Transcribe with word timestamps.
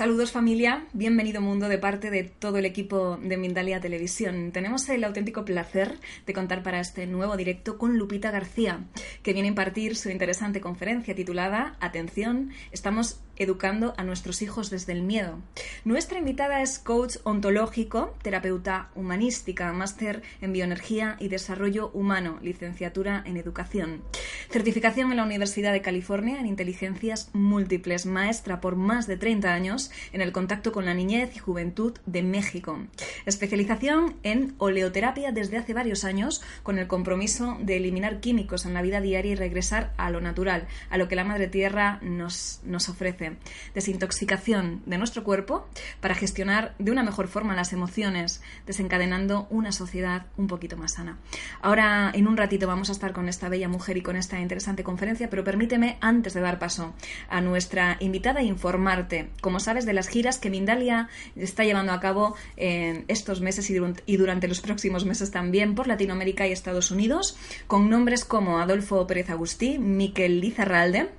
Saludos 0.00 0.32
familia, 0.32 0.86
bienvenido 0.94 1.42
mundo 1.42 1.68
de 1.68 1.76
parte 1.76 2.10
de 2.10 2.24
todo 2.24 2.56
el 2.56 2.64
equipo 2.64 3.18
de 3.22 3.36
Mindalia 3.36 3.82
Televisión. 3.82 4.50
Tenemos 4.50 4.88
el 4.88 5.04
auténtico 5.04 5.44
placer 5.44 5.98
de 6.26 6.32
contar 6.32 6.62
para 6.62 6.80
este 6.80 7.06
nuevo 7.06 7.36
directo 7.36 7.76
con 7.76 7.98
Lupita 7.98 8.30
García, 8.30 8.80
que 9.22 9.34
viene 9.34 9.48
a 9.48 9.50
impartir 9.50 9.96
su 9.96 10.08
interesante 10.08 10.62
conferencia 10.62 11.14
titulada 11.14 11.76
Atención, 11.80 12.50
estamos 12.72 13.20
educando 13.40 13.94
a 13.96 14.04
nuestros 14.04 14.42
hijos 14.42 14.70
desde 14.70 14.92
el 14.92 15.02
miedo. 15.02 15.38
Nuestra 15.84 16.18
invitada 16.18 16.60
es 16.60 16.78
coach 16.78 17.16
ontológico, 17.24 18.14
terapeuta 18.22 18.90
humanística, 18.94 19.72
máster 19.72 20.22
en 20.42 20.52
bioenergía 20.52 21.16
y 21.18 21.28
desarrollo 21.28 21.90
humano, 21.94 22.38
licenciatura 22.42 23.22
en 23.24 23.38
educación, 23.38 24.02
certificación 24.50 25.10
en 25.10 25.16
la 25.16 25.24
Universidad 25.24 25.72
de 25.72 25.80
California 25.80 26.38
en 26.38 26.46
inteligencias 26.46 27.30
múltiples, 27.32 28.04
maestra 28.04 28.60
por 28.60 28.76
más 28.76 29.06
de 29.06 29.16
30 29.16 29.52
años 29.52 29.90
en 30.12 30.20
el 30.20 30.32
contacto 30.32 30.70
con 30.70 30.84
la 30.84 30.94
niñez 30.94 31.34
y 31.34 31.38
juventud 31.38 31.94
de 32.04 32.22
México, 32.22 32.78
especialización 33.24 34.16
en 34.22 34.54
oleoterapia 34.58 35.32
desde 35.32 35.56
hace 35.56 35.72
varios 35.72 36.04
años 36.04 36.42
con 36.62 36.78
el 36.78 36.88
compromiso 36.88 37.56
de 37.62 37.78
eliminar 37.78 38.20
químicos 38.20 38.66
en 38.66 38.74
la 38.74 38.82
vida 38.82 39.00
diaria 39.00 39.32
y 39.32 39.36
regresar 39.36 39.94
a 39.96 40.10
lo 40.10 40.20
natural, 40.20 40.68
a 40.90 40.98
lo 40.98 41.08
que 41.08 41.16
la 41.16 41.24
Madre 41.24 41.48
Tierra 41.48 41.98
nos, 42.02 42.60
nos 42.64 42.90
ofrece 42.90 43.29
desintoxicación 43.74 44.82
de 44.86 44.98
nuestro 44.98 45.24
cuerpo 45.24 45.66
para 46.00 46.14
gestionar 46.14 46.74
de 46.78 46.90
una 46.90 47.02
mejor 47.02 47.28
forma 47.28 47.54
las 47.54 47.72
emociones, 47.72 48.42
desencadenando 48.66 49.46
una 49.50 49.72
sociedad 49.72 50.26
un 50.36 50.46
poquito 50.46 50.76
más 50.76 50.94
sana. 50.94 51.18
Ahora, 51.62 52.10
en 52.14 52.26
un 52.26 52.36
ratito, 52.36 52.66
vamos 52.66 52.88
a 52.88 52.92
estar 52.92 53.12
con 53.12 53.28
esta 53.28 53.48
bella 53.48 53.68
mujer 53.68 53.96
y 53.96 54.02
con 54.02 54.16
esta 54.16 54.40
interesante 54.40 54.82
conferencia, 54.82 55.30
pero 55.30 55.44
permíteme, 55.44 55.98
antes 56.00 56.34
de 56.34 56.40
dar 56.40 56.58
paso 56.58 56.94
a 57.28 57.40
nuestra 57.40 57.96
invitada, 58.00 58.42
informarte, 58.42 59.30
como 59.40 59.60
sabes, 59.60 59.86
de 59.86 59.92
las 59.92 60.08
giras 60.08 60.38
que 60.38 60.50
Mindalia 60.50 61.08
está 61.36 61.64
llevando 61.64 61.92
a 61.92 62.00
cabo 62.00 62.34
en 62.56 63.04
estos 63.08 63.40
meses 63.40 63.70
y 63.70 64.16
durante 64.16 64.48
los 64.48 64.60
próximos 64.60 65.04
meses 65.04 65.30
también 65.30 65.74
por 65.74 65.86
Latinoamérica 65.86 66.46
y 66.46 66.52
Estados 66.52 66.90
Unidos, 66.90 67.36
con 67.66 67.88
nombres 67.88 68.24
como 68.24 68.58
Adolfo 68.58 69.06
Pérez 69.06 69.30
Agustí, 69.30 69.78
Miquel 69.78 70.40
Lizarralde, 70.40 71.10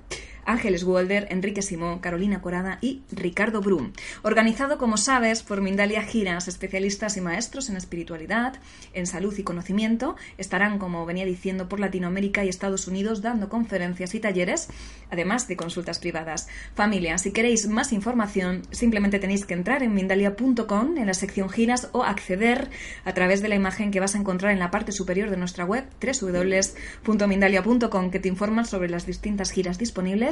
Ángeles 0.44 0.84
Walder, 0.84 1.26
Enrique 1.30 1.62
Simón, 1.62 2.00
Carolina 2.00 2.40
Corada 2.40 2.78
y 2.80 3.02
Ricardo 3.10 3.60
Brum. 3.60 3.92
Organizado, 4.22 4.78
como 4.78 4.96
sabes, 4.96 5.42
por 5.42 5.60
Mindalia 5.60 6.02
Giras, 6.02 6.48
especialistas 6.48 7.16
y 7.16 7.20
maestros 7.20 7.70
en 7.70 7.76
espiritualidad, 7.76 8.54
en 8.92 9.06
salud 9.06 9.36
y 9.38 9.42
conocimiento, 9.42 10.16
estarán, 10.38 10.78
como 10.78 11.06
venía 11.06 11.24
diciendo, 11.24 11.68
por 11.68 11.80
Latinoamérica 11.80 12.44
y 12.44 12.48
Estados 12.48 12.88
Unidos 12.88 13.22
dando 13.22 13.48
conferencias 13.48 14.14
y 14.14 14.20
talleres, 14.20 14.68
además 15.10 15.48
de 15.48 15.56
consultas 15.56 15.98
privadas. 15.98 16.48
Familia, 16.74 17.18
si 17.18 17.32
queréis 17.32 17.68
más 17.68 17.92
información, 17.92 18.62
simplemente 18.70 19.18
tenéis 19.18 19.44
que 19.44 19.54
entrar 19.54 19.82
en 19.82 19.94
mindalia.com 19.94 20.96
en 20.96 21.06
la 21.06 21.14
sección 21.14 21.50
giras 21.50 21.88
o 21.92 22.04
acceder 22.04 22.70
a 23.04 23.14
través 23.14 23.42
de 23.42 23.48
la 23.48 23.54
imagen 23.54 23.90
que 23.90 24.00
vas 24.00 24.14
a 24.14 24.18
encontrar 24.18 24.52
en 24.52 24.58
la 24.58 24.70
parte 24.70 24.92
superior 24.92 25.30
de 25.30 25.36
nuestra 25.36 25.64
web 25.64 25.84
www.mindalia.com 26.00 28.10
que 28.10 28.18
te 28.18 28.28
informan 28.28 28.64
sobre 28.64 28.88
las 28.88 29.06
distintas 29.06 29.50
giras 29.50 29.78
disponibles 29.78 30.31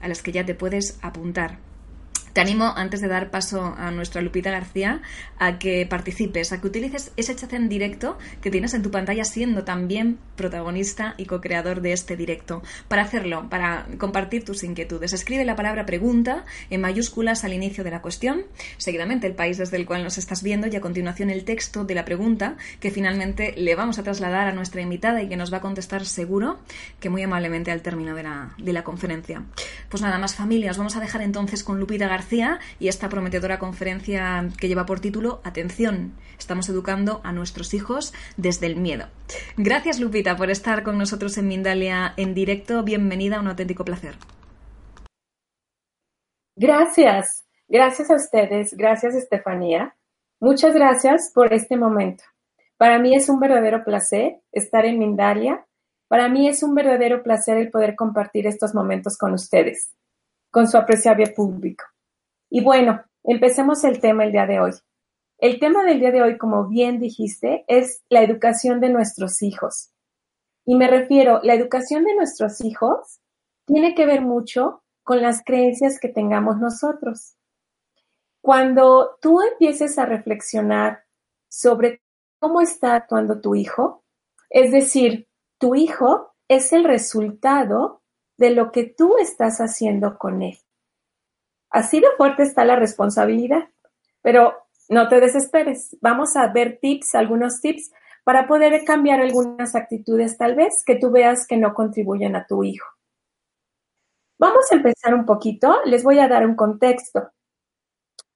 a 0.00 0.08
las 0.08 0.22
que 0.22 0.32
ya 0.32 0.44
te 0.44 0.54
puedes 0.54 0.98
apuntar. 1.02 1.58
Te 2.36 2.42
animo, 2.42 2.70
antes 2.76 3.00
de 3.00 3.08
dar 3.08 3.30
paso 3.30 3.74
a 3.78 3.90
nuestra 3.90 4.20
Lupita 4.20 4.50
García, 4.50 5.00
a 5.38 5.58
que 5.58 5.86
participes, 5.86 6.52
a 6.52 6.60
que 6.60 6.66
utilices 6.66 7.10
ese 7.16 7.34
chat 7.34 7.50
en 7.54 7.70
directo 7.70 8.18
que 8.42 8.50
tienes 8.50 8.74
en 8.74 8.82
tu 8.82 8.90
pantalla 8.90 9.24
siendo 9.24 9.64
también 9.64 10.18
protagonista 10.36 11.14
y 11.16 11.24
co-creador 11.24 11.80
de 11.80 11.94
este 11.94 12.14
directo. 12.14 12.62
Para 12.88 13.00
hacerlo, 13.00 13.48
para 13.48 13.86
compartir 13.96 14.44
tus 14.44 14.64
inquietudes, 14.64 15.14
escribe 15.14 15.46
la 15.46 15.56
palabra 15.56 15.86
pregunta 15.86 16.44
en 16.68 16.82
mayúsculas 16.82 17.42
al 17.44 17.54
inicio 17.54 17.84
de 17.84 17.90
la 17.90 18.02
cuestión, 18.02 18.42
seguidamente 18.76 19.26
el 19.26 19.34
país 19.34 19.56
desde 19.56 19.78
el 19.78 19.86
cual 19.86 20.04
nos 20.04 20.18
estás 20.18 20.42
viendo 20.42 20.66
y 20.66 20.76
a 20.76 20.82
continuación 20.82 21.30
el 21.30 21.46
texto 21.46 21.84
de 21.84 21.94
la 21.94 22.04
pregunta 22.04 22.58
que 22.80 22.90
finalmente 22.90 23.54
le 23.56 23.74
vamos 23.76 23.98
a 23.98 24.02
trasladar 24.02 24.46
a 24.46 24.52
nuestra 24.52 24.82
invitada 24.82 25.22
y 25.22 25.28
que 25.30 25.38
nos 25.38 25.50
va 25.50 25.56
a 25.56 25.62
contestar 25.62 26.04
seguro 26.04 26.58
que 27.00 27.08
muy 27.08 27.22
amablemente 27.22 27.70
al 27.70 27.80
término 27.80 28.14
de 28.14 28.24
la, 28.24 28.54
de 28.58 28.74
la 28.74 28.84
conferencia. 28.84 29.42
Pues 29.88 30.02
nada 30.02 30.18
más 30.18 30.34
familias, 30.34 30.76
vamos 30.76 30.96
a 30.96 31.00
dejar 31.00 31.22
entonces 31.22 31.64
con 31.64 31.80
Lupita 31.80 32.06
García 32.06 32.25
y 32.78 32.88
esta 32.88 33.08
prometedora 33.08 33.58
conferencia 33.58 34.48
que 34.58 34.68
lleva 34.68 34.86
por 34.86 35.00
título 35.00 35.40
Atención, 35.44 36.12
estamos 36.38 36.68
educando 36.68 37.20
a 37.24 37.32
nuestros 37.32 37.72
hijos 37.72 38.12
desde 38.36 38.66
el 38.66 38.76
miedo. 38.76 39.06
Gracias 39.56 40.00
Lupita 40.00 40.36
por 40.36 40.50
estar 40.50 40.82
con 40.82 40.98
nosotros 40.98 41.38
en 41.38 41.46
Mindalia 41.46 42.14
en 42.16 42.34
directo. 42.34 42.82
Bienvenida, 42.82 43.40
un 43.40 43.48
auténtico 43.48 43.84
placer. 43.84 44.16
Gracias, 46.56 47.44
gracias 47.68 48.10
a 48.10 48.16
ustedes, 48.16 48.74
gracias 48.76 49.14
Estefanía. 49.14 49.94
Muchas 50.40 50.74
gracias 50.74 51.30
por 51.32 51.52
este 51.52 51.76
momento. 51.76 52.24
Para 52.76 52.98
mí 52.98 53.14
es 53.14 53.28
un 53.28 53.38
verdadero 53.38 53.84
placer 53.84 54.40
estar 54.52 54.84
en 54.84 54.98
Mindalia. 54.98 55.64
Para 56.08 56.28
mí 56.28 56.48
es 56.48 56.62
un 56.62 56.74
verdadero 56.74 57.22
placer 57.22 57.56
el 57.56 57.70
poder 57.70 57.94
compartir 57.94 58.46
estos 58.46 58.74
momentos 58.74 59.16
con 59.16 59.32
ustedes, 59.32 59.92
con 60.50 60.66
su 60.68 60.76
apreciable 60.76 61.28
público. 61.28 61.84
Y 62.48 62.62
bueno, 62.62 63.02
empecemos 63.24 63.84
el 63.84 64.00
tema 64.00 64.24
el 64.24 64.32
día 64.32 64.46
de 64.46 64.60
hoy. 64.60 64.72
El 65.38 65.58
tema 65.60 65.84
del 65.84 66.00
día 66.00 66.12
de 66.12 66.22
hoy, 66.22 66.38
como 66.38 66.66
bien 66.68 66.98
dijiste, 66.98 67.64
es 67.68 68.02
la 68.08 68.22
educación 68.22 68.80
de 68.80 68.88
nuestros 68.88 69.42
hijos. 69.42 69.90
Y 70.64 70.76
me 70.76 70.88
refiero, 70.88 71.40
la 71.42 71.54
educación 71.54 72.04
de 72.04 72.14
nuestros 72.14 72.60
hijos 72.62 73.20
tiene 73.66 73.94
que 73.94 74.06
ver 74.06 74.22
mucho 74.22 74.82
con 75.02 75.20
las 75.20 75.44
creencias 75.44 76.00
que 76.00 76.08
tengamos 76.08 76.58
nosotros. 76.58 77.36
Cuando 78.40 79.18
tú 79.20 79.40
empieces 79.42 79.98
a 79.98 80.06
reflexionar 80.06 81.04
sobre 81.48 82.02
cómo 82.38 82.60
está 82.60 82.94
actuando 82.94 83.40
tu 83.40 83.54
hijo, 83.54 84.04
es 84.50 84.72
decir, 84.72 85.28
tu 85.58 85.74
hijo 85.74 86.34
es 86.48 86.72
el 86.72 86.84
resultado 86.84 88.02
de 88.38 88.50
lo 88.50 88.72
que 88.72 88.84
tú 88.84 89.16
estás 89.18 89.58
haciendo 89.58 90.18
con 90.18 90.42
él. 90.42 90.58
Así 91.76 92.00
de 92.00 92.06
fuerte 92.16 92.42
está 92.42 92.64
la 92.64 92.76
responsabilidad. 92.76 93.68
Pero 94.22 94.54
no 94.88 95.08
te 95.08 95.20
desesperes. 95.20 95.94
Vamos 96.00 96.34
a 96.34 96.50
ver 96.50 96.78
tips, 96.80 97.14
algunos 97.14 97.60
tips 97.60 97.92
para 98.24 98.46
poder 98.46 98.82
cambiar 98.86 99.20
algunas 99.20 99.74
actitudes 99.74 100.38
tal 100.38 100.54
vez 100.54 100.82
que 100.86 100.96
tú 100.96 101.10
veas 101.10 101.46
que 101.46 101.58
no 101.58 101.74
contribuyen 101.74 102.34
a 102.34 102.46
tu 102.46 102.64
hijo. 102.64 102.88
Vamos 104.38 104.64
a 104.72 104.76
empezar 104.76 105.14
un 105.14 105.26
poquito. 105.26 105.80
Les 105.84 106.02
voy 106.02 106.18
a 106.18 106.28
dar 106.28 106.46
un 106.46 106.56
contexto. 106.56 107.30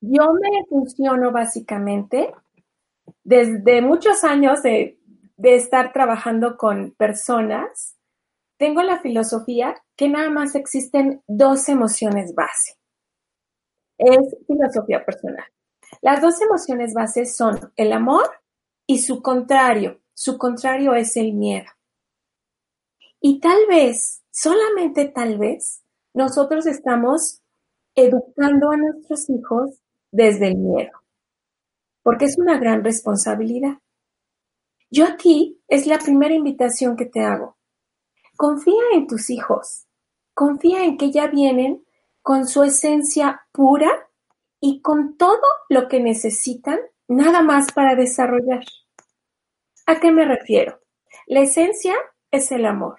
Yo 0.03 0.35
me 0.35 0.67
funciono 0.69 1.33
básicamente 1.33 2.35
desde 3.25 3.81
muchos 3.81 4.23
años 4.23 4.63
de, 4.63 4.99
estar 5.43 5.95
trabajando 5.95 6.59
con 6.59 6.91
personas. 6.91 7.97
Tengo 8.59 8.83
la 8.83 9.01
filosofía 9.01 9.83
que 9.97 10.11
nada 10.11 10.29
más 10.29 10.55
existen 10.55 11.23
dos 11.27 11.71
emociones 11.71 12.35
base 12.35 12.80
es 14.01 14.37
filosofía 14.47 15.05
personal. 15.05 15.45
Las 16.01 16.23
dos 16.23 16.41
emociones 16.41 16.95
bases 16.95 17.37
son 17.37 17.73
el 17.77 17.93
amor 17.93 18.31
y 18.87 18.99
su 18.99 19.23
contrario. 19.23 20.01
Su 20.15 20.39
contrario 20.39 20.95
es 20.95 21.17
el 21.17 21.35
miedo. 21.35 21.69
Y 23.21 23.41
tal 23.41 23.67
vez, 23.69 24.23
solamente 24.31 25.07
tal 25.07 25.39
vez, 25.39 25.83
nosotros 26.15 26.67
estamos 26.67 27.43
educando 27.95 28.71
a 28.71 28.77
nuestros 28.77 29.29
hijos 29.29 29.81
desde 30.11 30.49
el 30.49 30.57
miedo, 30.57 30.93
porque 32.03 32.25
es 32.25 32.39
una 32.39 32.59
gran 32.59 32.83
responsabilidad. 32.83 33.79
Yo 34.91 35.07
aquí 35.07 35.61
es 35.69 35.87
la 35.87 35.99
primera 35.99 36.35
invitación 36.35 36.97
que 36.97 37.07
te 37.07 37.21
hago. 37.21 37.59
Confía 38.37 38.83
en 38.95 39.07
tus 39.07 39.29
hijos, 39.31 39.87
confía 40.35 40.85
en 40.85 40.97
que 40.97 41.13
ya 41.13 41.29
vienen 41.29 41.85
con 42.23 42.47
su 42.47 42.63
esencia 42.63 43.47
pura 43.53 44.09
y 44.61 44.81
con 44.83 45.17
todo 45.17 45.43
lo 45.69 45.89
que 45.89 46.01
necesitan 46.01 46.79
nada 47.09 47.43
más 47.43 47.73
para 47.73 47.95
desarrollar. 47.95 48.65
¿A 49.87 49.99
qué 50.01 50.13
me 50.13 50.25
refiero? 50.25 50.81
La 51.27 51.41
esencia 51.41 51.95
es 52.31 52.53
el 52.53 52.67
amor. 52.67 52.99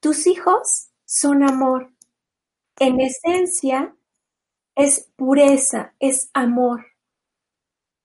Tus 0.00 0.26
hijos 0.26 0.90
son 1.04 1.42
amor. 1.42 1.90
En 2.78 3.00
esencia 3.00 3.94
es 4.74 5.10
pureza, 5.16 5.94
es 5.98 6.30
amor. 6.32 6.86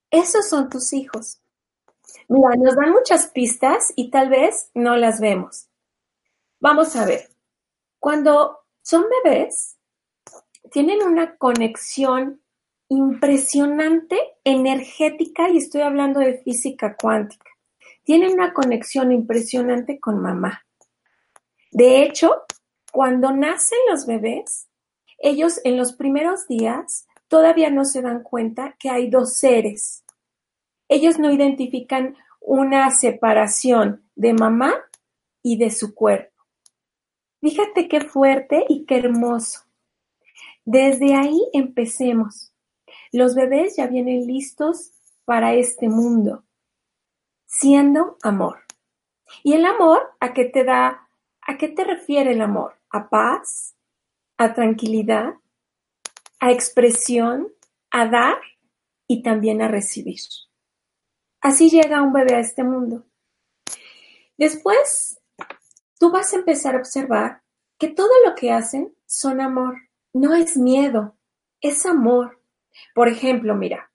Esos 0.10 0.50
son 0.50 0.70
tus 0.70 0.94
hijos. 0.94 1.42
Mira, 2.28 2.56
nos 2.58 2.76
dan 2.76 2.92
muchas 2.92 3.28
pistas 3.28 3.94
y 3.96 4.10
tal 4.10 4.30
vez 4.30 4.72
no 4.74 4.96
las 4.96 5.20
vemos. 5.20 5.68
Vamos 6.60 6.96
a 6.96 7.06
ver. 7.06 7.30
Cuando 8.00 8.60
son 8.82 9.06
bebés, 9.24 9.75
tienen 10.72 11.02
una 11.04 11.36
conexión 11.38 12.42
impresionante, 12.90 14.18
energética, 14.44 15.50
y 15.50 15.58
estoy 15.58 15.82
hablando 15.82 16.20
de 16.20 16.38
física 16.40 16.96
cuántica. 16.96 17.52
tienen 18.04 18.34
una 18.34 18.54
conexión 18.54 19.12
impresionante 19.12 20.00
con 20.00 20.22
mamá. 20.22 20.64
De 21.72 22.04
hecho, 22.04 22.44
cuando 22.92 23.32
nacen 23.32 23.80
los 23.90 24.06
bebés, 24.06 24.70
ellos 25.18 25.60
en 25.64 25.76
los 25.76 25.94
primeros 25.94 26.48
días 26.48 27.08
todavía 27.28 27.72
no 27.72 27.84
se 27.84 28.04
dan 28.04 28.22
cuenta 28.22 28.76
que 28.78 28.92
hay 28.92 29.10
dos 29.10 29.38
seres. 29.38 30.04
Ellos 30.88 31.18
no 31.18 31.32
identifican 31.32 32.16
una 32.40 32.92
separación 32.92 34.08
de 34.16 34.34
mamá 34.34 34.76
y 35.42 35.58
de 35.58 35.72
su 35.72 35.96
cuerpo. 35.96 36.44
Fíjate 37.42 37.88
qué 37.88 38.02
fuerte 38.02 38.66
y 38.70 38.86
qué 38.86 38.98
hermoso. 38.98 39.65
Desde 40.66 41.16
ahí 41.16 41.40
empecemos. 41.54 42.52
Los 43.12 43.36
bebés 43.36 43.76
ya 43.78 43.86
vienen 43.86 44.26
listos 44.26 44.92
para 45.24 45.54
este 45.54 45.90
mundo, 45.90 46.44
siendo 47.46 48.18
amor. 48.24 48.66
¿Y 49.44 49.54
el 49.54 49.66
amor 49.66 50.02
a 50.20 50.34
qué 50.34 50.46
te 50.46 50.64
da? 50.64 51.08
¿A 51.42 51.58
qué 51.58 51.68
te 51.68 51.84
refiere 51.84 52.32
el 52.32 52.42
amor? 52.42 52.80
¿A 52.90 53.10
paz? 53.10 53.76
¿A 54.38 54.54
tranquilidad? 54.54 55.36
¿A 56.40 56.52
expresión? 56.52 57.54
¿A 57.92 58.08
dar? 58.08 58.38
Y 59.08 59.22
también 59.22 59.62
a 59.62 59.68
recibir. 59.68 60.20
Así 61.42 61.70
llega 61.70 62.02
un 62.02 62.12
bebé 62.12 62.36
a 62.36 62.40
este 62.40 62.64
mundo. 62.64 63.06
Después, 64.36 65.22
tú 66.00 66.12
vas 66.12 66.34
a 66.34 66.38
empezar 66.38 66.76
a 66.76 66.80
observar 66.80 67.44
que 67.78 67.90
todo 67.90 68.12
lo 68.26 68.34
que 68.34 68.52
hacen 68.52 68.96
son 69.06 69.42
amor, 69.42 69.76
no 70.16 70.34
es 70.34 70.56
miedo, 70.56 71.18
es 71.60 71.86
amor. 71.86 72.42
Por 72.94 73.10
ejemplo, 73.10 73.54
mira, 73.54 73.92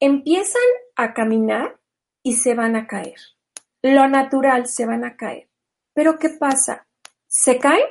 empiezan 0.00 0.60
a 0.96 1.14
caminar 1.14 1.78
y 2.24 2.32
se 2.32 2.54
van 2.54 2.74
a 2.74 2.88
caer. 2.88 3.14
Lo 3.80 4.08
natural, 4.08 4.66
se 4.66 4.86
van 4.86 5.04
a 5.04 5.16
caer. 5.16 5.48
Pero 5.94 6.18
¿qué 6.18 6.30
pasa? 6.30 6.88
Se 7.28 7.58
caen 7.58 7.86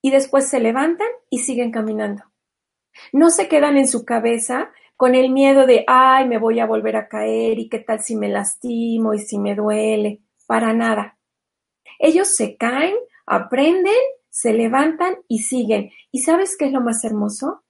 y 0.00 0.12
después 0.12 0.48
se 0.48 0.60
levantan 0.60 1.08
y 1.28 1.40
siguen 1.40 1.72
caminando. 1.72 2.22
No 3.12 3.30
se 3.30 3.48
quedan 3.48 3.76
en 3.76 3.88
su 3.88 4.04
cabeza 4.04 4.70
con 4.96 5.16
el 5.16 5.30
miedo 5.30 5.66
de, 5.66 5.84
ay, 5.88 6.28
me 6.28 6.38
voy 6.38 6.60
a 6.60 6.66
volver 6.66 6.94
a 6.94 7.08
caer 7.08 7.58
y 7.58 7.68
qué 7.68 7.80
tal 7.80 8.00
si 8.00 8.14
me 8.14 8.28
lastimo 8.28 9.12
y 9.12 9.18
si 9.18 9.40
me 9.40 9.56
duele. 9.56 10.22
Para 10.46 10.72
nada. 10.72 11.18
Ellos 11.98 12.28
se 12.28 12.56
caen, 12.56 12.94
aprenden, 13.26 13.92
se 14.38 14.52
levantan 14.52 15.16
y 15.26 15.40
siguen. 15.40 15.90
¿Y 16.12 16.20
sabes 16.20 16.56
qué 16.56 16.66
es 16.66 16.72
lo 16.72 16.80
más 16.80 17.04
hermoso? 17.04 17.64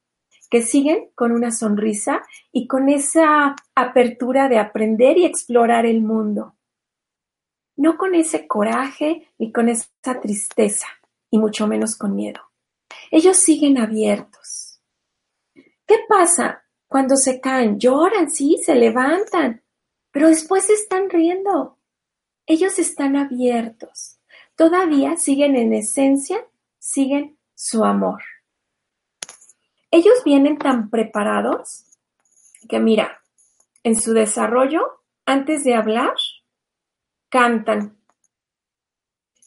Que 0.50 0.61
siguen 0.61 1.09
con 1.15 1.32
una 1.32 1.50
sonrisa 1.50 2.23
y 2.53 2.67
con 2.67 2.91
esa 2.91 3.56
apertura 3.75 4.50
de 4.50 4.59
aprender 4.59 5.17
y 5.17 5.25
explorar 5.25 5.87
el 5.87 6.03
mundo. 6.03 6.56
No 7.75 7.97
con 7.97 8.15
ese 8.15 8.47
coraje 8.47 9.31
ni 9.38 9.50
con 9.50 9.70
esa 9.70 10.20
tristeza, 10.20 10.88
y 11.31 11.38
mucho 11.38 11.67
menos 11.67 11.97
con 11.97 12.15
miedo. 12.15 12.43
Ellos 13.11 13.38
siguen 13.38 13.79
abiertos. 13.79 14.82
¿Qué 15.87 15.97
pasa 16.06 16.64
cuando 16.87 17.17
se 17.17 17.41
caen? 17.41 17.79
Lloran, 17.79 18.31
sí, 18.31 18.59
se 18.62 18.75
levantan, 18.75 19.62
pero 20.11 20.29
después 20.29 20.69
están 20.69 21.09
riendo. 21.09 21.79
Ellos 22.47 22.79
están 22.79 23.17
abiertos 23.17 24.19
todavía 24.59 25.17
siguen 25.17 25.55
en 25.55 25.73
esencia, 25.73 26.44
siguen 26.88 27.38
su 27.55 27.85
amor. 27.85 28.23
Ellos 29.90 30.23
vienen 30.25 30.58
tan 30.58 30.90
preparados 30.90 31.85
que 32.69 32.79
mira, 32.79 33.20
en 33.82 34.00
su 34.00 34.12
desarrollo, 34.12 35.02
antes 35.26 35.64
de 35.64 35.75
hablar, 35.75 36.14
cantan. 37.29 37.99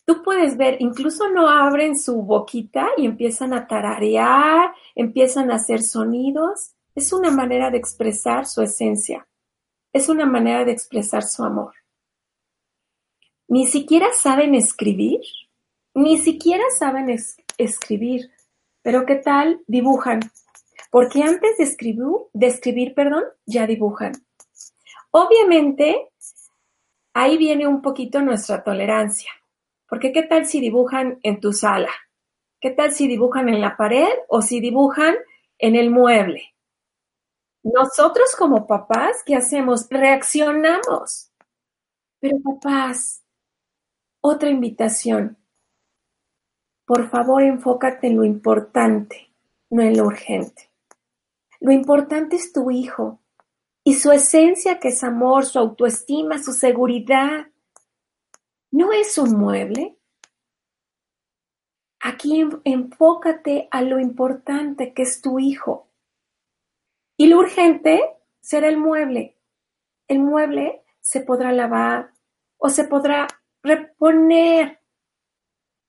Tú 0.05 0.23
puedes 0.23 0.57
ver, 0.57 0.77
incluso 0.79 1.29
no 1.29 1.49
abren 1.49 1.97
su 1.97 2.21
boquita 2.23 2.89
y 2.97 3.05
empiezan 3.05 3.53
a 3.53 3.67
tararear, 3.67 4.73
empiezan 4.95 5.51
a 5.51 5.55
hacer 5.55 5.83
sonidos. 5.83 6.73
Es 6.95 7.13
una 7.13 7.31
manera 7.31 7.69
de 7.71 7.77
expresar 7.77 8.45
su 8.45 8.61
esencia. 8.61 9.27
Es 9.93 10.09
una 10.09 10.25
manera 10.25 10.65
de 10.65 10.71
expresar 10.71 11.23
su 11.23 11.43
amor 11.43 11.73
ni 13.51 13.67
siquiera 13.67 14.13
saben 14.13 14.55
escribir, 14.55 15.19
ni 15.93 16.17
siquiera 16.17 16.63
saben 16.77 17.15
escribir, 17.57 18.31
pero 18.81 19.05
¿qué 19.05 19.15
tal 19.15 19.61
dibujan? 19.67 20.21
Porque 20.89 21.23
antes 21.23 21.57
de 21.57 21.63
escribir, 21.63 22.05
de 22.33 22.47
escribir, 22.47 22.93
perdón, 22.93 23.23
ya 23.45 23.67
dibujan. 23.67 24.13
Obviamente, 25.11 26.09
ahí 27.13 27.37
viene 27.37 27.67
un 27.67 27.81
poquito 27.81 28.21
nuestra 28.21 28.63
tolerancia, 28.63 29.31
porque 29.87 30.11
¿qué 30.11 30.23
tal 30.23 30.45
si 30.45 30.59
dibujan 30.59 31.19
en 31.23 31.39
tu 31.39 31.53
sala? 31.53 31.91
¿Qué 32.59 32.71
tal 32.71 32.93
si 32.93 33.07
dibujan 33.07 33.49
en 33.49 33.59
la 33.59 33.75
pared 33.75 34.13
o 34.29 34.41
si 34.41 34.59
dibujan 34.59 35.15
en 35.57 35.75
el 35.75 35.89
mueble? 35.89 36.53
Nosotros 37.63 38.35
como 38.35 38.67
papás, 38.67 39.23
¿qué 39.25 39.35
hacemos? 39.35 39.87
Reaccionamos. 39.89 41.31
Pero 42.19 42.37
papás, 42.43 43.23
otra 44.21 44.49
invitación. 44.49 45.40
Por 46.91 47.09
favor, 47.09 47.41
enfócate 47.41 48.07
en 48.07 48.17
lo 48.17 48.25
importante, 48.25 49.33
no 49.69 49.81
en 49.81 49.95
lo 49.95 50.07
urgente. 50.07 50.69
Lo 51.61 51.71
importante 51.71 52.35
es 52.35 52.51
tu 52.51 52.69
hijo 52.69 53.21
y 53.81 53.93
su 53.93 54.11
esencia 54.11 54.77
que 54.77 54.89
es 54.89 55.01
amor, 55.01 55.45
su 55.45 55.57
autoestima, 55.57 56.43
su 56.43 56.51
seguridad. 56.51 57.47
No 58.71 58.91
es 58.91 59.17
un 59.17 59.39
mueble. 59.39 59.97
Aquí 62.01 62.45
enfócate 62.65 63.69
a 63.71 63.83
lo 63.83 63.97
importante 63.97 64.93
que 64.93 65.03
es 65.03 65.21
tu 65.21 65.39
hijo. 65.39 65.87
Y 67.15 67.27
lo 67.27 67.37
urgente 67.37 68.01
será 68.41 68.67
el 68.67 68.75
mueble. 68.75 69.37
El 70.09 70.19
mueble 70.19 70.83
se 70.99 71.21
podrá 71.21 71.53
lavar 71.53 72.11
o 72.57 72.67
se 72.67 72.83
podrá 72.83 73.29
reponer. 73.63 74.80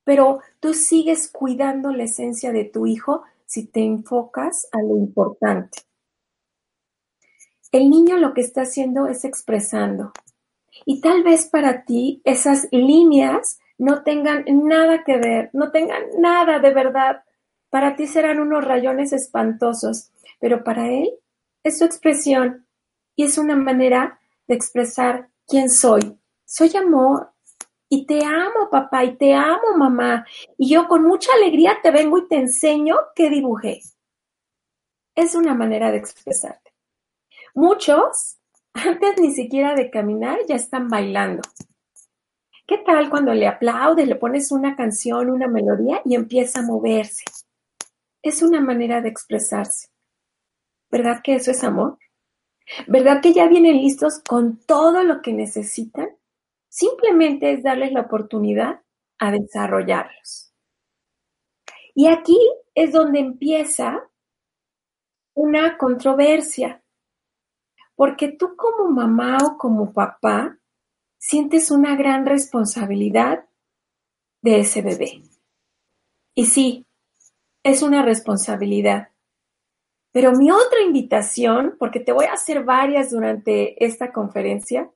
Pero 0.05 0.41
tú 0.61 0.75
sigues 0.75 1.29
cuidando 1.31 1.93
la 1.93 2.05
esencia 2.05 2.53
de 2.53 2.65
tu 2.65 2.87
hijo 2.87 3.23
si 3.47 3.67
te 3.67 3.81
enfocas 3.81 4.69
a 4.73 4.81
lo 4.83 4.97
importante. 4.97 5.81
El 7.71 7.89
niño 7.89 8.19
lo 8.19 8.35
que 8.35 8.43
está 8.43 8.63
haciendo 8.63 9.07
es 9.07 9.25
expresando. 9.25 10.13
Y 10.85 11.01
tal 11.01 11.23
vez 11.23 11.47
para 11.47 11.85
ti 11.85 12.21
esas 12.25 12.69
líneas 12.71 13.59
no 13.79 14.03
tengan 14.03 14.45
nada 14.47 15.05
que 15.05 15.17
ver, 15.19 15.51
no 15.53 15.71
tengan 15.71 16.03
nada 16.19 16.59
de 16.59 16.73
verdad. 16.73 17.25
Para 17.71 17.97
ti 17.97 18.07
serán 18.07 18.41
unos 18.41 18.65
rayones 18.65 19.13
espantosos, 19.13 20.11
pero 20.39 20.65
para 20.65 20.89
él 20.89 21.11
es 21.63 21.79
su 21.79 21.85
expresión 21.85 22.67
y 23.17 23.25
es 23.25 23.39
una 23.39 23.57
manera 23.57 24.19
de 24.47 24.55
expresar 24.55 25.29
quién 25.47 25.69
soy. 25.69 26.19
Soy 26.45 26.77
amor, 26.77 27.32
y 27.95 28.07
te 28.07 28.25
amo 28.25 28.71
papá 28.71 29.05
y 29.05 29.19
te 29.19 29.35
amo 29.35 29.77
mamá 29.77 30.25
y 30.57 30.71
yo 30.71 30.89
con 30.89 31.03
mucha 31.05 31.31
alegría 31.35 31.77
te 31.83 31.91
vengo 31.91 32.17
y 32.17 32.27
te 32.27 32.37
enseño 32.37 32.97
qué 33.15 33.29
dibujé. 33.29 33.83
Es 35.15 35.35
una 35.35 35.53
manera 35.53 35.91
de 35.91 35.99
expresarte. 35.99 36.73
Muchos, 37.55 38.39
antes 38.73 39.21
ni 39.21 39.35
siquiera 39.35 39.75
de 39.75 39.91
caminar, 39.91 40.39
ya 40.49 40.55
están 40.55 40.89
bailando. 40.89 41.43
¿Qué 42.67 42.79
tal 42.79 43.11
cuando 43.11 43.35
le 43.35 43.47
aplaudes, 43.47 44.09
le 44.09 44.17
pones 44.17 44.53
una 44.53 44.75
canción, 44.75 45.29
una 45.29 45.47
melodía 45.47 46.01
y 46.07 46.15
empieza 46.15 46.61
a 46.61 46.63
moverse? 46.63 47.25
Es 48.23 48.43
una 48.43 48.63
manera 48.63 49.03
de 49.03 49.11
expresarse. 49.11 49.89
¿Verdad 50.91 51.21
que 51.23 51.35
eso 51.35 51.51
es 51.51 51.63
amor? 51.63 51.99
¿Verdad 52.87 53.21
que 53.21 53.35
ya 53.35 53.49
vienen 53.49 53.77
listos 53.77 54.23
con 54.27 54.57
todo 54.65 55.03
lo 55.03 55.21
que 55.21 55.35
necesitan? 55.35 56.09
Simplemente 56.73 57.53
es 57.53 57.63
darles 57.63 57.93
la 57.93 58.01
oportunidad 58.01 58.81
a 59.19 59.31
desarrollarlos. 59.31 60.55
Y 61.95 62.07
aquí 62.07 62.39
es 62.75 62.93
donde 62.93 63.19
empieza 63.19 64.09
una 65.35 65.77
controversia, 65.77 66.83
porque 67.95 68.33
tú 68.33 68.57
como 68.57 68.91
mamá 68.91 69.37
o 69.45 69.59
como 69.59 69.93
papá 69.93 70.59
sientes 71.19 71.71
una 71.71 71.95
gran 71.95 72.25
responsabilidad 72.25 73.45
de 74.41 74.61
ese 74.61 74.81
bebé. 74.81 75.21
Y 76.35 76.47
sí, 76.47 76.87
es 77.63 77.83
una 77.83 78.03
responsabilidad. 78.03 79.11
Pero 80.11 80.33
mi 80.33 80.51
otra 80.51 80.81
invitación, 80.81 81.77
porque 81.79 82.01
te 82.01 82.13
voy 82.13 82.25
a 82.25 82.33
hacer 82.33 82.65
varias 82.65 83.11
durante 83.11 83.85
esta 83.85 84.11
conferencia, 84.11 84.91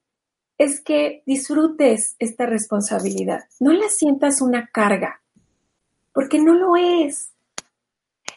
es 0.58 0.80
que 0.80 1.22
disfrutes 1.26 2.16
esta 2.18 2.46
responsabilidad. 2.46 3.44
No 3.60 3.72
la 3.72 3.88
sientas 3.88 4.40
una 4.40 4.68
carga, 4.68 5.22
porque 6.12 6.38
no 6.38 6.54
lo 6.54 6.76
es. 6.76 7.32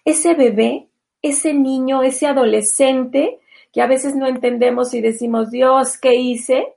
Ese 0.06 0.34
bebé, 0.34 0.90
ese 1.22 1.54
niño, 1.54 2.04
ese 2.04 2.28
adolescente 2.28 3.40
que 3.72 3.82
a 3.82 3.88
veces 3.88 4.16
no 4.16 4.28
entendemos 4.28 4.94
y 4.94 5.02
decimos, 5.02 5.52
Dios, 5.52 5.98
¿qué 5.98 6.16
hice? 6.16 6.76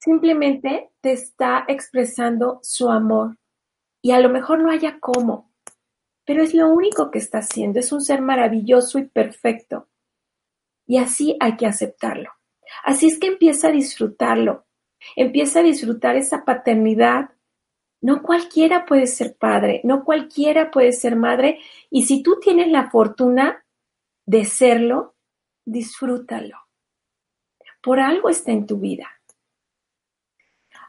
simplemente 0.00 0.90
te 1.00 1.12
está 1.12 1.64
expresando 1.68 2.58
su 2.62 2.90
amor 2.90 3.36
y 4.02 4.12
a 4.12 4.20
lo 4.20 4.30
mejor 4.30 4.60
no 4.60 4.70
haya 4.70 4.98
cómo, 4.98 5.52
pero 6.24 6.42
es 6.42 6.54
lo 6.54 6.68
único 6.68 7.10
que 7.10 7.18
está 7.18 7.38
haciendo, 7.38 7.78
es 7.78 7.92
un 7.92 8.00
ser 8.00 8.22
maravilloso 8.22 8.98
y 8.98 9.04
perfecto. 9.04 9.88
Y 10.86 10.96
así 10.96 11.36
hay 11.38 11.56
que 11.56 11.66
aceptarlo. 11.66 12.30
Así 12.84 13.08
es 13.08 13.18
que 13.18 13.28
empieza 13.28 13.68
a 13.68 13.72
disfrutarlo, 13.72 14.66
empieza 15.16 15.60
a 15.60 15.62
disfrutar 15.62 16.16
esa 16.16 16.44
paternidad. 16.44 17.30
No 18.02 18.22
cualquiera 18.22 18.86
puede 18.86 19.06
ser 19.06 19.36
padre, 19.36 19.82
no 19.84 20.04
cualquiera 20.04 20.70
puede 20.70 20.92
ser 20.92 21.16
madre, 21.16 21.58
y 21.90 22.04
si 22.04 22.22
tú 22.22 22.38
tienes 22.40 22.68
la 22.68 22.90
fortuna 22.90 23.64
de 24.24 24.44
serlo, 24.44 25.14
disfrútalo. 25.64 26.56
Por 27.82 28.00
algo 28.00 28.28
está 28.28 28.52
en 28.52 28.66
tu 28.66 28.78
vida. 28.78 29.08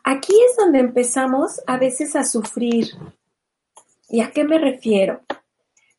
Aquí 0.04 0.34
es 0.50 0.58
donde 0.58 0.80
empezamos 0.80 1.62
a 1.68 1.78
veces 1.78 2.16
a 2.16 2.24
sufrir. 2.24 2.88
¿Y 4.10 4.22
a 4.22 4.32
qué 4.32 4.44
me 4.44 4.58
refiero? 4.58 5.22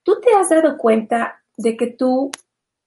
¿Tú 0.02 0.20
te 0.20 0.34
has 0.34 0.50
dado 0.50 0.76
cuenta 0.76 1.42
de 1.56 1.76
que 1.76 1.86
tú 1.86 2.30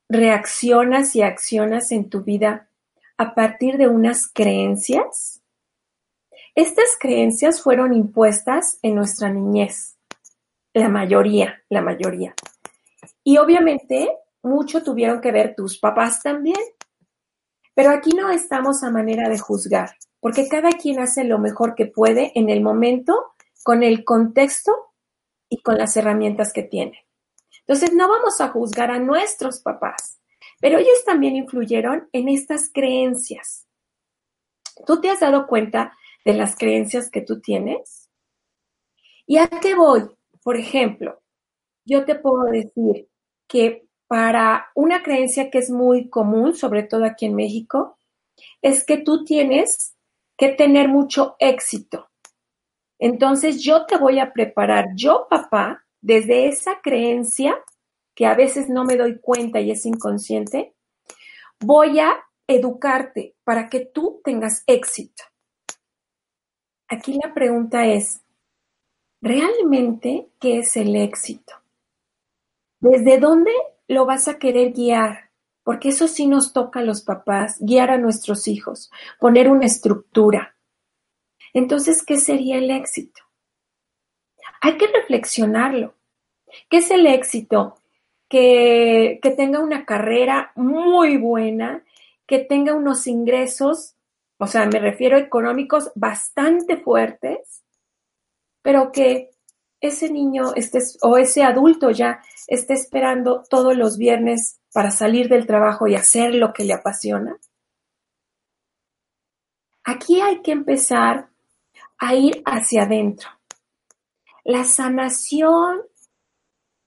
reaccionas 0.09 1.15
y 1.15 1.21
accionas 1.21 1.91
en 1.91 2.09
tu 2.09 2.21
vida 2.21 2.69
a 3.17 3.36
partir 3.36 3.77
de 3.77 3.88
unas 3.88 4.27
creencias? 4.27 5.41
Estas 6.55 6.98
creencias 7.00 7.62
fueron 7.62 7.93
impuestas 7.93 8.79
en 8.81 8.95
nuestra 8.95 9.29
niñez, 9.29 9.98
la 10.74 10.89
mayoría, 10.89 11.63
la 11.69 11.81
mayoría. 11.81 12.34
Y 13.24 13.38
obviamente 13.38 14.10
mucho 14.45 14.84
tuvieron 14.84 15.22
que 15.22 15.31
ver 15.31 15.55
tus 15.55 15.79
papás 15.79 16.22
también. 16.22 16.60
Pero 17.74 17.89
aquí 17.89 18.12
no 18.12 18.29
estamos 18.29 18.84
a 18.84 18.91
manera 18.91 19.27
de 19.27 19.38
juzgar, 19.38 19.98
porque 20.22 20.48
cada 20.48 20.72
quien 20.72 21.00
hace 21.00 21.25
lo 21.25 21.39
mejor 21.39 21.75
que 21.75 21.88
puede 21.88 22.31
en 22.36 22.50
el 22.50 22.62
momento, 22.62 23.34
con 23.63 23.84
el 23.84 24.05
contexto 24.05 24.93
y 25.50 25.62
con 25.62 25.77
las 25.77 25.98
herramientas 25.98 26.53
que 26.53 26.63
tiene. 26.63 27.05
Entonces 27.67 27.93
no 27.93 28.07
vamos 28.07 28.39
a 28.39 28.48
juzgar 28.50 28.91
a 28.91 29.00
nuestros 29.00 29.60
papás, 29.60 30.19
pero 30.59 30.79
ellos 30.79 31.03
también 31.05 31.35
influyeron 31.35 32.09
en 32.12 32.29
estas 32.29 32.71
creencias. 32.74 33.67
¿Tú 34.85 35.01
te 35.01 35.09
has 35.09 35.19
dado 35.19 35.47
cuenta 35.47 35.97
de 36.24 36.33
las 36.33 36.55
creencias 36.55 37.09
que 37.09 37.21
tú 37.21 37.39
tienes? 37.39 38.09
¿Y 39.25 39.38
a 39.38 39.47
qué 39.47 39.75
voy? 39.75 40.09
Por 40.43 40.57
ejemplo, 40.57 41.21
yo 41.85 42.05
te 42.05 42.15
puedo 42.15 42.45
decir 42.45 43.09
que 43.47 43.88
para 44.07 44.69
una 44.75 45.01
creencia 45.01 45.50
que 45.50 45.59
es 45.59 45.69
muy 45.69 46.09
común, 46.09 46.55
sobre 46.55 46.83
todo 46.83 47.05
aquí 47.05 47.25
en 47.25 47.35
México, 47.35 47.97
es 48.62 48.83
que 48.83 48.97
tú 48.97 49.24
tienes 49.24 49.95
que 50.38 50.50
tener 50.50 50.89
mucho 50.89 51.35
éxito. 51.39 52.09
Entonces 53.00 53.63
yo 53.63 53.85
te 53.85 53.97
voy 53.97 54.19
a 54.19 54.33
preparar, 54.33 54.88
yo 54.95 55.27
papá, 55.29 55.85
desde 56.01 56.47
esa 56.47 56.81
creencia 56.81 57.57
que 58.15 58.25
a 58.25 58.34
veces 58.34 58.69
no 58.69 58.86
me 58.86 58.95
doy 58.95 59.19
cuenta 59.19 59.60
y 59.60 59.72
es 59.72 59.86
inconsciente, 59.86 60.74
voy 61.60 62.00
a 62.00 62.17
educarte 62.48 63.36
para 63.43 63.69
que 63.69 63.81
tú 63.81 64.22
tengas 64.24 64.63
éxito. 64.67 65.24
Aquí 66.88 67.19
la 67.22 67.34
pregunta 67.34 67.86
es, 67.86 68.22
¿realmente 69.22 70.29
qué 70.39 70.60
es 70.60 70.77
el 70.77 70.95
éxito? 70.95 71.53
¿Desde 72.79 73.19
dónde 73.19 73.51
lo 73.88 74.05
vas 74.05 74.27
a 74.27 74.38
querer 74.38 74.72
guiar? 74.72 75.31
Porque 75.63 75.89
eso 75.89 76.07
sí 76.07 76.27
nos 76.27 76.53
toca 76.53 76.79
a 76.79 76.84
los 76.84 77.01
papás, 77.01 77.57
guiar 77.60 77.89
a 77.89 77.98
nuestros 77.98 78.48
hijos, 78.48 78.91
poner 79.19 79.50
una 79.50 79.65
estructura. 79.65 80.55
Entonces, 81.53 82.03
¿qué 82.03 82.17
sería 82.17 82.57
el 82.57 82.69
éxito? 82.69 83.22
Hay 84.62 84.77
que 84.77 84.88
reflexionarlo. 84.88 85.95
¿Qué 86.69 86.77
es 86.77 86.91
el 86.91 87.07
éxito? 87.07 87.81
Que, 88.27 89.20
tenga 89.38 89.60
una 89.60 89.86
carrera 89.86 90.51
muy 90.55 91.17
buena, 91.17 91.84
que 92.27 92.39
tenga 92.39 92.74
unos 92.74 93.08
ingresos, 93.08 93.96
o 94.38 94.48
sea, 94.48 94.65
me 94.65 94.79
refiero 94.79 95.17
a 95.17 95.22
económicos 95.22 95.91
bastante 95.96 96.77
fuertes, 96.77 97.63
pero 98.62 98.91
que 98.91 99.29
ese 99.79 100.10
niño 100.10 100.53
esté, 100.55 100.79
o 101.01 101.17
ese 101.17 101.44
adulto 101.44 101.91
ya 101.91 102.22
esté 102.48 102.74
esperando 102.74 103.44
todos 103.50 103.77
los 103.77 103.98
viernes 103.98 104.60
para 104.74 104.91
salir 104.91 105.29
del 105.29 105.46
trabajo 105.46 105.88
y 105.88 105.96
hacer 105.96 106.36
lo 106.36 106.51
que 106.51 106.65
le 106.65 106.74
apasiona? 106.74 107.38
Aquí 109.86 110.20
hay 110.20 110.41
que 110.41 110.51
empezar 110.51 111.29
a 111.98 112.15
ir 112.15 112.41
hacia 112.46 112.84
adentro. 112.84 113.29
La 114.44 114.63
sanación 114.63 115.82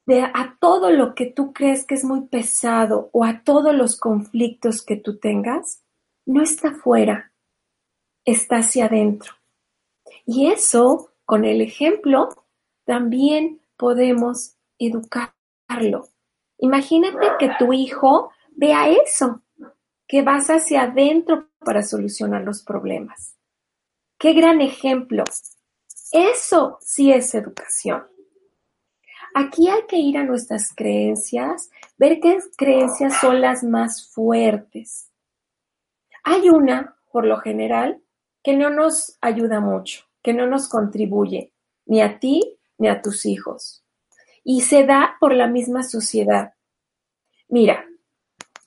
de 0.08 0.22
a 0.22 0.56
todo 0.58 0.90
lo 0.90 1.14
que 1.14 1.26
tú 1.26 1.52
crees 1.52 1.84
que 1.84 1.94
es 1.94 2.02
muy 2.02 2.22
pesado 2.28 3.10
o 3.12 3.24
a 3.24 3.42
todos 3.44 3.74
los 3.74 4.00
conflictos 4.00 4.80
que 4.80 4.96
tú 4.96 5.18
tengas, 5.18 5.84
no 6.24 6.42
está 6.42 6.72
fuera, 6.72 7.34
está 8.24 8.56
hacia 8.56 8.86
adentro. 8.86 9.34
Y 10.24 10.50
eso, 10.50 11.12
con 11.26 11.44
el 11.44 11.60
ejemplo, 11.60 12.30
también 12.86 13.60
podemos 13.76 14.56
educarlo. 14.78 16.08
Imagínate 16.56 17.26
que 17.38 17.50
tu 17.58 17.74
hijo 17.74 18.30
vea 18.52 18.88
eso, 18.88 19.42
que 20.06 20.22
vas 20.22 20.48
hacia 20.48 20.84
adentro 20.84 21.50
para 21.58 21.82
solucionar 21.82 22.44
los 22.44 22.62
problemas. 22.62 23.36
Qué 24.18 24.32
gran 24.32 24.62
ejemplo. 24.62 25.24
Eso 26.12 26.78
sí 26.80 27.12
es 27.12 27.34
educación. 27.34 28.06
Aquí 29.40 29.68
hay 29.68 29.82
que 29.86 29.98
ir 29.98 30.18
a 30.18 30.24
nuestras 30.24 30.74
creencias, 30.74 31.70
ver 31.96 32.18
qué 32.18 32.40
creencias 32.56 33.20
son 33.20 33.40
las 33.40 33.62
más 33.62 34.08
fuertes. 34.08 35.12
Hay 36.24 36.48
una, 36.48 36.98
por 37.12 37.24
lo 37.24 37.38
general, 37.38 38.02
que 38.42 38.56
no 38.56 38.68
nos 38.68 39.16
ayuda 39.20 39.60
mucho, 39.60 40.06
que 40.24 40.32
no 40.32 40.48
nos 40.48 40.68
contribuye, 40.68 41.52
ni 41.86 42.02
a 42.02 42.18
ti 42.18 42.58
ni 42.78 42.88
a 42.88 43.00
tus 43.00 43.26
hijos. 43.26 43.84
Y 44.42 44.62
se 44.62 44.84
da 44.84 45.16
por 45.20 45.32
la 45.32 45.46
misma 45.46 45.84
sociedad. 45.84 46.54
Mira, 47.46 47.86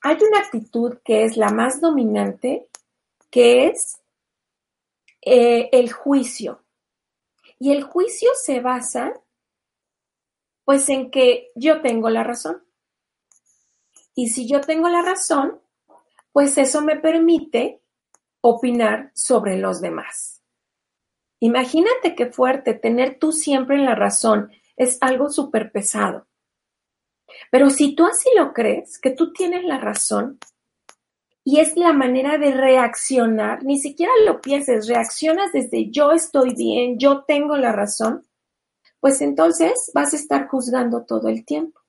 hay 0.01 0.16
una 0.25 0.40
actitud 0.40 1.00
que 1.04 1.25
es 1.25 1.36
la 1.36 1.50
más 1.50 1.82
dominante, 1.82 2.70
que 3.30 3.68
es 3.68 4.00
eh, 5.22 5.68
el 5.74 5.92
juicio. 5.92 6.63
Y 7.60 7.74
el 7.74 7.84
juicio 7.84 8.30
se 8.42 8.62
basa, 8.62 9.12
pues, 10.65 10.88
en 10.89 11.12
que 11.12 11.51
yo 11.56 11.82
tengo 11.82 12.10
la 12.10 12.24
razón. 12.24 12.63
Y 14.15 14.30
si 14.30 14.48
yo 14.48 14.62
tengo 14.62 14.89
la 14.89 15.01
razón, 15.01 15.62
pues 16.32 16.58
eso 16.58 16.82
me 16.82 16.98
permite 16.98 17.82
opinar 18.41 19.12
sobre 19.13 19.58
los 19.58 19.82
demás. 19.82 20.41
Imagínate 21.39 22.15
qué 22.15 22.27
fuerte 22.27 22.74
tener 22.74 23.18
tú 23.20 23.32
siempre 23.32 23.75
en 23.75 23.86
la 23.86 23.96
razón. 23.96 24.51
Es 24.75 24.98
algo 25.01 25.30
súper 25.30 25.72
pesado. 25.72 26.27
Pero 27.50 27.70
si 27.70 27.96
tú 27.96 28.06
así 28.06 28.30
lo 28.38 28.53
crees, 28.53 29.00
que 29.00 29.12
tú 29.12 29.34
tienes 29.34 29.63
la 29.63 29.80
razón, 29.80 30.39
y 31.44 31.60
es 31.60 31.75
la 31.75 31.94
manera 31.94 32.38
de 32.38 32.51
reaccionar, 32.51 33.63
ni 33.63 33.80
siquiera 33.80 34.12
lo 34.25 34.41
pienses, 34.41 34.88
reaccionas 34.88 35.51
desde 35.51 35.89
yo 35.89 36.12
estoy 36.12 36.53
bien, 36.53 37.00
yo 37.00 37.24
tengo 37.24 37.58
la 37.58 37.72
razón, 37.72 38.24
pues 39.01 39.22
entonces 39.22 39.91
vas 39.93 40.13
a 40.13 40.15
estar 40.15 40.48
juzgando 40.48 41.03
todo 41.03 41.27
el 41.27 41.43
tiempo. 41.43 41.81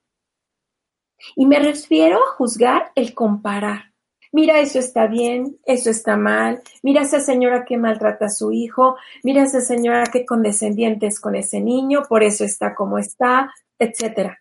Y 1.36 1.46
me 1.46 1.60
refiero 1.60 2.18
a 2.18 2.34
juzgar 2.34 2.90
el 2.96 3.14
comparar 3.14 3.92
mira, 4.32 4.58
eso 4.60 4.78
está 4.78 5.06
bien, 5.06 5.58
eso 5.64 5.90
está 5.90 6.16
mal, 6.16 6.62
mira 6.82 7.02
esa 7.02 7.20
señora 7.20 7.64
que 7.64 7.76
maltrata 7.76 8.26
a 8.26 8.30
su 8.30 8.50
hijo, 8.50 8.96
mira 9.22 9.42
esa 9.44 9.60
señora 9.60 10.04
que 10.04 10.26
condescendiente 10.26 11.06
es 11.06 11.20
con 11.20 11.36
ese 11.36 11.60
niño, 11.60 12.02
por 12.08 12.22
eso 12.22 12.44
está 12.44 12.74
como 12.74 12.98
está, 12.98 13.52
etcétera. 13.78 14.38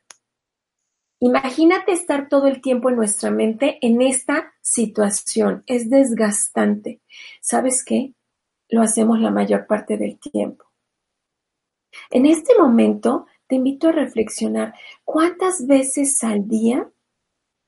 Imagínate 1.19 1.91
estar 1.91 2.29
todo 2.29 2.47
el 2.47 2.61
tiempo 2.61 2.89
en 2.89 2.95
nuestra 2.95 3.29
mente 3.29 3.77
en 3.81 4.01
esta 4.01 4.53
situación. 4.61 5.63
Es 5.67 5.87
desgastante. 5.87 6.99
¿Sabes 7.41 7.85
qué? 7.85 8.15
Lo 8.69 8.81
hacemos 8.81 9.19
la 9.19 9.29
mayor 9.29 9.67
parte 9.67 9.97
del 9.97 10.17
tiempo. 10.17 10.70
En 12.09 12.25
este 12.25 12.57
momento 12.57 13.27
te 13.47 13.55
invito 13.55 13.89
a 13.89 13.91
reflexionar 13.91 14.73
cuántas 15.03 15.67
veces 15.67 16.23
al 16.23 16.47
día 16.47 16.89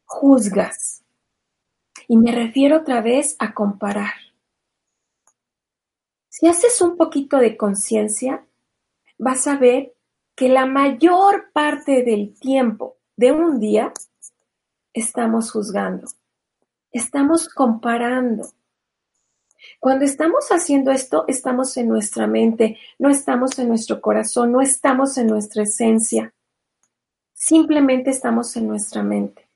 juzgas 0.06 1.04
y 2.08 2.18
me 2.18 2.32
refiero 2.32 2.78
otra 2.78 3.02
vez 3.02 3.36
a 3.40 3.54
comparar. 3.54 4.14
Si 6.30 6.48
haces 6.48 6.82
un 6.82 6.98
poquito 6.98 7.38
de 7.38 7.58
conciencia, 7.58 8.46
vas 9.18 9.48
a 9.48 9.58
ver 9.58 9.94
que 10.36 10.50
la 10.50 10.66
mayor 10.66 11.52
parte 11.54 12.04
del 12.04 12.38
tiempo 12.40 12.98
de 13.16 13.32
un 13.32 13.60
día 13.60 13.94
estamos 14.94 15.52
juzgando, 15.52 16.08
estamos 16.92 17.50
comparando. 17.50 18.48
Cuando 19.80 20.06
estamos 20.06 20.50
haciendo 20.50 20.92
esto, 20.92 21.26
estamos 21.28 21.76
en 21.78 21.88
nuestra 21.90 22.28
mente, 22.28 22.78
no 23.00 23.10
estamos 23.10 23.58
en 23.60 23.68
nuestro 23.68 24.02
corazón, 24.02 24.52
no 24.52 24.62
estamos 24.62 25.18
en 25.18 25.28
nuestra 25.28 25.64
esencia. 25.64 26.34
Simplemente 27.34 28.10
estamos 28.10 28.56
en 28.56 28.68
nuestra 28.68 29.04
mente. 29.04 29.50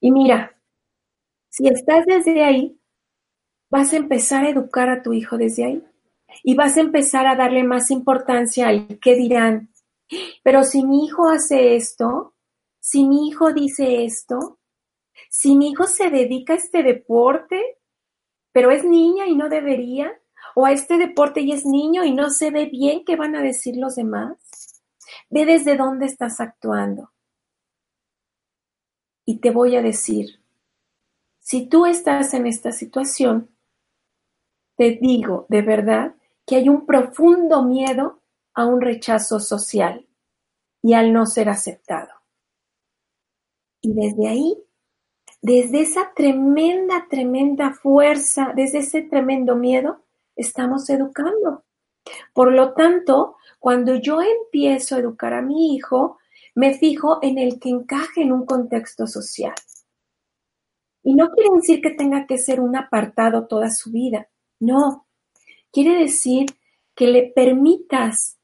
Y 0.00 0.10
mira, 0.10 0.56
si 1.48 1.68
estás 1.68 2.06
desde 2.06 2.44
ahí, 2.44 2.80
vas 3.70 3.92
a 3.92 3.96
empezar 3.96 4.44
a 4.44 4.50
educar 4.50 4.88
a 4.88 5.02
tu 5.02 5.12
hijo 5.12 5.36
desde 5.38 5.64
ahí. 5.64 5.84
Y 6.42 6.54
vas 6.54 6.76
a 6.76 6.80
empezar 6.80 7.26
a 7.26 7.36
darle 7.36 7.64
más 7.64 7.90
importancia 7.90 8.68
al 8.68 8.98
qué 9.00 9.14
dirán. 9.14 9.70
Pero 10.42 10.64
si 10.64 10.84
mi 10.84 11.04
hijo 11.04 11.28
hace 11.28 11.76
esto, 11.76 12.34
si 12.78 13.04
mi 13.04 13.28
hijo 13.28 13.52
dice 13.52 14.04
esto, 14.04 14.58
si 15.28 15.56
mi 15.56 15.70
hijo 15.70 15.86
se 15.86 16.10
dedica 16.10 16.54
a 16.54 16.56
este 16.56 16.82
deporte, 16.82 17.78
pero 18.52 18.70
es 18.70 18.84
niña 18.84 19.26
y 19.26 19.36
no 19.36 19.48
debería, 19.48 20.12
o 20.54 20.66
a 20.66 20.72
este 20.72 20.98
deporte 20.98 21.40
y 21.40 21.52
es 21.52 21.64
niño 21.64 22.04
y 22.04 22.12
no 22.12 22.30
se 22.30 22.50
ve 22.50 22.66
bien, 22.66 23.04
¿qué 23.04 23.16
van 23.16 23.36
a 23.36 23.42
decir 23.42 23.76
los 23.76 23.94
demás? 23.94 24.82
Ve 25.28 25.46
desde 25.46 25.76
dónde 25.76 26.06
estás 26.06 26.40
actuando. 26.40 27.12
Y 29.24 29.38
te 29.38 29.50
voy 29.50 29.76
a 29.76 29.82
decir, 29.82 30.40
si 31.38 31.66
tú 31.66 31.86
estás 31.86 32.34
en 32.34 32.46
esta 32.46 32.72
situación, 32.72 33.50
te 34.76 34.98
digo 35.00 35.46
de 35.48 35.62
verdad 35.62 36.14
que 36.46 36.56
hay 36.56 36.68
un 36.68 36.86
profundo 36.86 37.62
miedo 37.62 38.22
a 38.54 38.66
un 38.66 38.80
rechazo 38.80 39.38
social 39.38 40.06
y 40.82 40.94
al 40.94 41.12
no 41.12 41.26
ser 41.26 41.48
aceptado. 41.48 42.12
Y 43.82 43.92
desde 43.94 44.28
ahí 44.28 44.56
desde 45.42 45.80
esa 45.80 46.12
tremenda, 46.14 47.06
tremenda 47.08 47.72
fuerza, 47.72 48.52
desde 48.54 48.78
ese 48.78 49.02
tremendo 49.02 49.56
miedo, 49.56 50.04
estamos 50.36 50.88
educando. 50.90 51.64
Por 52.32 52.52
lo 52.52 52.74
tanto, 52.74 53.36
cuando 53.58 53.94
yo 53.94 54.20
empiezo 54.20 54.94
a 54.94 54.98
educar 54.98 55.32
a 55.32 55.42
mi 55.42 55.74
hijo, 55.74 56.18
me 56.54 56.74
fijo 56.74 57.18
en 57.22 57.38
el 57.38 57.58
que 57.58 57.70
encaje 57.70 58.22
en 58.22 58.32
un 58.32 58.44
contexto 58.44 59.06
social. 59.06 59.54
Y 61.02 61.14
no 61.14 61.30
quiere 61.30 61.50
decir 61.56 61.80
que 61.80 61.90
tenga 61.90 62.26
que 62.26 62.36
ser 62.36 62.60
un 62.60 62.76
apartado 62.76 63.46
toda 63.46 63.70
su 63.70 63.90
vida. 63.90 64.28
No. 64.58 65.06
Quiere 65.72 65.94
decir 65.94 66.46
que 66.94 67.06
le 67.06 67.32
permitas 67.34 68.38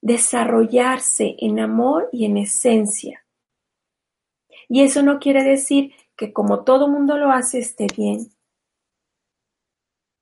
desarrollarse 0.00 1.36
en 1.38 1.60
amor 1.60 2.08
y 2.10 2.24
en 2.24 2.38
esencia. 2.38 3.24
Y 4.68 4.82
eso 4.82 5.02
no 5.02 5.18
quiere 5.18 5.44
decir 5.44 5.92
que 6.20 6.34
como 6.34 6.64
todo 6.64 6.86
mundo 6.86 7.16
lo 7.16 7.32
hace 7.32 7.60
esté 7.60 7.86
bien. 7.96 8.30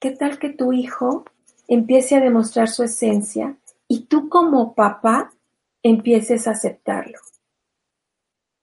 ¿Qué 0.00 0.12
tal 0.12 0.38
que 0.38 0.50
tu 0.50 0.72
hijo 0.72 1.24
empiece 1.66 2.14
a 2.14 2.20
demostrar 2.20 2.68
su 2.68 2.84
esencia 2.84 3.58
y 3.88 4.04
tú 4.04 4.28
como 4.28 4.76
papá 4.76 5.34
empieces 5.82 6.46
a 6.46 6.52
aceptarlo? 6.52 7.18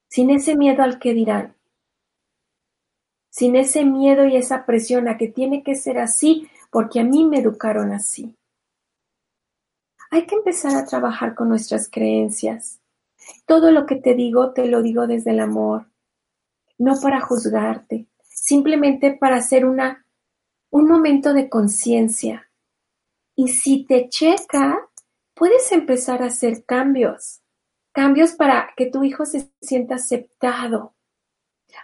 Sin 0.08 0.30
ese 0.30 0.56
miedo 0.56 0.82
al 0.82 0.98
que 0.98 1.12
dirán. 1.12 1.54
Sin 3.28 3.54
ese 3.54 3.84
miedo 3.84 4.24
y 4.24 4.36
esa 4.36 4.64
presión 4.64 5.06
a 5.06 5.18
que 5.18 5.28
tiene 5.28 5.62
que 5.62 5.74
ser 5.74 5.98
así 5.98 6.48
porque 6.70 7.00
a 7.00 7.04
mí 7.04 7.26
me 7.26 7.40
educaron 7.40 7.92
así. 7.92 8.34
Hay 10.10 10.24
que 10.24 10.36
empezar 10.36 10.74
a 10.74 10.86
trabajar 10.86 11.34
con 11.34 11.50
nuestras 11.50 11.90
creencias. 11.90 12.80
Todo 13.44 13.72
lo 13.72 13.84
que 13.84 13.96
te 13.96 14.14
digo, 14.14 14.54
te 14.54 14.68
lo 14.68 14.80
digo 14.80 15.06
desde 15.06 15.32
el 15.32 15.40
amor 15.40 15.88
no 16.78 17.00
para 17.00 17.20
juzgarte, 17.20 18.06
simplemente 18.22 19.12
para 19.12 19.36
hacer 19.36 19.64
una, 19.64 20.06
un 20.70 20.88
momento 20.88 21.32
de 21.32 21.48
conciencia. 21.48 22.50
Y 23.34 23.48
si 23.48 23.84
te 23.84 24.08
checa, 24.08 24.88
puedes 25.34 25.70
empezar 25.72 26.22
a 26.22 26.26
hacer 26.26 26.64
cambios, 26.64 27.42
cambios 27.92 28.32
para 28.32 28.72
que 28.76 28.86
tu 28.86 29.04
hijo 29.04 29.26
se 29.26 29.50
sienta 29.60 29.96
aceptado. 29.96 30.94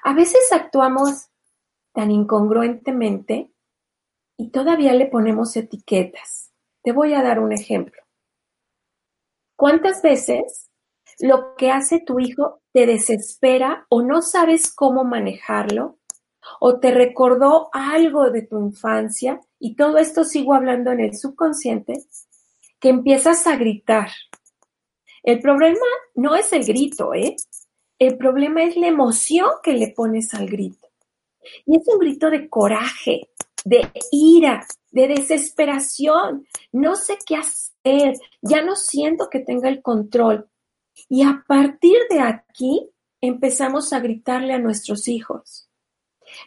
A 0.03 0.15
veces 0.15 0.51
actuamos 0.53 1.29
tan 1.93 2.11
incongruentemente 2.11 3.51
y 4.37 4.51
todavía 4.51 4.95
le 4.95 5.07
ponemos 5.07 5.57
etiquetas. 5.57 6.53
Te 6.83 6.93
voy 6.93 7.15
a 7.15 7.23
dar 7.23 7.39
un 7.39 7.53
ejemplo. 7.53 8.03
¿Cuántas 9.57 10.03
veces 10.03 10.71
lo 11.21 11.55
que 11.57 11.71
hace 11.71 12.01
tu 12.01 12.19
hijo 12.19 12.62
te 12.73 12.87
desespera 12.87 13.87
o 13.89 14.03
no 14.03 14.23
sabes 14.23 14.73
cómo 14.75 15.05
manejarlo 15.05 15.99
o 16.61 16.79
te 16.81 16.91
recordó 16.91 17.69
algo 17.73 18.31
de 18.31 18.43
tu 18.43 18.59
infancia 18.59 19.41
y 19.59 19.77
todo 19.77 19.99
esto 19.99 20.25
sigo 20.25 20.55
hablando 20.55 20.91
en 20.91 21.01
el 21.01 21.17
subconsciente, 21.17 21.95
que 22.81 22.89
empiezas 22.89 23.47
a 23.47 23.57
gritar. 23.57 24.09
El 25.23 25.41
problema 25.41 25.87
no 26.15 26.35
es 26.35 26.53
el 26.53 26.65
grito, 26.65 27.15
¿eh? 27.15 27.37
El 27.99 28.17
problema 28.17 28.65
es 28.65 28.77
la 28.77 28.89
emoción 28.89 29.49
que 29.63 29.75
le 29.75 29.89
pones 29.89 30.35
al 30.35 30.49
grito. 30.49 30.89
Y 31.65 31.77
es 31.77 31.87
un 31.87 31.99
grito 32.01 32.31
de 32.31 32.49
coraje, 32.49 33.29
de 33.65 33.89
ira, 34.11 34.67
de 34.91 35.09
desesperación. 35.09 36.47
No 36.73 36.97
sé 36.97 37.19
qué 37.25 37.37
hacer, 37.37 38.15
ya 38.41 38.63
no 38.63 38.75
siento 38.75 39.29
que 39.31 39.41
tenga 39.41 39.69
el 39.69 39.83
control. 39.83 40.49
Y 41.09 41.23
a 41.23 41.45
partir 41.47 41.97
de 42.11 42.21
aquí 42.21 42.91
empezamos 43.21 43.93
a 43.93 44.01
gritarle 44.01 44.55
a 44.55 44.59
nuestros 44.59 45.09
hijos. 45.09 45.69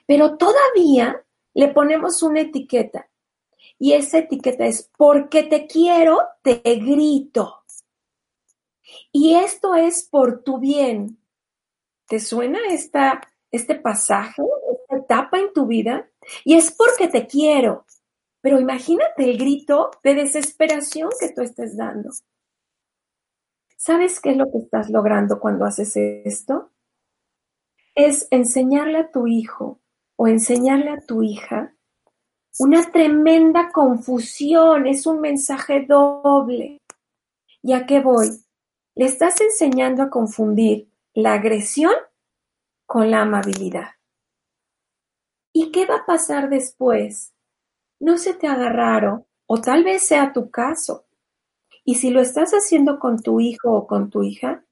Pero 0.05 0.38
todavía 0.38 1.23
le 1.53 1.69
ponemos 1.69 2.21
una 2.23 2.41
etiqueta. 2.41 3.10
Y 3.77 3.93
esa 3.93 4.19
etiqueta 4.19 4.65
es, 4.65 4.89
porque 4.97 5.43
te 5.43 5.67
quiero, 5.67 6.19
te 6.41 6.62
grito. 6.63 7.63
Y 9.12 9.36
esto 9.36 9.75
es 9.75 10.03
por 10.03 10.43
tu 10.43 10.60
bien. 10.60 11.19
¿Te 12.08 12.19
suena 12.19 12.60
esta, 12.69 13.21
este 13.51 13.75
pasaje, 13.75 14.43
esta 14.73 14.97
etapa 14.97 15.39
en 15.39 15.51
tu 15.53 15.65
vida? 15.65 16.10
Y 16.43 16.55
es 16.55 16.71
porque 16.71 17.08
te 17.08 17.27
quiero. 17.27 17.86
Pero 18.41 18.60
imagínate 18.60 19.23
el 19.23 19.38
grito 19.38 19.91
de 20.03 20.13
desesperación 20.13 21.10
que 21.19 21.29
tú 21.29 21.41
estés 21.41 21.75
dando. 21.75 22.12
¿Sabes 23.86 24.19
qué 24.19 24.32
es 24.32 24.38
lo 24.38 24.52
que 24.52 24.58
estás 24.58 24.89
logrando 24.89 25.39
cuando 25.39 25.63
haces 25.63 25.95
esto? 25.95 26.71
Es 27.93 28.28
enseñarle 28.32 28.98
a 28.98 29.12
tu 29.12 29.28
hijo 29.28 29.80
o 30.15 30.28
enseñarle 30.28 30.89
a 30.89 31.02
tu 31.02 31.21
hija 31.21 31.76
una 32.58 32.82
tremenda 32.91 33.71
confusión, 33.71 34.88
es 34.88 35.06
un 35.06 35.21
mensaje 35.21 35.86
doble. 35.88 36.82
¿Y 37.62 37.74
a 37.74 37.86
qué 37.86 38.00
voy? 38.00 38.30
Le 38.95 39.06
estás 39.06 39.39
enseñando 39.41 40.02
a 40.02 40.10
confundir 40.10 40.89
la 41.13 41.34
agresión 41.34 41.93
con 42.88 43.12
la 43.12 43.21
amabilidad. 43.21 43.89
¿Y 45.54 45.71
qué 45.71 45.86
va 45.86 45.98
a 45.98 46.06
pasar 46.08 46.50
después? 46.50 47.36
No 48.00 48.17
se 48.17 48.34
te 48.34 48.48
haga 48.48 48.69
raro, 48.69 49.28
o 49.45 49.62
tal 49.62 49.84
vez 49.84 50.08
sea 50.08 50.34
tu 50.34 50.50
caso, 50.50 51.05
y 51.86 51.95
si 51.95 52.10
lo 52.10 52.19
estás 52.19 52.52
haciendo 52.52 53.00
con 53.00 53.21
tu 53.21 53.39
hijo 53.39 53.71
o 53.71 53.88
con 53.88 54.10
tu 54.10 54.24
hija, 54.24 54.65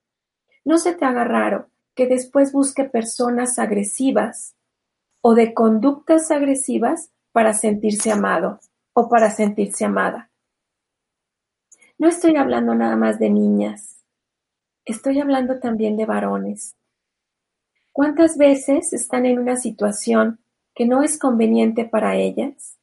no 0.65 0.77
se 0.77 0.93
te 0.93 1.05
haga 1.05 1.23
raro 1.23 1.69
que 1.95 2.07
después 2.07 2.51
busque 2.51 2.83
personas 2.83 3.59
agresivas 3.59 4.55
o 5.21 5.35
de 5.35 5.53
conductas 5.53 6.31
agresivas 6.31 7.11
para 7.31 7.53
sentirse 7.53 8.11
amado 8.11 8.59
o 8.93 9.07
para 9.07 9.29
sentirse 9.29 9.85
amada. 9.85 10.31
No 11.97 12.09
estoy 12.09 12.35
hablando 12.35 12.73
nada 12.73 12.95
más 12.95 13.19
de 13.19 13.29
niñas, 13.29 14.03
estoy 14.83 15.19
hablando 15.19 15.59
también 15.59 15.95
de 15.95 16.05
varones. 16.05 16.75
¿Cuántas 17.91 18.37
veces 18.37 18.91
están 18.91 19.27
en 19.27 19.37
una 19.37 19.55
situación 19.55 20.39
que 20.73 20.85
no 20.85 21.03
es 21.03 21.19
conveniente 21.19 21.85
para 21.85 22.15
ellas, 22.15 22.79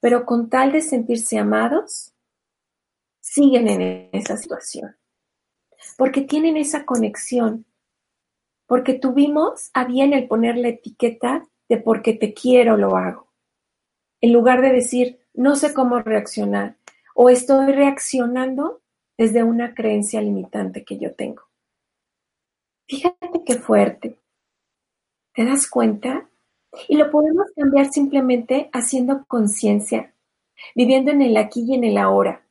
pero 0.00 0.26
con 0.26 0.50
tal 0.50 0.72
de 0.72 0.80
sentirse 0.80 1.38
amados, 1.38 2.11
siguen 3.32 3.68
en 3.68 4.10
esa 4.12 4.36
situación. 4.36 4.96
Porque 5.96 6.20
tienen 6.20 6.56
esa 6.56 6.84
conexión. 6.84 7.64
Porque 8.66 8.94
tuvimos 8.94 9.70
a 9.72 9.84
bien 9.84 10.12
el 10.12 10.28
poner 10.28 10.56
la 10.56 10.68
etiqueta 10.68 11.46
de 11.68 11.78
porque 11.78 12.12
te 12.12 12.34
quiero 12.34 12.76
lo 12.76 12.96
hago. 12.96 13.32
En 14.20 14.32
lugar 14.32 14.60
de 14.60 14.72
decir 14.72 15.20
no 15.34 15.56
sé 15.56 15.72
cómo 15.72 16.00
reaccionar 16.00 16.76
o 17.14 17.30
estoy 17.30 17.72
reaccionando 17.72 18.82
desde 19.16 19.42
una 19.42 19.74
creencia 19.74 20.20
limitante 20.20 20.84
que 20.84 20.98
yo 20.98 21.14
tengo. 21.14 21.42
Fíjate 22.86 23.42
qué 23.46 23.54
fuerte. 23.54 24.18
¿Te 25.34 25.44
das 25.44 25.68
cuenta? 25.68 26.28
Y 26.88 26.96
lo 26.96 27.10
podemos 27.10 27.46
cambiar 27.56 27.90
simplemente 27.90 28.68
haciendo 28.72 29.24
conciencia, 29.26 30.14
viviendo 30.74 31.10
en 31.10 31.22
el 31.22 31.36
aquí 31.38 31.64
y 31.66 31.74
en 31.74 31.84
el 31.84 31.96
ahora. 31.96 32.41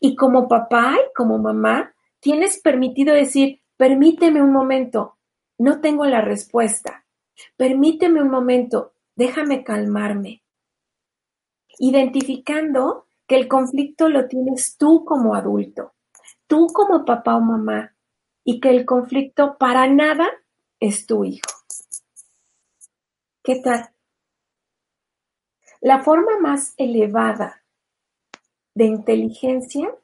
Y 0.00 0.14
como 0.16 0.48
papá 0.48 0.96
y 0.96 1.12
como 1.14 1.38
mamá, 1.38 1.94
tienes 2.20 2.60
permitido 2.60 3.14
decir, 3.14 3.60
permíteme 3.76 4.42
un 4.42 4.52
momento, 4.52 5.18
no 5.58 5.80
tengo 5.80 6.06
la 6.06 6.20
respuesta. 6.20 7.04
Permíteme 7.56 8.22
un 8.22 8.30
momento, 8.30 8.94
déjame 9.16 9.64
calmarme. 9.64 10.42
identificando 11.78 13.06
que 13.26 13.34
el 13.34 13.48
conflicto 13.48 14.08
lo 14.08 14.28
tienes 14.28 14.76
tú 14.76 15.04
como 15.04 15.34
adulto, 15.34 15.94
tú 16.46 16.68
como 16.72 17.04
papá 17.04 17.34
o 17.34 17.40
mamá, 17.40 17.96
y 18.44 18.60
que 18.60 18.70
el 18.70 18.84
conflicto 18.84 19.56
para 19.58 19.88
nada 19.88 20.30
es 20.78 21.04
tu 21.06 21.24
hijo. 21.24 21.50
¿Qué 23.42 23.56
tal? 23.56 23.90
La 25.80 26.04
forma 26.04 26.38
más 26.38 26.74
elevada 26.76 27.63
de 28.74 28.84
inteligencia 28.84 29.94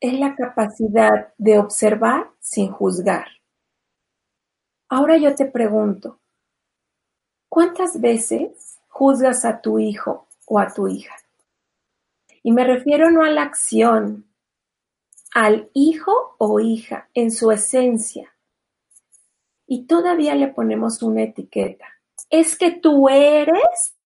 es 0.00 0.18
la 0.18 0.34
capacidad 0.34 1.32
de 1.38 1.58
observar 1.58 2.30
sin 2.40 2.70
juzgar. 2.70 3.26
Ahora 4.88 5.16
yo 5.16 5.34
te 5.34 5.46
pregunto, 5.46 6.20
¿cuántas 7.48 8.00
veces 8.00 8.80
juzgas 8.88 9.44
a 9.44 9.60
tu 9.60 9.78
hijo 9.78 10.28
o 10.46 10.58
a 10.58 10.72
tu 10.72 10.88
hija? 10.88 11.14
Y 12.42 12.52
me 12.52 12.64
refiero 12.64 13.10
no 13.10 13.22
a 13.22 13.30
la 13.30 13.42
acción, 13.42 14.26
al 15.34 15.70
hijo 15.72 16.36
o 16.38 16.60
hija 16.60 17.08
en 17.14 17.30
su 17.30 17.50
esencia. 17.50 18.34
Y 19.66 19.86
todavía 19.86 20.34
le 20.34 20.48
ponemos 20.48 21.02
una 21.02 21.22
etiqueta. 21.22 21.86
Es 22.28 22.56
que 22.56 22.72
tú 22.72 23.08
eres 23.08 23.96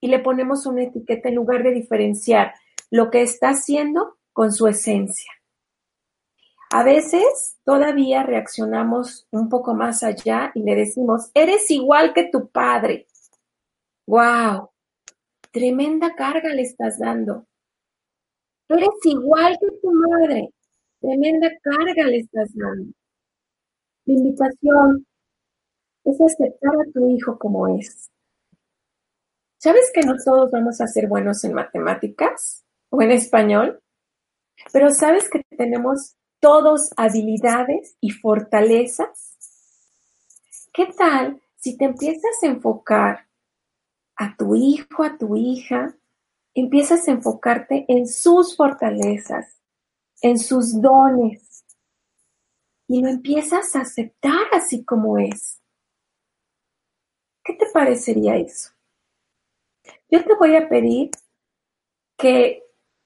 y 0.00 0.08
le 0.08 0.20
ponemos 0.20 0.66
una 0.66 0.84
etiqueta 0.84 1.28
en 1.28 1.34
lugar 1.34 1.62
de 1.62 1.72
diferenciar 1.72 2.54
lo 2.92 3.10
que 3.10 3.22
está 3.22 3.48
haciendo 3.48 4.18
con 4.34 4.52
su 4.52 4.68
esencia. 4.68 5.32
A 6.70 6.84
veces 6.84 7.56
todavía 7.64 8.22
reaccionamos 8.22 9.26
un 9.30 9.48
poco 9.48 9.74
más 9.74 10.02
allá 10.02 10.52
y 10.54 10.62
le 10.62 10.74
decimos, 10.74 11.30
eres 11.32 11.70
igual 11.70 12.12
que 12.12 12.28
tu 12.30 12.48
padre. 12.48 13.06
¡Wow! 14.06 14.70
Tremenda 15.50 16.14
carga 16.14 16.50
le 16.50 16.62
estás 16.62 16.98
dando. 16.98 17.46
Eres 18.68 18.88
igual 19.04 19.56
que 19.58 19.70
tu 19.80 19.90
madre. 19.90 20.50
Tremenda 21.00 21.48
carga 21.62 22.04
le 22.04 22.18
estás 22.18 22.50
dando. 22.54 22.92
La 24.04 24.14
invitación 24.14 25.06
es 26.04 26.20
aceptar 26.20 26.74
a 26.74 26.92
tu 26.92 27.08
hijo 27.08 27.38
como 27.38 27.68
es. 27.68 28.10
¿Sabes 29.56 29.90
que 29.94 30.02
no 30.02 30.14
todos 30.22 30.50
vamos 30.50 30.78
a 30.82 30.86
ser 30.86 31.08
buenos 31.08 31.42
en 31.44 31.54
matemáticas 31.54 32.62
o 32.92 33.02
en 33.02 33.10
español? 33.10 33.82
Pero 34.72 34.90
¿sabes 34.90 35.28
que 35.28 35.42
tenemos 35.56 36.14
todos 36.40 36.90
habilidades 36.96 37.96
y 38.00 38.10
fortalezas? 38.10 39.38
¿Qué 40.72 40.86
tal 40.86 41.40
si 41.56 41.76
te 41.76 41.86
empiezas 41.86 42.42
a 42.42 42.46
enfocar 42.46 43.28
a 44.16 44.36
tu 44.36 44.54
hijo, 44.54 45.02
a 45.02 45.16
tu 45.16 45.36
hija, 45.36 45.96
empiezas 46.54 47.08
a 47.08 47.12
enfocarte 47.12 47.86
en 47.88 48.06
sus 48.06 48.56
fortalezas, 48.56 49.60
en 50.20 50.38
sus 50.38 50.80
dones, 50.80 51.64
y 52.88 53.00
lo 53.00 53.08
empiezas 53.08 53.74
a 53.74 53.80
aceptar 53.80 54.46
así 54.52 54.84
como 54.84 55.18
es. 55.18 55.62
¿Qué 57.42 57.54
te 57.54 57.64
parecería 57.72 58.36
eso? 58.36 58.70
Yo 60.10 60.22
te 60.22 60.34
voy 60.34 60.56
a 60.56 60.68
pedir 60.68 61.10
que 62.18 62.61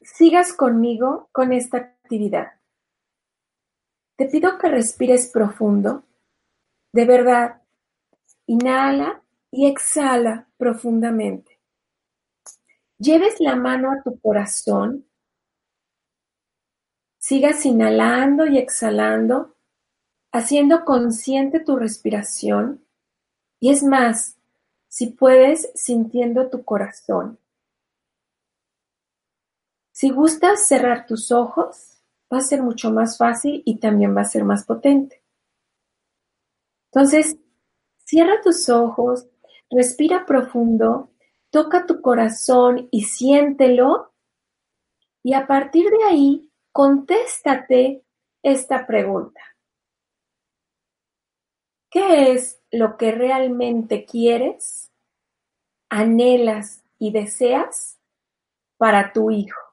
sigas 0.06 0.52
conmigo 0.52 1.28
con 1.32 1.52
esta 1.52 1.78
actividad. 1.78 2.52
Te 4.16 4.26
pido 4.26 4.58
que 4.58 4.68
respires 4.68 5.30
profundo. 5.30 6.04
De 6.92 7.04
verdad, 7.04 7.62
inhala 8.46 9.22
y 9.50 9.66
exhala 9.66 10.48
profundamente 10.56 11.56
lleves 12.98 13.40
la 13.40 13.56
mano 13.56 13.92
a 13.92 14.02
tu 14.02 14.18
corazón, 14.20 15.06
sigas 17.18 17.64
inhalando 17.66 18.46
y 18.46 18.58
exhalando, 18.58 19.56
haciendo 20.32 20.84
consciente 20.84 21.60
tu 21.60 21.76
respiración 21.76 22.84
y 23.60 23.70
es 23.70 23.82
más, 23.82 24.36
si 24.88 25.08
puedes, 25.08 25.70
sintiendo 25.74 26.48
tu 26.48 26.64
corazón. 26.64 27.38
Si 29.96 30.10
gustas 30.10 30.66
cerrar 30.66 31.06
tus 31.06 31.32
ojos, 31.32 32.02
va 32.30 32.36
a 32.36 32.42
ser 32.42 32.62
mucho 32.62 32.90
más 32.90 33.16
fácil 33.16 33.62
y 33.64 33.78
también 33.78 34.14
va 34.14 34.20
a 34.20 34.24
ser 34.24 34.44
más 34.44 34.66
potente. 34.66 35.22
Entonces, 36.92 37.38
cierra 38.04 38.42
tus 38.42 38.68
ojos, 38.68 39.26
respira 39.70 40.26
profundo 40.26 41.08
toca 41.48 41.86
tu 41.86 42.02
corazón 42.02 42.88
y 42.90 43.04
siéntelo. 43.04 44.12
Y 45.22 45.32
a 45.32 45.46
partir 45.46 45.88
de 45.88 46.04
ahí, 46.04 46.52
contéstate 46.72 48.04
esta 48.42 48.86
pregunta. 48.86 49.40
¿Qué 51.90 52.32
es 52.32 52.60
lo 52.70 52.98
que 52.98 53.12
realmente 53.12 54.04
quieres, 54.04 54.92
anhelas 55.88 56.84
y 56.98 57.12
deseas 57.12 57.98
para 58.76 59.14
tu 59.14 59.30
hijo? 59.30 59.65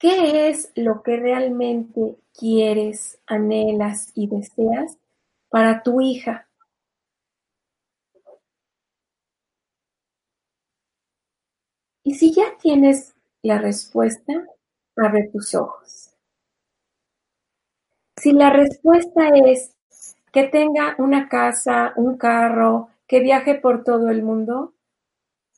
¿Qué 0.00 0.48
es 0.50 0.72
lo 0.74 1.02
que 1.02 1.16
realmente 1.16 2.16
quieres, 2.38 3.18
anhelas 3.26 4.10
y 4.14 4.26
deseas 4.26 4.98
para 5.48 5.82
tu 5.82 6.02
hija? 6.02 6.48
Y 12.04 12.14
si 12.14 12.32
ya 12.32 12.56
tienes 12.58 13.14
la 13.42 13.58
respuesta, 13.58 14.32
abre 14.96 15.28
tus 15.30 15.54
ojos. 15.54 16.10
Si 18.18 18.32
la 18.32 18.48
respuesta 18.50 19.28
es 19.28 19.74
que 20.32 20.44
tenga 20.44 20.94
una 20.98 21.28
casa, 21.28 21.92
un 21.96 22.16
carro, 22.16 22.88
que 23.06 23.20
viaje 23.20 23.54
por 23.56 23.84
todo 23.84 24.10
el 24.10 24.22
mundo, 24.22 24.72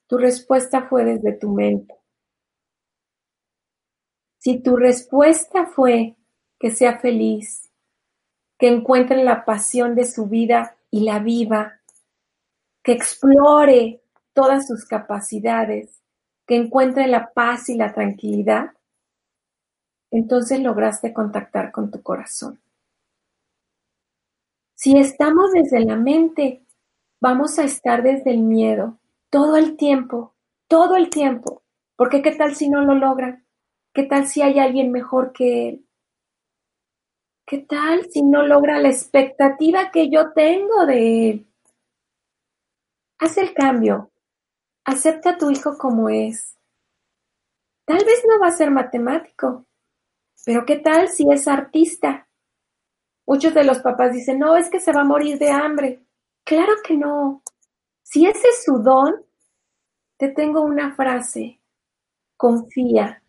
tu 0.09 0.19
respuesta 0.19 0.83
fue 0.89 1.05
desde 1.05 1.33
tu 1.35 1.51
mente. 1.51 1.98
Si 4.49 4.61
tu 4.61 4.77
respuesta 4.77 5.67
fue 5.67 6.17
que 6.59 6.71
sea 6.71 7.01
feliz, 7.01 7.71
que 8.59 8.69
encuentre 8.69 9.23
la 9.23 9.45
pasión 9.45 9.95
de 9.95 10.07
su 10.07 10.25
vida 10.25 10.75
y 10.91 11.01
la 11.01 11.19
viva, 11.19 11.81
que 12.83 12.93
explore 12.93 14.01
todas 14.33 14.67
sus 14.67 14.87
capacidades, 14.87 16.01
que 16.47 16.57
encuentre 16.57 17.09
la 17.09 17.31
paz 17.35 17.69
y 17.69 17.75
la 17.75 17.93
tranquilidad, 17.93 18.73
entonces 20.11 20.61
lograste 20.61 21.13
contactar 21.13 21.71
con 21.71 21.91
tu 21.91 22.03
corazón. 22.03 22.59
Si 24.77 24.97
estamos 24.97 25.53
desde 25.53 25.85
la 25.85 25.97
mente, 25.97 26.63
vamos 27.21 27.59
a 27.59 27.65
estar 27.65 28.03
desde 28.03 28.31
el 28.31 28.39
miedo 28.39 28.97
todo 29.29 29.59
el 29.59 29.77
tiempo, 29.77 30.33
todo 30.69 30.97
el 30.97 31.11
tiempo. 31.11 31.61
Porque 31.97 32.23
qué 32.23 32.35
tal 32.35 32.55
si 32.55 32.71
no 32.71 32.81
lo 32.81 32.95
logran? 32.95 33.45
¿Qué 33.99 34.05
tal 34.05 34.29
si 34.29 34.43
hay 34.43 34.61
alguien 34.61 34.93
mejor 34.93 35.33
que 35.33 35.71
él? 35.71 35.89
¿Qué 37.45 37.59
tal 37.59 38.09
si 38.09 38.23
no 38.23 38.47
logra 38.47 38.79
la 38.79 38.91
expectativa 38.91 39.91
que 39.91 40.09
yo 40.09 40.33
tengo 40.35 40.87
de 40.87 41.31
él? 41.31 41.53
Haz 43.19 43.39
el 43.39 43.53
cambio, 43.53 44.13
Acepta 44.85 45.31
a 45.31 45.39
tu 45.39 45.51
hijo 45.51 45.77
como 45.77 46.09
es. 46.09 46.57
Tal 47.87 48.05
vez 48.05 48.25
no 48.29 48.39
va 48.39 48.47
a 48.47 48.57
ser 48.57 48.71
matemático, 48.71 49.67
pero 50.47 50.65
¿qué 50.65 50.77
tal 50.77 51.09
si 51.09 51.29
es 51.33 51.49
artista? 51.49 52.29
Muchos 53.27 53.53
de 53.53 53.65
los 53.65 53.81
papás 53.81 54.13
dicen, 54.13 54.39
no, 54.39 54.57
es 54.57 54.71
que 54.71 54.79
se 54.79 54.93
va 54.93 55.01
a 55.01 55.05
morir 55.13 55.41
de 55.41 55.51
hambre. 55.51 56.07
Claro 56.45 56.75
que 56.87 56.97
no. 56.97 57.43
Si 58.05 58.27
ese 58.27 58.47
es 58.47 58.63
su 58.63 58.79
don, 58.79 59.27
te 60.17 60.29
tengo 60.29 60.61
una 60.61 60.95
frase. 60.95 61.61
Confía. 62.37 63.25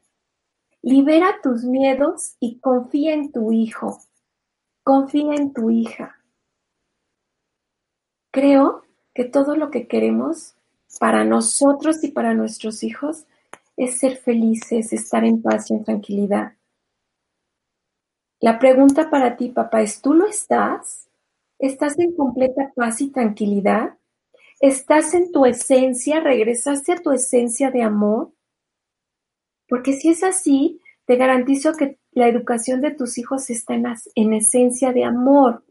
Libera 0.81 1.39
tus 1.43 1.63
miedos 1.63 2.35
y 2.39 2.59
confía 2.59 3.13
en 3.13 3.31
tu 3.31 3.51
hijo. 3.51 3.99
Confía 4.83 5.35
en 5.35 5.53
tu 5.53 5.69
hija. 5.69 6.15
Creo 8.31 8.83
que 9.13 9.25
todo 9.25 9.55
lo 9.55 9.71
que 9.71 9.87
queremos 9.87 10.55
para 10.99 11.25
nosotros 11.25 12.03
y 12.03 12.11
para 12.11 12.33
nuestros 12.33 12.83
hijos 12.83 13.25
es 13.75 13.99
ser 13.99 14.17
felices, 14.17 14.93
estar 14.93 15.25
en 15.25 15.41
paz 15.41 15.69
y 15.69 15.73
en 15.73 15.83
tranquilidad. 15.83 16.53
La 18.39 18.57
pregunta 18.57 19.09
para 19.09 19.35
ti, 19.35 19.49
papá, 19.49 19.81
es, 19.81 20.01
¿tú 20.01 20.13
lo 20.13 20.25
estás? 20.25 21.09
¿Estás 21.57 21.99
en 21.99 22.15
completa 22.15 22.71
paz 22.73 23.01
y 23.01 23.09
tranquilidad? 23.09 23.97
¿Estás 24.61 25.13
en 25.13 25.31
tu 25.31 25.45
esencia? 25.45 26.21
¿Regresaste 26.21 26.93
a 26.93 27.01
tu 27.01 27.11
esencia 27.11 27.69
de 27.69 27.83
amor? 27.83 28.31
Porque 29.69 29.93
si 29.93 30.09
es 30.09 30.23
así, 30.23 30.81
te 31.05 31.15
garantizo 31.15 31.73
que 31.73 31.99
la 32.11 32.27
educación 32.27 32.81
de 32.81 32.91
tus 32.91 33.17
hijos 33.17 33.49
está 33.49 33.75
en, 33.75 33.85
en 34.15 34.33
esencia 34.33 34.91
de 34.91 35.05
amor. 35.05 35.63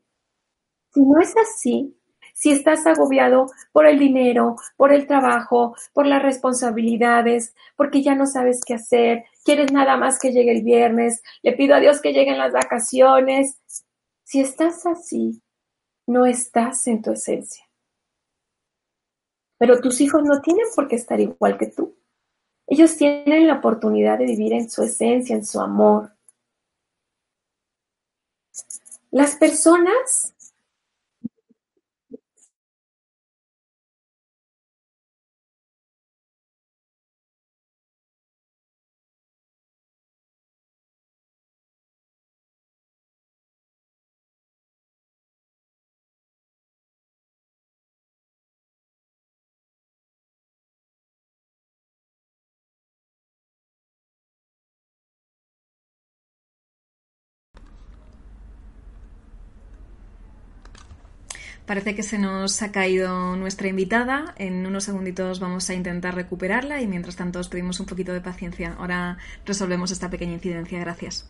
Si 0.95 1.03
no 1.03 1.21
es 1.21 1.35
así, 1.37 1.99
si 2.39 2.53
estás 2.53 2.87
agobiado 2.87 3.47
por 3.73 3.87
el 3.87 3.99
dinero, 3.99 4.57
por 4.77 4.93
el 4.93 5.09
trabajo, 5.09 5.75
por 5.93 6.07
las 6.07 6.23
responsabilidades, 6.23 7.53
porque 7.77 8.01
ya 8.01 8.15
no 8.15 8.27
sabes 8.27 8.61
qué 8.65 8.75
hacer, 8.75 9.25
quieres 9.45 9.73
nada 9.73 9.97
más 9.97 10.21
que 10.21 10.31
llegue 10.31 10.53
el 10.53 10.63
viernes, 10.63 11.21
le 11.43 11.53
pido 11.55 11.75
a 11.75 11.81
Dios 11.81 12.01
que 12.01 12.13
lleguen 12.13 12.39
las 12.39 12.53
vacaciones. 12.53 13.61
Si 14.23 14.41
estás 14.41 14.87
así, 14.87 15.43
no 16.07 16.27
estás 16.27 16.87
en 16.87 17.03
tu 17.03 17.11
esencia. 17.11 17.65
Pero 19.59 19.81
tus 19.81 20.01
hijos 20.01 20.23
no 20.23 20.41
tienen 20.41 20.67
por 20.77 20.87
qué 20.87 20.95
estar 20.95 21.19
igual 21.19 21.59
que 21.59 21.67
tú. 21.67 21.98
Ellos 22.69 22.97
tienen 22.97 23.47
la 23.47 23.55
oportunidad 23.55 24.19
de 24.19 24.27
vivir 24.27 24.53
en 24.53 24.71
su 24.71 24.83
esencia, 24.83 25.35
en 25.35 25.45
su 25.45 25.59
amor. 25.59 26.13
Las 29.11 29.37
personas 29.37 30.35
Parece 61.69 61.95
que 61.95 62.03
se 62.03 62.19
nos 62.19 62.63
ha 62.63 62.73
caído 62.73 63.37
nuestra 63.37 63.69
invitada. 63.69 64.35
En 64.39 64.65
unos 64.65 64.85
segunditos 64.85 65.39
vamos 65.39 65.69
a 65.69 65.75
intentar 65.75 66.15
recuperarla 66.15 66.81
y 66.81 66.87
mientras 66.87 67.15
tanto 67.15 67.41
os 67.41 67.51
pedimos 67.51 67.79
un 67.79 67.85
poquito 67.85 68.15
de 68.15 68.23
paciencia. 68.23 68.75
Ahora 68.79 69.19
resolvemos 69.45 69.91
esta 69.91 70.09
pequeña 70.09 70.33
incidencia. 70.33 70.79
Gracias. 70.81 71.29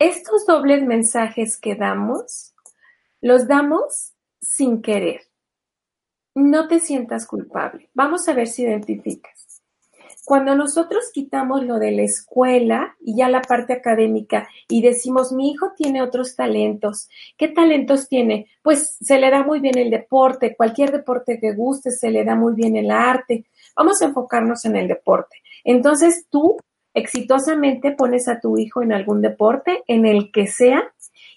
Estos 0.00 0.46
dobles 0.46 0.82
mensajes 0.82 1.58
que 1.58 1.74
damos, 1.74 2.54
los 3.20 3.46
damos 3.46 4.14
sin 4.40 4.80
querer. 4.80 5.20
No 6.34 6.68
te 6.68 6.80
sientas 6.80 7.26
culpable. 7.26 7.90
Vamos 7.92 8.26
a 8.28 8.32
ver 8.32 8.46
si 8.46 8.62
identificas. 8.62 9.49
Cuando 10.24 10.54
nosotros 10.54 11.10
quitamos 11.12 11.64
lo 11.64 11.78
de 11.78 11.92
la 11.92 12.02
escuela 12.02 12.96
y 13.00 13.16
ya 13.16 13.28
la 13.28 13.40
parte 13.40 13.72
académica 13.72 14.48
y 14.68 14.82
decimos, 14.82 15.32
mi 15.32 15.50
hijo 15.50 15.72
tiene 15.76 16.02
otros 16.02 16.36
talentos, 16.36 17.08
¿qué 17.36 17.48
talentos 17.48 18.08
tiene? 18.08 18.46
Pues 18.62 18.96
se 19.00 19.18
le 19.18 19.30
da 19.30 19.42
muy 19.42 19.60
bien 19.60 19.78
el 19.78 19.90
deporte, 19.90 20.54
cualquier 20.56 20.92
deporte 20.92 21.38
que 21.40 21.54
guste, 21.54 21.90
se 21.90 22.10
le 22.10 22.24
da 22.24 22.36
muy 22.36 22.54
bien 22.54 22.76
el 22.76 22.90
arte. 22.90 23.46
Vamos 23.74 24.00
a 24.02 24.06
enfocarnos 24.06 24.64
en 24.64 24.76
el 24.76 24.88
deporte. 24.88 25.38
Entonces 25.64 26.26
tú 26.30 26.58
exitosamente 26.94 27.92
pones 27.92 28.28
a 28.28 28.40
tu 28.40 28.58
hijo 28.58 28.82
en 28.82 28.92
algún 28.92 29.22
deporte, 29.22 29.82
en 29.86 30.06
el 30.06 30.30
que 30.32 30.46
sea, 30.46 30.92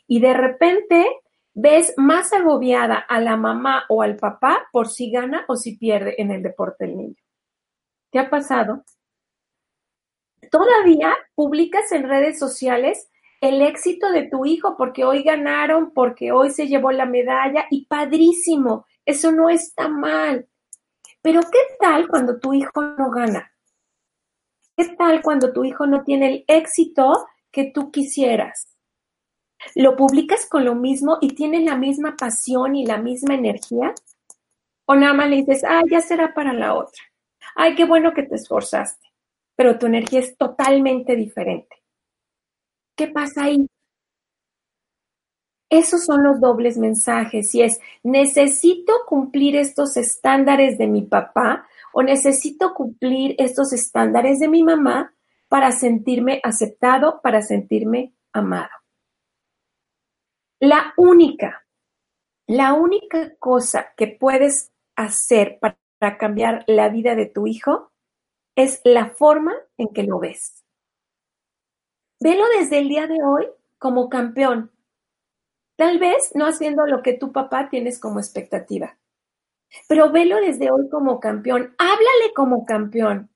y 0.08 0.20
de 0.20 0.34
repente 0.34 1.06
ves 1.54 1.94
más 1.98 2.34
agobiada 2.34 2.96
a 2.98 3.20
la 3.20 3.38
mamá 3.38 3.84
o 3.90 4.02
al 4.02 4.18
papá 4.18 4.68
por 4.72 4.90
si 4.90 5.12
gana 5.12 5.46
o 5.48 5.56
si 5.56 5.78
pierde 5.78 6.16
en 6.18 6.32
el 6.32 6.44
deporte 6.44 6.86
el 6.86 6.98
niño. 6.98 7.23
¿Qué 8.14 8.20
ha 8.20 8.30
pasado? 8.30 8.86
Todavía 10.52 11.18
publicas 11.34 11.92
en 11.92 12.08
redes 12.08 12.38
sociales 12.38 13.10
el 13.42 13.60
éxito 13.64 14.12
de 14.12 14.30
tu 14.30 14.46
hijo 14.46 14.78
porque 14.78 15.04
hoy 15.04 15.24
ganaron, 15.24 15.92
porque 15.96 16.32
hoy 16.32 16.52
se 16.52 16.68
llevó 16.68 16.92
la 16.92 17.08
medalla 17.08 17.66
y 17.72 17.88
padrísimo, 17.88 18.86
eso 19.04 19.32
no 19.32 19.50
está 19.50 19.88
mal. 19.88 20.48
Pero 21.24 21.42
¿qué 21.42 21.58
tal 21.80 22.08
cuando 22.08 22.40
tu 22.40 22.54
hijo 22.54 22.84
no 22.84 23.10
gana? 23.10 23.52
¿Qué 24.78 24.90
tal 24.90 25.24
cuando 25.24 25.52
tu 25.52 25.66
hijo 25.66 25.88
no 25.88 26.04
tiene 26.04 26.28
el 26.28 26.46
éxito 26.48 27.26
que 27.52 27.72
tú 27.74 27.92
quisieras? 27.92 28.78
¿Lo 29.74 29.96
publicas 29.96 30.48
con 30.48 30.66
lo 30.66 30.76
mismo 30.76 31.18
y 31.20 31.30
tienes 31.30 31.64
la 31.64 31.78
misma 31.78 32.16
pasión 32.16 32.76
y 32.76 32.86
la 32.86 33.00
misma 33.00 33.34
energía? 33.34 33.96
¿O 34.86 34.94
nada 34.94 35.14
más 35.14 35.30
le 35.32 35.38
dices, 35.38 35.64
ah, 35.68 35.82
ya 35.90 36.00
será 36.00 36.36
para 36.36 36.54
la 36.54 36.76
otra? 36.76 37.02
Ay, 37.56 37.76
qué 37.76 37.86
bueno 37.86 38.14
que 38.14 38.24
te 38.24 38.36
esforzaste, 38.36 39.08
pero 39.56 39.78
tu 39.78 39.86
energía 39.86 40.20
es 40.20 40.38
totalmente 40.38 41.16
diferente. 41.16 41.84
¿Qué 42.96 43.08
pasa 43.08 43.46
ahí? 43.46 43.68
Esos 45.70 46.06
son 46.06 46.24
los 46.24 46.40
dobles 46.40 46.78
mensajes 46.78 47.56
y 47.56 47.64
es, 47.64 47.80
necesito 48.04 48.94
cumplir 49.08 49.56
estos 49.56 49.98
estándares 49.98 50.78
de 50.78 50.86
mi 50.86 51.02
papá 51.02 51.68
o 51.94 52.04
necesito 52.04 52.76
cumplir 52.76 53.36
estos 53.40 53.74
estándares 53.74 54.40
de 54.40 54.48
mi 54.48 54.62
mamá 54.62 55.16
para 55.48 55.72
sentirme 55.72 56.40
aceptado, 56.44 57.22
para 57.22 57.42
sentirme 57.42 58.14
amado. 58.32 58.70
La 60.60 60.94
única, 60.96 61.66
la 62.48 62.74
única 62.74 63.36
cosa 63.38 63.94
que 63.98 64.08
puedes 64.08 64.72
hacer 64.96 65.58
para 65.60 65.78
para 66.04 66.18
cambiar 66.18 66.66
la 66.68 66.90
vida 66.90 67.16
de 67.16 67.28
tu 67.28 67.48
hijo 67.48 67.94
es 68.58 68.82
la 68.84 69.12
forma 69.12 69.54
en 69.78 69.88
que 69.94 70.04
lo 70.04 70.20
ves. 70.20 70.66
Velo 72.20 72.44
desde 72.60 72.80
el 72.80 72.90
día 72.90 73.08
de 73.08 73.24
hoy 73.24 73.48
como 73.78 74.10
campeón. 74.10 74.70
Tal 75.78 76.00
vez 76.00 76.34
no 76.36 76.46
haciendo 76.46 76.86
lo 76.88 77.02
que 77.02 77.14
tu 77.14 77.32
papá 77.32 77.70
tienes 77.70 78.02
como 78.02 78.20
expectativa, 78.20 78.98
pero 79.88 80.12
velo 80.12 80.42
desde 80.42 80.72
hoy 80.72 80.90
como 80.90 81.22
campeón. 81.22 81.74
Háblale 81.78 82.34
como 82.36 82.66
campeón. 82.66 83.30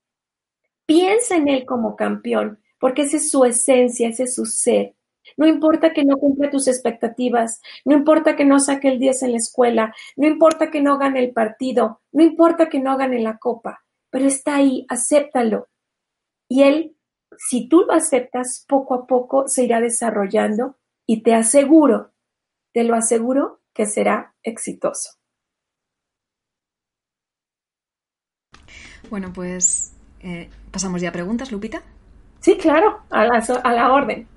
Piensa 0.86 1.38
en 1.38 1.47
él 1.47 1.65
como 1.65 1.95
campeón, 1.95 2.62
porque 2.80 3.03
esa 3.03 3.15
es 3.15 3.32
su 3.32 3.45
esencia, 3.45 4.10
ese 4.10 4.23
es 4.23 4.36
su 4.36 4.45
ser. 4.45 4.93
No 5.36 5.46
importa 5.46 5.94
que 5.94 6.06
no 6.06 6.18
cumpla 6.18 6.50
tus 6.50 6.68
expectativas, 6.68 7.62
no 7.86 7.96
importa 7.96 8.36
que 8.36 8.46
no 8.46 8.60
saque 8.60 8.88
el 8.88 9.00
10 9.00 9.24
en 9.24 9.32
la 9.32 9.38
escuela, 9.38 9.94
no 10.16 10.28
importa 10.28 10.70
que 10.70 10.82
no 10.82 10.98
gane 10.98 11.20
el 11.20 11.34
partido, 11.34 12.02
no 12.12 12.24
importa 12.24 12.70
que 12.70 12.80
no 12.80 12.98
gane 12.98 13.20
la 13.20 13.38
copa, 13.38 13.84
pero 14.10 14.26
está 14.26 14.56
ahí, 14.56 14.86
acéptalo. 14.90 15.68
Y 16.48 16.63
él, 16.63 16.96
si 17.38 17.68
tú 17.68 17.82
lo 17.82 17.94
aceptas, 17.94 18.66
poco 18.68 18.94
a 18.94 19.08
poco 19.08 19.48
se 19.48 19.63
irá 19.63 19.82
desarrollando 19.82 20.78
y 21.06 21.24
te 21.24 21.34
aseguro, 21.34 22.13
te 22.74 22.84
lo 22.84 22.96
aseguro 22.96 23.62
que 23.74 23.86
será 23.86 24.34
exitoso. 24.44 25.12
Bueno, 29.10 29.32
pues 29.34 29.94
eh, 30.22 30.50
pasamos 30.72 31.02
ya 31.02 31.10
a 31.10 31.13
preguntas, 31.13 31.52
Lupita. 31.52 31.82
Sí, 32.40 32.58
claro, 32.58 33.02
a 33.10 33.26
la, 33.26 33.44
a 33.63 33.74
la 33.74 33.94
orden. 33.94 34.28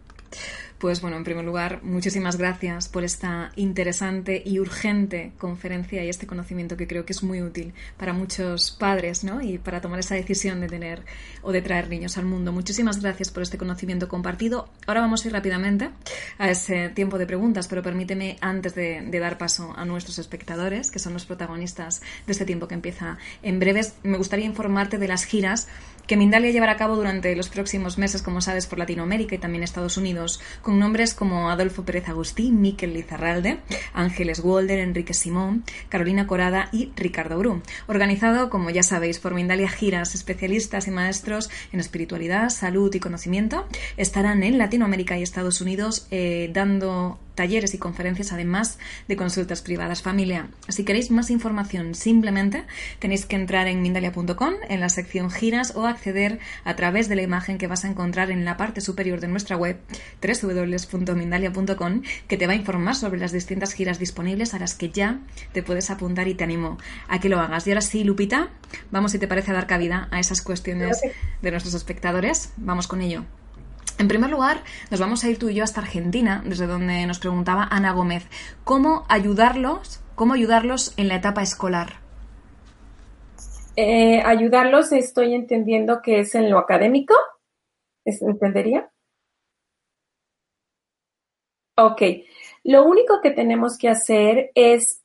Pues 0.81 1.03
bueno, 1.03 1.19
en 1.19 1.25
primer 1.25 1.45
lugar, 1.45 1.81
muchísimas 1.83 2.39
gracias 2.39 2.89
por 2.89 3.05
esta 3.05 3.53
interesante 3.55 4.43
y 4.43 4.61
urgente 4.61 5.33
conferencia 5.37 6.03
y 6.03 6.09
este 6.09 6.27
conocimiento 6.27 6.79
que 6.79 6.87
creo 6.87 7.05
que 7.05 7.13
es 7.13 7.23
muy 7.23 7.43
útil 7.43 7.75
para 7.99 8.15
muchos 8.15 8.71
padres, 8.71 9.23
¿no? 9.23 9.43
Y 9.43 9.59
para 9.59 9.83
tomar 9.83 9.99
esa 9.99 10.15
decisión 10.15 10.63
de 10.63 10.69
tener 10.69 11.03
o 11.43 11.53
de 11.53 11.61
traer 11.61 11.91
niños 11.91 12.17
al 12.17 12.25
mundo. 12.25 12.51
Muchísimas 12.51 13.03
gracias 13.03 13.31
por 13.31 13.43
este 13.43 13.59
conocimiento 13.59 14.09
compartido. 14.09 14.71
Ahora 14.87 15.03
vamos 15.03 15.23
a 15.23 15.29
ir 15.29 15.35
rápidamente 15.35 15.91
a 16.39 16.49
ese 16.49 16.89
tiempo 16.89 17.19
de 17.19 17.27
preguntas, 17.27 17.69
pero 17.69 17.83
permíteme 17.83 18.39
antes 18.41 18.75
de, 18.75 19.07
dar 19.21 19.37
paso 19.37 19.75
a 19.77 19.85
nuestros 19.85 20.19
espectadores, 20.19 20.91
que 20.91 20.99
son 20.99 21.13
los 21.13 21.27
protagonistas 21.27 22.01
de 22.27 22.33
este 22.33 22.47
tiempo 22.47 22.69
que 22.69 22.75
empieza 22.75 23.19
en 23.43 23.59
breves, 23.59 23.97
me 24.03 24.17
gustaría 24.17 24.47
informarte 24.47 24.97
de 24.97 25.09
las 25.09 25.25
giras 25.25 25.69
que 26.07 26.17
Mindalia 26.17 26.51
llevará 26.51 26.73
a 26.73 26.77
cabo 26.77 26.97
durante 26.97 27.35
los 27.37 27.49
próximos 27.49 27.99
meses, 27.99 28.23
como 28.23 28.41
sabes, 28.41 28.67
por 28.67 28.79
Latinoamérica 28.79 29.35
y 29.35 29.39
también 29.39 29.63
Estados 29.63 29.97
Unidos, 29.97 30.41
con 30.63 30.79
nombres 30.79 31.15
como 31.15 31.51
Adolfo 31.51 31.85
Pérez 31.85 32.09
Agustín, 32.09 32.61
Miquel 32.61 32.95
Lizarralde, 32.95 33.61
Ángeles 33.93 34.41
Walder, 34.41 34.79
Enrique 34.79 35.15
Simón, 35.15 35.65
Carolina 35.89 36.27
Corada 36.27 36.69
y 36.73 36.91
Ricardo 36.97 37.39
Bru. 37.39 37.63
Organizado, 37.87 38.51
como 38.51 38.71
ya 38.71 38.83
sabéis, 38.83 39.19
por 39.19 39.35
Mindalia 39.35 39.69
Giras, 39.69 40.15
especialistas 40.15 40.87
y 40.87 40.91
maestros 40.91 41.51
en 41.73 41.81
espiritualidad, 41.81 42.51
salud 42.51 42.95
y 42.95 43.01
conocimiento, 43.01 43.67
estarán 43.97 44.43
en 44.43 44.59
Latinoamérica 44.59 45.19
y 45.19 45.23
Estados 45.23 45.61
Unidos 45.61 46.07
eh, 46.11 46.51
dando 46.53 47.19
talleres 47.41 47.73
y 47.73 47.79
conferencias, 47.79 48.35
además 48.35 48.79
de 49.09 49.17
consultas 49.17 49.63
privadas. 49.63 50.03
Familia, 50.03 50.51
si 50.69 50.85
queréis 50.85 51.11
más 51.11 51.31
información, 51.31 51.95
simplemente 51.95 52.65
tenéis 52.99 53.25
que 53.25 53.35
entrar 53.35 53.67
en 53.67 53.81
mindalia.com, 53.81 54.55
en 54.69 54.81
la 54.81 54.91
sección 54.91 55.31
giras 55.31 55.75
o 55.75 55.87
acceder 55.87 56.39
a 56.65 56.77
través 56.77 57.09
de 57.09 57.17
la 57.17 57.23
imagen 57.23 57.57
que 57.57 57.67
vas 57.67 57.87
a 57.87 57.89
encontrar 57.89 58.31
en 58.31 58.45
la 58.45 58.59
parte 58.59 58.83
superior 58.83 59.21
de 59.21 59.29
nuestra 59.29 59.57
web, 59.57 59.81
www.mindalia.com, 60.21 62.03
que 62.29 62.37
te 62.37 62.47
va 62.47 62.53
a 62.53 62.57
informar 62.57 62.95
sobre 62.95 63.19
las 63.19 63.33
distintas 63.33 63.73
giras 63.73 63.99
disponibles 63.99 64.53
a 64.53 64.59
las 64.59 64.75
que 64.75 64.91
ya 64.91 65.21
te 65.55 65.63
puedes 65.63 65.89
apuntar 65.89 66.29
y 66.29 66.35
te 66.35 66.45
animo 66.45 66.77
a 67.09 67.21
que 67.21 67.31
lo 67.31 67.41
hagas. 67.41 67.67
Y 67.67 67.71
ahora 67.71 67.81
sí, 67.81 68.05
Lupita, 68.05 68.51
vamos 68.91 69.13
si 69.13 69.19
te 69.19 69.29
parece 69.29 69.53
a 69.53 69.55
dar 69.55 69.67
cabida 69.67 70.09
a 70.11 70.21
esas 70.21 70.43
cuestiones 70.43 71.01
de 71.41 71.51
nuestros 71.51 71.73
espectadores. 71.73 72.53
Vamos 72.59 72.87
con 72.87 73.01
ello. 73.01 73.25
En 74.01 74.09
primer 74.09 74.31
lugar, 74.31 74.63
nos 74.91 74.99
vamos 74.99 75.23
a 75.23 75.29
ir 75.29 75.39
tú 75.39 75.51
y 75.51 75.55
yo 75.57 75.63
hasta 75.63 75.83
Argentina, 75.83 76.43
desde 76.47 76.67
donde 76.67 77.07
nos 77.07 77.19
preguntaba 77.19 77.69
Ana 77.71 77.93
Gómez, 77.93 78.27
¿cómo 78.65 79.05
ayudarlos, 79.11 80.03
cómo 80.15 80.33
ayudarlos 80.33 80.95
en 80.97 81.09
la 81.09 81.17
etapa 81.17 81.43
escolar? 81.43 82.01
Eh, 83.77 84.23
ayudarlos, 84.25 84.93
estoy 84.93 85.35
entendiendo 85.35 86.01
que 86.03 86.21
es 86.21 86.35
en 86.35 86.49
lo 86.49 86.59
académico. 86.59 87.13
¿Entendería? 88.07 88.91
Ok. 91.77 92.01
Lo 92.65 92.85
único 92.85 93.21
que 93.21 93.33
tenemos 93.33 93.77
que 93.77 93.91
hacer 93.91 94.51
es 94.55 95.03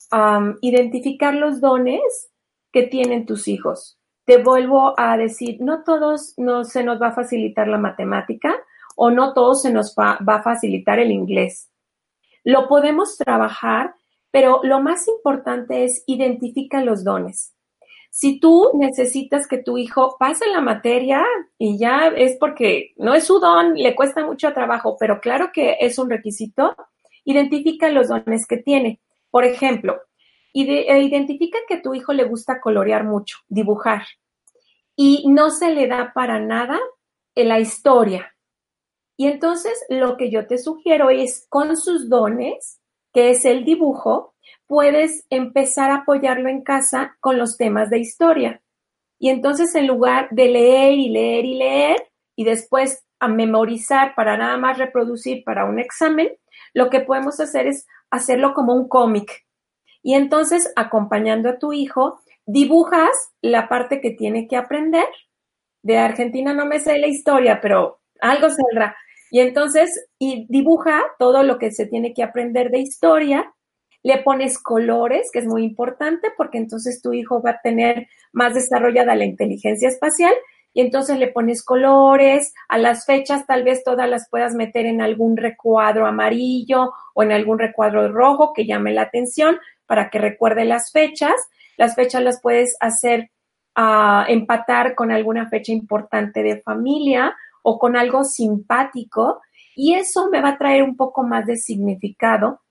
identificar 0.61 1.33
los 1.33 1.59
dones 1.59 2.31
que 2.71 2.83
tienen 2.83 3.25
tus 3.25 3.49
hijos. 3.49 3.97
Te 4.23 4.41
vuelvo 4.41 4.97
a 4.97 5.17
decir, 5.17 5.57
no 5.59 5.83
todos 5.83 6.33
no 6.37 6.63
se 6.63 6.81
nos 6.85 7.01
va 7.01 7.09
a 7.09 7.15
facilitar 7.15 7.67
la 7.67 7.77
matemática, 7.77 8.55
o 8.95 9.11
no 9.11 9.33
todo 9.33 9.55
se 9.55 9.71
nos 9.71 9.93
va, 9.95 10.17
a 10.25 10.41
facilitar 10.41 10.99
el 10.99 11.11
inglés. 11.11 11.69
Lo 12.43 12.67
podemos 12.67 13.17
trabajar, 13.17 13.95
pero 14.31 14.61
lo 14.63 14.81
más 14.81 15.07
importante 15.07 15.83
es 15.83 16.03
identificar 16.07 16.83
los 16.83 17.03
dones. 17.03 17.53
Si 18.09 18.39
tú 18.39 18.71
necesitas 18.73 19.47
que 19.47 19.57
tu 19.57 19.77
hijo 19.77 20.15
pase 20.17 20.47
la 20.47 20.61
materia 20.61 21.25
y 21.57 21.77
ya 21.77 22.07
es 22.07 22.37
porque 22.39 22.93
no 22.95 23.13
es 23.13 23.25
su 23.25 23.39
don, 23.39 23.73
le 23.75 23.93
cuesta 23.93 24.25
mucho 24.25 24.53
trabajo, 24.53 24.95
pero 24.97 25.19
claro 25.19 25.51
que 25.53 25.77
es 25.81 25.99
un 25.99 26.09
requisito, 26.09 26.75
identifica 27.25 27.89
los 27.89 28.07
dones 28.07 28.47
que 28.47 28.57
tiene. 28.57 29.01
Por 29.29 29.43
ejemplo, 29.43 29.99
e 30.53 31.01
identifica 31.01 31.57
que 31.67 31.77
tu 31.77 31.93
hijo 31.93 32.13
le 32.13 32.23
gusta 32.23 32.61
colorear 32.61 33.03
mucho, 33.03 33.39
dibujar, 33.49 34.03
y 34.95 35.25
no 35.27 35.49
se 35.49 35.73
le 35.73 35.87
da 35.87 36.13
para 36.13 36.39
nada 36.39 36.79
la 37.35 37.59
historia. 37.59 38.34
Y 39.17 39.27
entonces 39.27 39.73
lo 39.89 40.17
que 40.17 40.29
yo 40.29 40.47
te 40.47 40.57
sugiero 40.57 41.09
es 41.09 41.45
con 41.49 41.77
sus 41.77 42.09
dones, 42.09 42.81
que 43.13 43.29
es 43.29 43.45
el 43.45 43.63
dibujo, 43.63 44.33
puedes 44.67 45.25
empezar 45.29 45.91
a 45.91 45.97
apoyarlo 45.97 46.49
en 46.49 46.61
casa 46.61 47.17
con 47.19 47.37
los 47.37 47.57
temas 47.57 47.89
de 47.89 47.99
historia. 47.99 48.61
Y 49.17 49.29
entonces 49.29 49.73
en 49.75 49.87
lugar 49.87 50.27
de 50.31 50.49
leer 50.49 50.93
y 50.93 51.09
leer 51.09 51.45
y 51.45 51.53
leer 51.55 52.11
y 52.35 52.43
después 52.43 53.05
a 53.19 53.27
memorizar 53.27 54.13
para 54.15 54.37
nada 54.37 54.57
más 54.57 54.77
reproducir 54.77 55.43
para 55.45 55.65
un 55.65 55.79
examen, 55.79 56.29
lo 56.73 56.89
que 56.89 56.99
podemos 56.99 57.39
hacer 57.39 57.67
es 57.67 57.87
hacerlo 58.09 58.53
como 58.53 58.73
un 58.73 58.89
cómic. 58.89 59.45
Y 60.03 60.13
entonces 60.13 60.71
acompañando 60.75 61.49
a 61.49 61.57
tu 61.57 61.73
hijo, 61.73 62.21
dibujas 62.45 63.31
la 63.41 63.69
parte 63.69 64.01
que 64.01 64.11
tiene 64.11 64.47
que 64.47 64.57
aprender. 64.57 65.07
De 65.81 65.97
Argentina 65.97 66.53
no 66.53 66.65
me 66.65 66.79
sé 66.79 66.99
la 66.99 67.07
historia, 67.07 67.59
pero 67.61 68.01
algo 68.19 68.49
saldrá. 68.49 68.95
Y 69.35 69.41
entonces, 69.41 70.07
y 70.17 70.45
dibuja 70.47 71.03
todo 71.19 71.43
lo 71.43 71.57
que 71.57 71.69
se 71.69 71.85
tiene 71.87 72.13
que 72.13 72.23
aprender 72.23 72.71
de 72.71 72.77
historia, 72.79 73.53
le 74.01 74.19
pones 74.19 74.57
colores, 74.57 75.29
que 75.29 75.39
es 75.39 75.45
muy 75.45 75.65
importante 75.65 76.29
porque 76.37 76.57
entonces 76.57 77.01
tu 77.01 77.11
hijo 77.11 77.41
va 77.41 77.49
a 77.49 77.61
tener 77.61 78.07
más 78.31 78.53
desarrollada 78.53 79.13
la 79.13 79.25
inteligencia 79.25 79.89
espacial 79.89 80.33
y 80.73 80.79
entonces 80.79 81.19
le 81.19 81.27
pones 81.27 81.65
colores, 81.65 82.53
a 82.69 82.77
las 82.77 83.05
fechas 83.05 83.45
tal 83.45 83.65
vez 83.65 83.83
todas 83.83 84.09
las 84.09 84.29
puedas 84.29 84.55
meter 84.55 84.85
en 84.85 85.01
algún 85.01 85.35
recuadro 85.35 86.07
amarillo 86.07 86.93
o 87.13 87.21
en 87.21 87.33
algún 87.33 87.59
recuadro 87.59 88.09
rojo 88.09 88.53
que 88.53 88.65
llame 88.65 88.93
la 88.93 89.01
atención 89.01 89.59
para 89.85 90.09
que 90.09 90.19
recuerde 90.19 90.63
las 90.63 90.93
fechas. 90.93 91.35
Las 91.75 91.93
fechas 91.95 92.23
las 92.23 92.39
puedes 92.41 92.77
hacer 92.79 93.31
ah, 93.75 94.25
empatar 94.29 94.95
con 94.95 95.11
alguna 95.11 95.49
fecha 95.49 95.73
importante 95.73 96.41
de 96.41 96.61
familia 96.61 97.35
o 97.67 97.79
con 97.79 97.97
algo 97.97 98.23
simpático 98.23 99.41
y 99.75 99.95
eso 99.95 100.29
me 100.29 100.39
va 100.39 100.49
a 100.49 100.57
traer 100.57 100.83
un 100.83 100.95
poco 100.95 101.23
más 101.23 101.47
de 101.47 101.57
significado, 101.57 102.61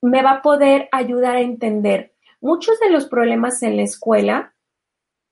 me 0.00 0.22
va 0.22 0.30
a 0.34 0.42
poder 0.42 0.88
ayudar 0.92 1.34
a 1.34 1.40
entender 1.40 2.14
muchos 2.40 2.78
de 2.78 2.90
los 2.90 3.06
problemas 3.06 3.60
en 3.64 3.76
la 3.76 3.82
escuela. 3.82 4.54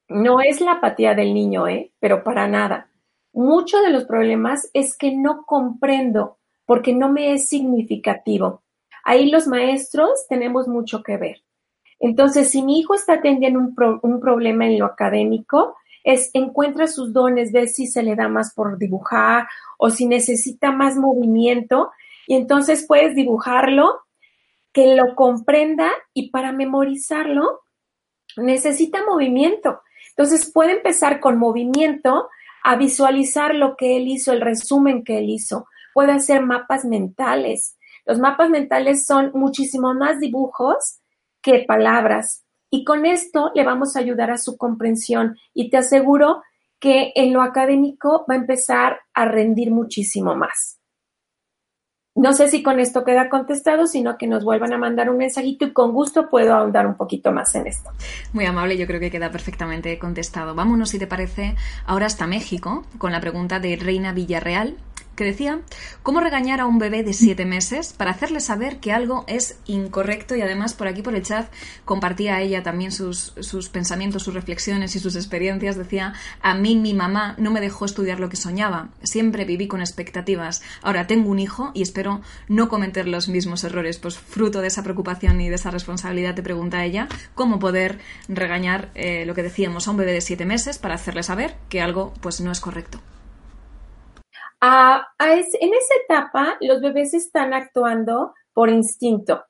No 0.09 0.41
es 0.41 0.61
la 0.61 0.73
apatía 0.73 1.15
del 1.15 1.33
niño, 1.33 1.69
¿eh? 1.69 1.93
pero 2.01 2.25
para 2.25 2.49
nada. 2.49 2.91
Muchos 3.33 3.83
de 3.83 3.91
los 3.91 4.05
problemas 4.05 4.69
es 4.75 4.99
que 4.99 5.15
no 5.15 5.45
comprendo 5.47 6.39
porque 6.67 6.93
no 6.93 7.09
me 7.09 7.33
es 7.35 7.49
significativo. 7.49 8.65
Ahí 9.05 9.31
los 9.31 9.47
maestros 9.47 10.27
tenemos 10.29 10.67
mucho 10.67 11.05
que 11.05 11.17
ver. 11.19 11.45
Entonces, 12.01 12.51
si 12.51 12.63
mi 12.63 12.81
hijo 12.81 12.95
está 12.95 13.21
teniendo 13.21 13.61
un, 13.61 13.77
un 14.03 14.21
problema 14.21 14.67
en 14.67 14.79
lo 14.81 14.87
académico, 14.87 15.77
es 16.05 16.31
encuentra 16.35 16.87
sus 16.87 17.13
dones, 17.13 17.53
ve 17.53 17.67
si 17.67 17.87
se 17.87 18.03
le 18.03 18.17
da 18.17 18.29
más 18.29 18.55
por 18.55 18.79
dibujar 18.79 19.47
o 19.79 19.91
si 19.91 20.07
necesita 20.07 20.73
más 20.73 20.97
movimiento 20.97 21.91
y 22.27 22.35
entonces 22.35 22.85
puedes 22.87 23.15
dibujarlo, 23.15 24.03
que 24.73 24.95
lo 24.95 25.15
comprenda 25.15 25.91
y 26.13 26.31
para 26.31 26.53
memorizarlo 26.53 27.63
necesita 28.37 29.05
movimiento. 29.05 29.81
Entonces 30.11 30.51
puede 30.53 30.73
empezar 30.73 31.21
con 31.21 31.39
movimiento 31.39 32.29
a 32.63 32.77
visualizar 32.77 33.55
lo 33.55 33.77
que 33.77 33.97
él 33.97 34.09
hizo, 34.09 34.33
el 34.33 34.41
resumen 34.41 35.05
que 35.05 35.19
él 35.19 35.31
hizo. 35.31 35.67
Puede 35.95 36.13
hacer 36.13 36.43
mapas 36.43 36.85
mentales. 36.85 37.77
Los 38.05 38.19
mapas 38.19 38.51
mentales 38.51 39.07
son 39.07 39.31
muchísimo 39.35 39.95
más 39.95 40.21
dibujos 40.21 41.01
que 41.41 41.65
palabras. 41.67 42.45
Y 42.71 42.85
con 42.85 43.07
esto 43.07 43.51
le 43.55 43.65
vamos 43.65 43.97
a 43.97 44.01
ayudar 44.01 44.31
a 44.31 44.39
su 44.39 44.57
comprensión 44.57 45.37
y 45.55 45.71
te 45.71 45.79
aseguro 45.79 46.43
que 46.79 47.13
en 47.15 47.33
lo 47.33 47.43
académico 47.43 48.25
va 48.29 48.35
a 48.35 48.39
empezar 48.39 49.01
a 49.15 49.25
rendir 49.25 49.71
muchísimo 49.71 50.35
más. 50.35 50.79
No 52.19 52.33
sé 52.33 52.49
si 52.49 52.65
con 52.65 52.81
esto 52.81 53.05
queda 53.05 53.29
contestado, 53.29 53.87
sino 53.87 54.19
que 54.19 54.27
nos 54.27 54.43
vuelvan 54.43 54.73
a 54.73 54.79
mandar 54.79 55.09
un 55.09 55.19
mensajito 55.19 55.67
y 55.67 55.73
con 55.73 55.93
gusto 55.93 56.29
puedo 56.29 56.53
ahondar 56.53 56.85
un 56.85 56.97
poquito 56.97 57.31
más 57.31 57.55
en 57.55 57.69
esto. 57.69 57.91
Muy 58.33 58.45
amable, 58.45 58.77
yo 58.77 58.89
creo 58.89 58.99
que 58.99 59.13
queda 59.13 59.31
perfectamente 59.31 59.97
contestado. 60.01 60.57
Vámonos, 60.57 60.91
si 60.91 60.99
te 60.99 61.07
parece, 61.07 61.55
ahora 61.87 62.07
hasta 62.07 62.27
México 62.27 62.85
con 62.99 63.13
la 63.13 63.21
pregunta 63.21 63.61
de 63.61 63.77
Reina 63.77 64.13
Villarreal 64.13 64.77
que 65.19 65.25
decía 65.25 65.61
cómo 66.05 66.21
regañar 66.21 66.61
a 66.61 66.67
un 66.67 66.79
bebé 66.79 67.03
de 67.03 67.13
siete 67.13 67.45
meses 67.45 67.93
para 67.93 68.13
hacerle 68.13 68.39
saber 68.39 68.79
que 68.79 68.93
algo 68.93 69.25
es 69.27 69.59
incorrecto 69.67 70.37
y 70.37 70.43
además 70.43 70.75
por 70.75 70.87
aquí 70.87 71.03
por 71.03 71.17
el 71.17 71.25
chat 71.25 71.53
compartía 71.85 72.41
ella 72.41 72.63
también 72.63 72.93
sus, 72.93 73.35
sus 73.41 73.69
pensamientos, 73.69 74.23
sus 74.23 74.35
reflexiones 74.35 74.95
y 74.95 75.01
sus 75.01 75.17
experiencias. 75.17 75.77
Decía, 75.77 76.15
a 76.41 76.55
mí 76.55 76.77
mi 76.77 76.95
mamá 76.95 77.35
no 77.37 77.51
me 77.51 77.61
dejó 77.61 77.85
estudiar 77.85 78.21
lo 78.21 78.29
que 78.29 78.37
soñaba, 78.37 78.91
siempre 79.03 79.45
viví 79.45 79.67
con 79.67 79.81
expectativas. 79.81 80.63
Ahora 80.83 81.09
tengo 81.09 81.31
un 81.31 81.41
hijo 81.41 81.73
y 81.75 81.83
espero 81.83 82.21
no 82.47 82.69
cometer 82.69 83.09
los 83.09 83.29
mismos 83.29 83.65
errores. 83.65 83.99
Pues 83.99 84.17
fruto 84.17 84.61
de 84.61 84.69
esa 84.69 84.85
preocupación 84.85 85.41
y 85.41 85.49
de 85.49 85.57
esa 85.57 85.73
responsabilidad 85.73 86.37
te 86.37 86.45
pregunta 86.45 86.85
ella 86.85 87.09
cómo 87.35 87.59
poder 87.59 87.99
regañar 88.29 88.91
eh, 88.95 89.27
lo 89.27 89.35
que 89.35 89.43
decíamos 89.43 89.89
a 89.89 89.91
un 89.91 89.97
bebé 89.97 90.13
de 90.13 90.21
siete 90.21 90.45
meses 90.45 90.79
para 90.79 90.95
hacerle 90.95 91.25
saber 91.25 91.57
que 91.69 91.81
algo 91.81 92.15
pues 92.21 92.41
no 92.41 92.53
es 92.53 92.61
correcto. 92.61 93.01
En 94.61 95.75
esa 95.75 95.95
etapa, 96.05 96.57
los 96.61 96.81
bebés 96.81 97.15
están 97.15 97.55
actuando 97.55 98.35
por 98.53 98.71
instinto. 98.71 99.45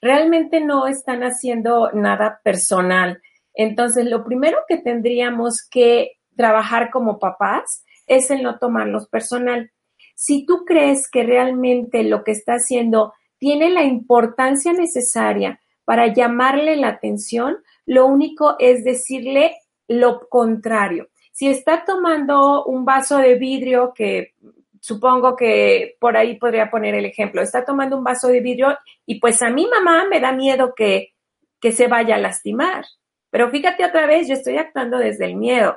Realmente 0.00 0.60
no 0.60 0.86
están 0.86 1.22
haciendo 1.22 1.90
nada 1.92 2.40
personal. 2.42 3.20
Entonces, 3.54 4.06
lo 4.06 4.24
primero 4.24 4.58
que 4.68 4.78
tendríamos 4.78 5.66
que 5.70 6.18
trabajar 6.36 6.90
como 6.90 7.18
papás 7.18 7.84
es 8.06 8.30
el 8.30 8.42
no 8.42 8.58
tomarlos 8.58 9.08
personal. 9.08 9.70
Si 10.14 10.46
tú 10.46 10.64
crees 10.64 11.10
que 11.10 11.22
realmente 11.22 12.02
lo 12.04 12.22
que 12.24 12.32
está 12.32 12.54
haciendo 12.54 13.12
tiene 13.38 13.70
la 13.70 13.84
importancia 13.84 14.72
necesaria 14.72 15.60
para 15.84 16.12
llamarle 16.12 16.76
la 16.76 16.88
atención, 16.88 17.58
lo 17.86 18.06
único 18.06 18.56
es 18.58 18.84
decirle 18.84 19.56
lo 19.88 20.28
contrario. 20.28 21.08
Si 21.34 21.48
está 21.48 21.84
tomando 21.84 22.64
un 22.64 22.84
vaso 22.84 23.18
de 23.18 23.34
vidrio 23.34 23.92
que 23.92 24.34
supongo 24.78 25.34
que 25.34 25.96
por 25.98 26.16
ahí 26.16 26.38
podría 26.38 26.70
poner 26.70 26.94
el 26.94 27.06
ejemplo, 27.06 27.42
está 27.42 27.64
tomando 27.64 27.96
un 27.96 28.04
vaso 28.04 28.28
de 28.28 28.38
vidrio 28.38 28.78
y 29.04 29.18
pues 29.18 29.42
a 29.42 29.50
mi 29.50 29.66
mamá 29.66 30.04
me 30.08 30.20
da 30.20 30.30
miedo 30.30 30.74
que, 30.76 31.14
que 31.60 31.72
se 31.72 31.88
vaya 31.88 32.14
a 32.14 32.18
lastimar. 32.18 32.84
Pero 33.30 33.50
fíjate 33.50 33.84
otra 33.84 34.06
vez, 34.06 34.28
yo 34.28 34.34
estoy 34.34 34.58
actuando 34.58 34.96
desde 34.98 35.24
el 35.24 35.34
miedo. 35.34 35.76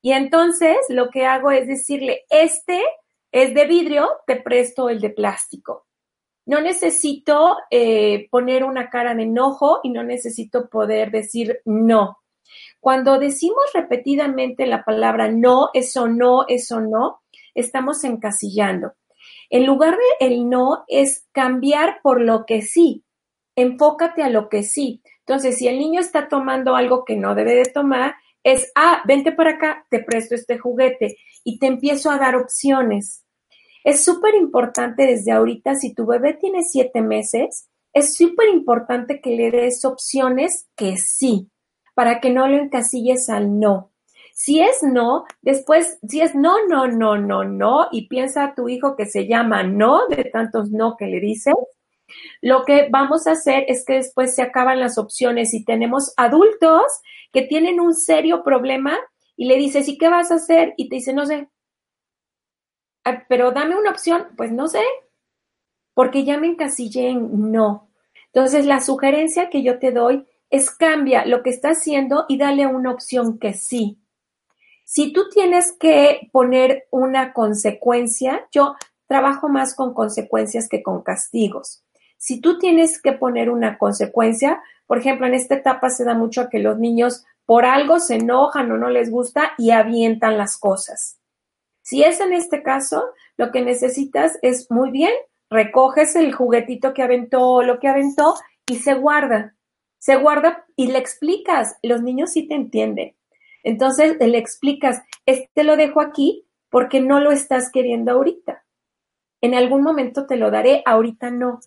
Y 0.00 0.12
entonces 0.12 0.78
lo 0.88 1.10
que 1.10 1.26
hago 1.26 1.50
es 1.50 1.66
decirle, 1.66 2.24
este 2.30 2.82
es 3.30 3.52
de 3.52 3.66
vidrio, 3.66 4.08
te 4.26 4.36
presto 4.36 4.88
el 4.88 5.02
de 5.02 5.10
plástico. 5.10 5.88
No 6.46 6.62
necesito 6.62 7.58
eh, 7.70 8.28
poner 8.30 8.64
una 8.64 8.88
cara 8.88 9.14
de 9.14 9.24
enojo 9.24 9.80
y 9.82 9.90
no 9.90 10.02
necesito 10.02 10.70
poder 10.70 11.10
decir 11.10 11.60
no. 11.66 12.16
Cuando 12.86 13.18
decimos 13.18 13.64
repetidamente 13.74 14.64
la 14.64 14.84
palabra 14.84 15.28
no, 15.28 15.70
eso 15.74 16.06
no, 16.06 16.44
eso 16.46 16.80
no, 16.80 17.20
estamos 17.52 18.04
encasillando. 18.04 18.92
En 19.50 19.66
lugar 19.66 19.96
de 19.96 20.26
el 20.26 20.48
no 20.48 20.84
es 20.86 21.26
cambiar 21.32 21.98
por 22.00 22.20
lo 22.20 22.46
que 22.46 22.62
sí. 22.62 23.02
Enfócate 23.56 24.22
a 24.22 24.28
lo 24.28 24.48
que 24.48 24.62
sí. 24.62 25.02
Entonces, 25.26 25.58
si 25.58 25.66
el 25.66 25.80
niño 25.80 25.98
está 25.98 26.28
tomando 26.28 26.76
algo 26.76 27.04
que 27.04 27.16
no 27.16 27.34
debe 27.34 27.56
de 27.56 27.64
tomar, 27.64 28.14
es, 28.44 28.70
ah, 28.76 29.02
vente 29.04 29.32
para 29.32 29.54
acá, 29.54 29.84
te 29.90 30.04
presto 30.04 30.36
este 30.36 30.56
juguete 30.56 31.16
y 31.42 31.58
te 31.58 31.66
empiezo 31.66 32.12
a 32.12 32.18
dar 32.18 32.36
opciones. 32.36 33.24
Es 33.82 34.04
súper 34.04 34.36
importante 34.36 35.06
desde 35.06 35.32
ahorita, 35.32 35.74
si 35.74 35.92
tu 35.92 36.06
bebé 36.06 36.34
tiene 36.34 36.62
siete 36.62 37.02
meses, 37.02 37.68
es 37.92 38.14
súper 38.14 38.48
importante 38.48 39.20
que 39.20 39.30
le 39.30 39.50
des 39.50 39.84
opciones 39.84 40.68
que 40.76 40.96
sí, 40.96 41.50
para 41.96 42.20
que 42.20 42.28
no 42.28 42.46
lo 42.46 42.58
encasilles 42.58 43.30
al 43.30 43.58
no. 43.58 43.90
Si 44.34 44.60
es 44.60 44.82
no, 44.82 45.24
después, 45.40 45.98
si 46.06 46.20
es 46.20 46.34
no, 46.34 46.66
no, 46.68 46.86
no, 46.86 47.16
no, 47.16 47.42
no, 47.42 47.88
y 47.90 48.06
piensa 48.06 48.44
a 48.44 48.54
tu 48.54 48.68
hijo 48.68 48.96
que 48.96 49.06
se 49.06 49.26
llama 49.26 49.62
no, 49.62 50.06
de 50.08 50.24
tantos 50.24 50.70
no 50.70 50.98
que 50.98 51.06
le 51.06 51.20
dices, 51.20 51.54
lo 52.42 52.66
que 52.66 52.88
vamos 52.90 53.26
a 53.26 53.30
hacer 53.32 53.64
es 53.66 53.82
que 53.86 53.94
después 53.94 54.34
se 54.34 54.42
acaban 54.42 54.78
las 54.78 54.98
opciones 54.98 55.54
y 55.54 55.64
tenemos 55.64 56.12
adultos 56.18 56.82
que 57.32 57.42
tienen 57.42 57.80
un 57.80 57.94
serio 57.94 58.44
problema 58.44 58.98
y 59.34 59.46
le 59.46 59.56
dices, 59.56 59.88
¿y 59.88 59.96
qué 59.96 60.10
vas 60.10 60.30
a 60.30 60.34
hacer? 60.34 60.74
Y 60.76 60.90
te 60.90 60.96
dice, 60.96 61.14
no 61.14 61.24
sé. 61.24 61.48
Ah, 63.04 63.24
pero 63.26 63.52
dame 63.52 63.74
una 63.74 63.90
opción, 63.90 64.26
pues 64.36 64.52
no 64.52 64.68
sé, 64.68 64.82
porque 65.94 66.24
ya 66.24 66.36
me 66.36 66.48
encasillé 66.48 67.08
en 67.08 67.52
no. 67.52 67.88
Entonces, 68.34 68.66
la 68.66 68.82
sugerencia 68.82 69.48
que 69.48 69.62
yo 69.62 69.78
te 69.78 69.92
doy 69.92 70.26
es 70.50 70.70
cambia 70.70 71.24
lo 71.26 71.42
que 71.42 71.50
está 71.50 71.70
haciendo 71.70 72.24
y 72.28 72.38
dale 72.38 72.66
una 72.66 72.90
opción 72.92 73.38
que 73.38 73.52
sí. 73.52 73.98
Si 74.84 75.12
tú 75.12 75.28
tienes 75.28 75.72
que 75.72 76.28
poner 76.32 76.86
una 76.90 77.32
consecuencia, 77.32 78.46
yo 78.52 78.76
trabajo 79.08 79.48
más 79.48 79.74
con 79.74 79.94
consecuencias 79.94 80.68
que 80.68 80.82
con 80.82 81.02
castigos. 81.02 81.84
Si 82.16 82.40
tú 82.40 82.58
tienes 82.58 83.02
que 83.02 83.12
poner 83.12 83.50
una 83.50 83.78
consecuencia, 83.78 84.62
por 84.86 84.98
ejemplo, 84.98 85.26
en 85.26 85.34
esta 85.34 85.56
etapa 85.56 85.90
se 85.90 86.04
da 86.04 86.14
mucho 86.14 86.48
que 86.48 86.60
los 86.60 86.78
niños 86.78 87.24
por 87.44 87.64
algo 87.64 87.98
se 88.00 88.16
enojan 88.16 88.70
o 88.72 88.76
no 88.76 88.88
les 88.88 89.10
gusta 89.10 89.52
y 89.58 89.70
avientan 89.70 90.38
las 90.38 90.56
cosas. 90.56 91.18
Si 91.82 92.02
es 92.02 92.20
en 92.20 92.32
este 92.32 92.62
caso, 92.62 93.04
lo 93.36 93.52
que 93.52 93.62
necesitas 93.62 94.38
es 94.42 94.70
muy 94.70 94.90
bien, 94.90 95.12
recoges 95.50 96.16
el 96.16 96.32
juguetito 96.32 96.94
que 96.94 97.02
aventó 97.02 97.42
o 97.42 97.62
lo 97.62 97.78
que 97.78 97.88
aventó 97.88 98.34
y 98.66 98.76
se 98.76 98.94
guarda. 98.94 99.55
Se 100.06 100.14
guarda 100.14 100.64
y 100.76 100.86
le 100.86 100.98
explicas. 100.98 101.78
Los 101.82 102.00
niños 102.00 102.30
sí 102.30 102.46
te 102.46 102.54
entienden. 102.54 103.16
Entonces 103.64 104.16
le 104.20 104.38
explicas, 104.38 105.02
este 105.26 105.64
lo 105.64 105.76
dejo 105.76 106.00
aquí 106.00 106.46
porque 106.70 107.00
no 107.00 107.18
lo 107.18 107.32
estás 107.32 107.72
queriendo 107.72 108.12
ahorita. 108.12 108.64
En 109.40 109.54
algún 109.54 109.82
momento 109.82 110.24
te 110.24 110.36
lo 110.36 110.52
daré, 110.52 110.84
ahorita 110.86 111.32
no. 111.32 111.58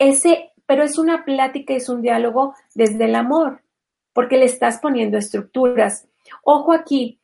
Ese, 0.00 0.50
pero 0.66 0.82
es 0.82 0.98
una 0.98 1.24
plática, 1.24 1.74
es 1.74 1.88
un 1.88 2.02
diálogo 2.02 2.56
desde 2.74 3.04
el 3.04 3.14
amor, 3.14 3.62
porque 4.12 4.36
le 4.36 4.46
estás 4.46 4.80
poniendo 4.80 5.16
estructuras. 5.16 6.08
Ojo 6.42 6.72
aquí, 6.72 7.20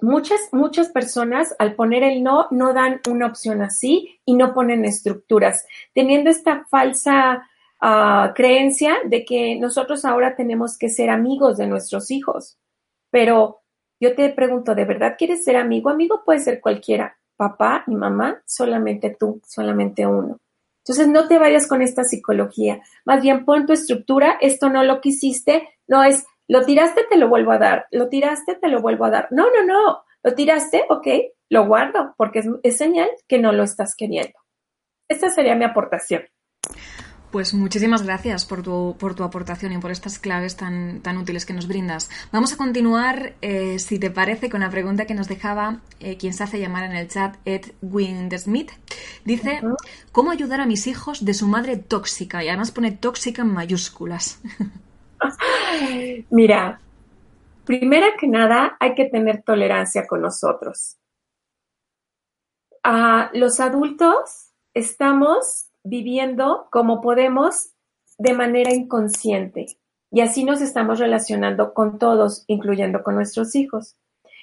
muchas, 0.00 0.40
muchas 0.50 0.88
personas 0.88 1.54
al 1.60 1.76
poner 1.76 2.02
el 2.02 2.24
no, 2.24 2.48
no 2.50 2.74
dan 2.74 3.00
una 3.08 3.26
opción 3.26 3.62
así 3.62 4.18
y 4.24 4.34
no 4.34 4.52
ponen 4.52 4.84
estructuras, 4.84 5.66
teniendo 5.94 6.30
esta 6.30 6.66
falsa 6.68 7.46
ah, 7.80 8.32
creencia 8.34 8.98
de 9.04 9.24
que 9.24 9.56
nosotros 9.56 10.04
ahora 10.04 10.36
tenemos 10.36 10.78
que 10.78 10.88
ser 10.88 11.10
amigos 11.10 11.56
de 11.56 11.66
nuestros 11.66 12.10
hijos. 12.10 12.58
Pero 13.10 13.60
yo 14.00 14.14
te 14.14 14.30
pregunto, 14.30 14.74
¿de 14.74 14.84
verdad 14.84 15.16
quieres 15.18 15.44
ser 15.44 15.56
amigo? 15.56 15.90
Amigo 15.90 16.22
puede 16.24 16.40
ser 16.40 16.60
cualquiera, 16.60 17.18
papá 17.36 17.84
y 17.86 17.94
mamá, 17.94 18.42
solamente 18.46 19.16
tú, 19.18 19.40
solamente 19.46 20.06
uno. 20.06 20.38
Entonces 20.84 21.08
no 21.08 21.28
te 21.28 21.38
vayas 21.38 21.66
con 21.66 21.82
esta 21.82 22.04
psicología, 22.04 22.80
más 23.04 23.20
bien 23.20 23.44
pon 23.44 23.66
tu 23.66 23.72
estructura, 23.72 24.38
esto 24.40 24.70
no 24.70 24.82
lo 24.82 25.00
quisiste, 25.00 25.68
no 25.86 26.02
es, 26.02 26.24
lo 26.48 26.64
tiraste, 26.64 27.04
te 27.08 27.18
lo 27.18 27.28
vuelvo 27.28 27.52
a 27.52 27.58
dar, 27.58 27.86
lo 27.90 28.08
tiraste, 28.08 28.54
te 28.54 28.68
lo 28.68 28.80
vuelvo 28.80 29.04
a 29.04 29.10
dar. 29.10 29.28
No, 29.30 29.46
no, 29.50 29.64
no, 29.64 30.02
lo 30.22 30.34
tiraste, 30.34 30.84
ok, 30.88 31.06
lo 31.50 31.66
guardo, 31.66 32.14
porque 32.16 32.40
es, 32.40 32.46
es 32.62 32.78
señal 32.78 33.08
que 33.28 33.38
no 33.38 33.52
lo 33.52 33.62
estás 33.62 33.94
queriendo. 33.94 34.38
Esta 35.08 35.28
sería 35.28 35.54
mi 35.54 35.64
aportación. 35.64 36.22
Pues 37.30 37.54
muchísimas 37.54 38.02
gracias 38.02 38.44
por 38.44 38.62
tu, 38.62 38.96
por 38.98 39.14
tu 39.14 39.22
aportación 39.22 39.72
y 39.72 39.78
por 39.78 39.92
estas 39.92 40.18
claves 40.18 40.56
tan, 40.56 41.00
tan 41.00 41.16
útiles 41.16 41.46
que 41.46 41.52
nos 41.52 41.68
brindas. 41.68 42.10
Vamos 42.32 42.52
a 42.52 42.56
continuar, 42.56 43.34
eh, 43.40 43.78
si 43.78 44.00
te 44.00 44.10
parece, 44.10 44.50
con 44.50 44.60
la 44.60 44.70
pregunta 44.70 45.06
que 45.06 45.14
nos 45.14 45.28
dejaba 45.28 45.80
eh, 46.00 46.16
quien 46.16 46.32
se 46.32 46.42
hace 46.42 46.58
llamar 46.58 46.84
en 46.84 46.96
el 46.96 47.08
chat, 47.08 47.36
Ed 47.44 47.66
Smith. 48.36 48.72
Dice, 49.24 49.60
¿cómo 50.10 50.32
ayudar 50.32 50.60
a 50.60 50.66
mis 50.66 50.88
hijos 50.88 51.24
de 51.24 51.34
su 51.34 51.46
madre 51.46 51.76
tóxica? 51.76 52.42
Y 52.42 52.48
además 52.48 52.72
pone 52.72 52.90
tóxica 52.90 53.42
en 53.42 53.52
mayúsculas. 53.52 54.40
Mira, 56.30 56.80
primera 57.64 58.08
que 58.18 58.26
nada, 58.26 58.76
hay 58.80 58.96
que 58.96 59.04
tener 59.04 59.42
tolerancia 59.42 60.04
con 60.08 60.22
nosotros. 60.22 60.96
A 62.82 63.30
los 63.34 63.60
adultos 63.60 64.50
estamos 64.74 65.69
viviendo 65.84 66.68
como 66.70 67.00
podemos 67.00 67.70
de 68.18 68.34
manera 68.34 68.72
inconsciente. 68.72 69.66
Y 70.10 70.20
así 70.20 70.44
nos 70.44 70.60
estamos 70.60 70.98
relacionando 70.98 71.72
con 71.72 71.98
todos, 71.98 72.44
incluyendo 72.48 73.02
con 73.02 73.14
nuestros 73.14 73.54
hijos. 73.54 73.96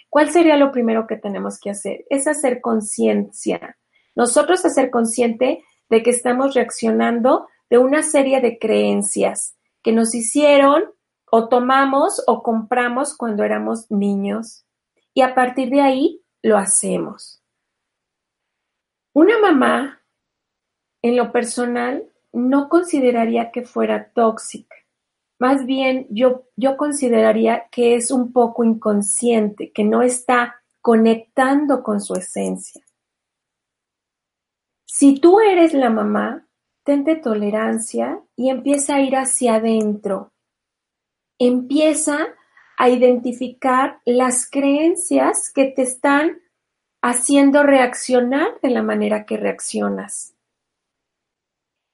¿Cuál 0.09 0.31
sería 0.31 0.57
lo 0.57 0.71
primero 0.71 1.05
que 1.07 1.17
tenemos 1.17 1.59
que 1.59 1.69
hacer? 1.69 2.05
Es 2.09 2.27
hacer 2.27 2.61
conciencia. 2.61 3.77
Nosotros 4.15 4.65
hacer 4.65 4.89
consciente 4.89 5.63
de 5.89 6.03
que 6.03 6.09
estamos 6.09 6.53
reaccionando 6.55 7.47
de 7.69 7.77
una 7.77 8.01
serie 8.03 8.41
de 8.41 8.57
creencias 8.57 9.57
que 9.83 9.91
nos 9.91 10.15
hicieron 10.15 10.85
o 11.29 11.49
tomamos 11.49 12.23
o 12.27 12.41
compramos 12.41 13.15
cuando 13.15 13.43
éramos 13.43 13.91
niños. 13.91 14.65
Y 15.13 15.21
a 15.21 15.35
partir 15.35 15.69
de 15.69 15.81
ahí 15.81 16.21
lo 16.41 16.57
hacemos. 16.57 17.43
Una 19.13 19.37
mamá 19.39 20.01
en 21.07 21.15
lo 21.15 21.31
personal, 21.31 22.03
no 22.33 22.69
consideraría 22.69 23.51
que 23.51 23.63
fuera 23.63 24.11
tóxica. 24.13 24.75
Más 25.39 25.65
bien, 25.65 26.07
yo, 26.09 26.45
yo 26.55 26.77
consideraría 26.77 27.67
que 27.71 27.95
es 27.95 28.11
un 28.11 28.31
poco 28.31 28.63
inconsciente, 28.63 29.71
que 29.71 29.83
no 29.83 30.01
está 30.01 30.61
conectando 30.81 31.83
con 31.83 32.01
su 32.01 32.15
esencia. 32.15 32.83
Si 34.85 35.19
tú 35.19 35.39
eres 35.39 35.73
la 35.73 35.89
mamá, 35.89 36.47
tente 36.83 37.15
tolerancia 37.15 38.21
y 38.35 38.49
empieza 38.49 38.95
a 38.95 39.01
ir 39.01 39.15
hacia 39.17 39.55
adentro. 39.55 40.31
Empieza 41.37 42.17
a 42.77 42.89
identificar 42.89 43.99
las 44.05 44.49
creencias 44.49 45.51
que 45.53 45.65
te 45.65 45.81
están 45.81 46.39
haciendo 47.01 47.63
reaccionar 47.63 48.59
de 48.61 48.69
la 48.69 48.83
manera 48.83 49.25
que 49.25 49.35
reaccionas. 49.35 50.36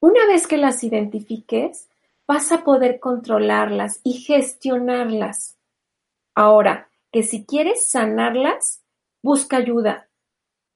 Una 0.04 0.26
vez 0.26 0.46
que 0.46 0.58
las 0.58 0.84
identifiques, 0.84 1.88
vas 2.28 2.52
a 2.52 2.62
poder 2.62 3.00
controlarlas 3.00 4.02
y 4.04 4.12
gestionarlas. 4.12 5.56
Ahora, 6.34 6.90
que 7.10 7.22
si 7.22 7.46
quieres 7.46 7.86
sanarlas, 7.86 8.82
busca 9.22 9.56
ayuda. 9.56 10.10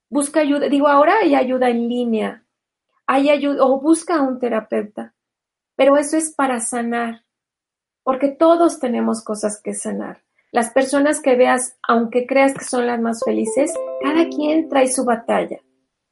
busca 0.08 0.40
ayuda. 0.40 0.70
Digo, 0.70 0.88
ahora 0.88 1.18
hay 1.18 1.34
ayuda 1.34 1.68
en 1.68 1.90
línea, 1.90 2.46
hay 3.06 3.28
ayuda, 3.28 3.66
o 3.66 3.78
busca 3.78 4.16
a 4.16 4.22
un 4.22 4.38
terapeuta, 4.38 5.14
pero 5.76 5.98
eso 5.98 6.16
es 6.16 6.34
para 6.34 6.60
sanar, 6.60 7.26
porque 8.02 8.28
todos 8.28 8.80
tenemos 8.80 9.22
cosas 9.22 9.60
que 9.62 9.74
sanar. 9.74 10.22
Las 10.52 10.70
personas 10.70 11.20
que 11.20 11.36
veas, 11.36 11.76
aunque 11.86 12.26
creas 12.26 12.54
que 12.54 12.64
son 12.64 12.86
las 12.86 12.98
más 12.98 13.20
felices, 13.22 13.74
cada 14.02 14.26
quien 14.30 14.70
trae 14.70 14.88
su 14.88 15.04
batalla. 15.04 15.58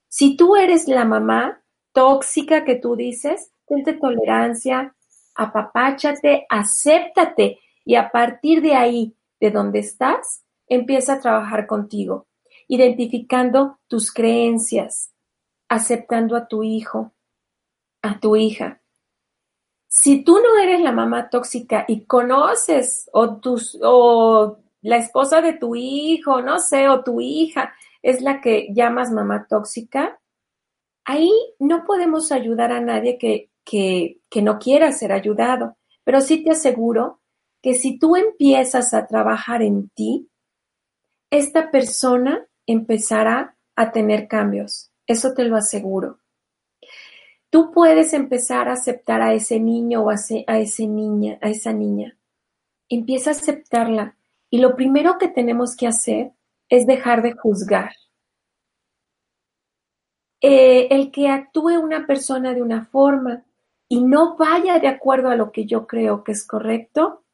Si 0.07 0.37
tú 0.37 0.55
eres 0.55 0.87
la 0.87 1.07
mamá 1.07 1.63
tóxica 1.97 2.63
que 2.63 2.75
tú 2.75 2.95
dices, 2.95 3.53
tente 3.67 3.95
tolerancia, 3.95 4.95
apapáchate, 5.35 6.47
acéptate 6.51 7.59
y 7.87 7.95
a 7.95 8.11
partir 8.11 8.61
de 8.61 8.75
ahí, 8.75 9.17
de 9.41 9.51
donde 9.51 9.79
estás, 9.79 10.45
empieza 10.69 11.15
a 11.15 11.21
trabajar 11.21 11.67
contigo, 11.67 12.27
identificando 12.69 13.79
tus 13.89 14.13
creencias, 14.13 15.15
aceptando 15.71 16.37
a 16.37 16.47
tu 16.49 16.63
hijo, 16.63 17.15
a 18.03 18.21
tu 18.21 18.37
hija. 18.37 18.83
Si 19.89 20.23
tú 20.23 20.39
no 20.39 20.63
eres 20.63 20.83
la 20.83 20.93
mamá 20.93 21.31
tóxica 21.31 21.87
y 21.89 22.05
conoces 22.05 23.09
o, 23.15 23.39
tus, 23.39 23.79
o 23.83 24.59
la 24.83 24.99
esposa 24.99 25.41
de 25.41 25.55
tu 25.55 25.75
hijo, 25.77 26.43
no 26.43 26.59
sé, 26.59 26.91
o 26.91 27.03
tu 27.03 27.23
hija 27.23 27.73
es 28.03 28.21
la 28.21 28.43
que 28.43 28.69
llamas 28.75 29.11
mamá 29.11 29.47
tóxica, 29.49 30.21
ahí 31.07 31.31
no 31.59 31.85
podemos 31.87 32.31
ayudar 32.33 32.73
a 32.73 32.81
nadie 32.81 33.17
que, 33.17 33.51
que, 33.65 34.43
no 34.43 34.59
quiera 34.59 34.93
ser 34.93 35.13
ayudado. 35.13 35.77
Pero 36.05 36.21
sí 36.21 36.45
te 36.45 36.51
aseguro 36.51 37.21
que 37.63 37.75
si 37.75 37.99
tú 37.99 38.17
empiezas 38.17 38.93
a 38.93 39.07
trabajar 39.07 39.63
en 39.63 39.89
ti, 39.91 40.29
esta 41.31 41.71
persona 41.71 42.47
empezará 42.67 43.57
a 43.75 43.93
tener 43.93 44.29
cambios. 44.29 44.91
Eso 45.07 45.33
te 45.35 45.45
lo 45.45 45.57
aseguro. 45.57 46.21
Tú 47.51 47.71
puedes 47.73 48.13
empezar 48.13 48.69
a 48.69 48.75
aceptar 48.75 49.23
a 49.23 49.33
ese 49.33 49.59
niño 49.61 50.03
o 50.03 50.11
a, 50.11 50.15
ese, 50.15 50.87
niña, 50.87 51.39
a 51.41 51.49
esa 51.49 51.73
niña. 51.73 52.17
Empieza 52.89 53.31
a 53.31 53.35
aceptarla. 53.35 54.17
Y 54.51 54.59
lo 54.59 54.77
primero 54.77 55.19
que 55.19 55.29
tenemos 55.29 55.77
que 55.77 55.87
hacer 55.87 56.33
es 56.69 56.87
dejar 56.87 57.23
de 57.23 57.33
juzgar. 57.33 57.93
Eh, 60.41 60.89
el 60.91 61.11
que 61.11 61.29
actúe 61.29 61.79
una 61.79 62.07
persona 62.07 62.53
de 62.53 62.63
una 62.63 62.85
forma 62.85 63.45
y 63.89 64.03
no 64.03 64.37
vaya 64.37 64.79
de 64.79 64.89
acuerdo 64.89 65.31
a 65.31 65.37
lo 65.37 65.53
que 65.53 65.65
yo 65.65 65.87
creo 65.87 66.25
que 66.25 66.33
es 66.33 66.47
correcto, 66.47 67.25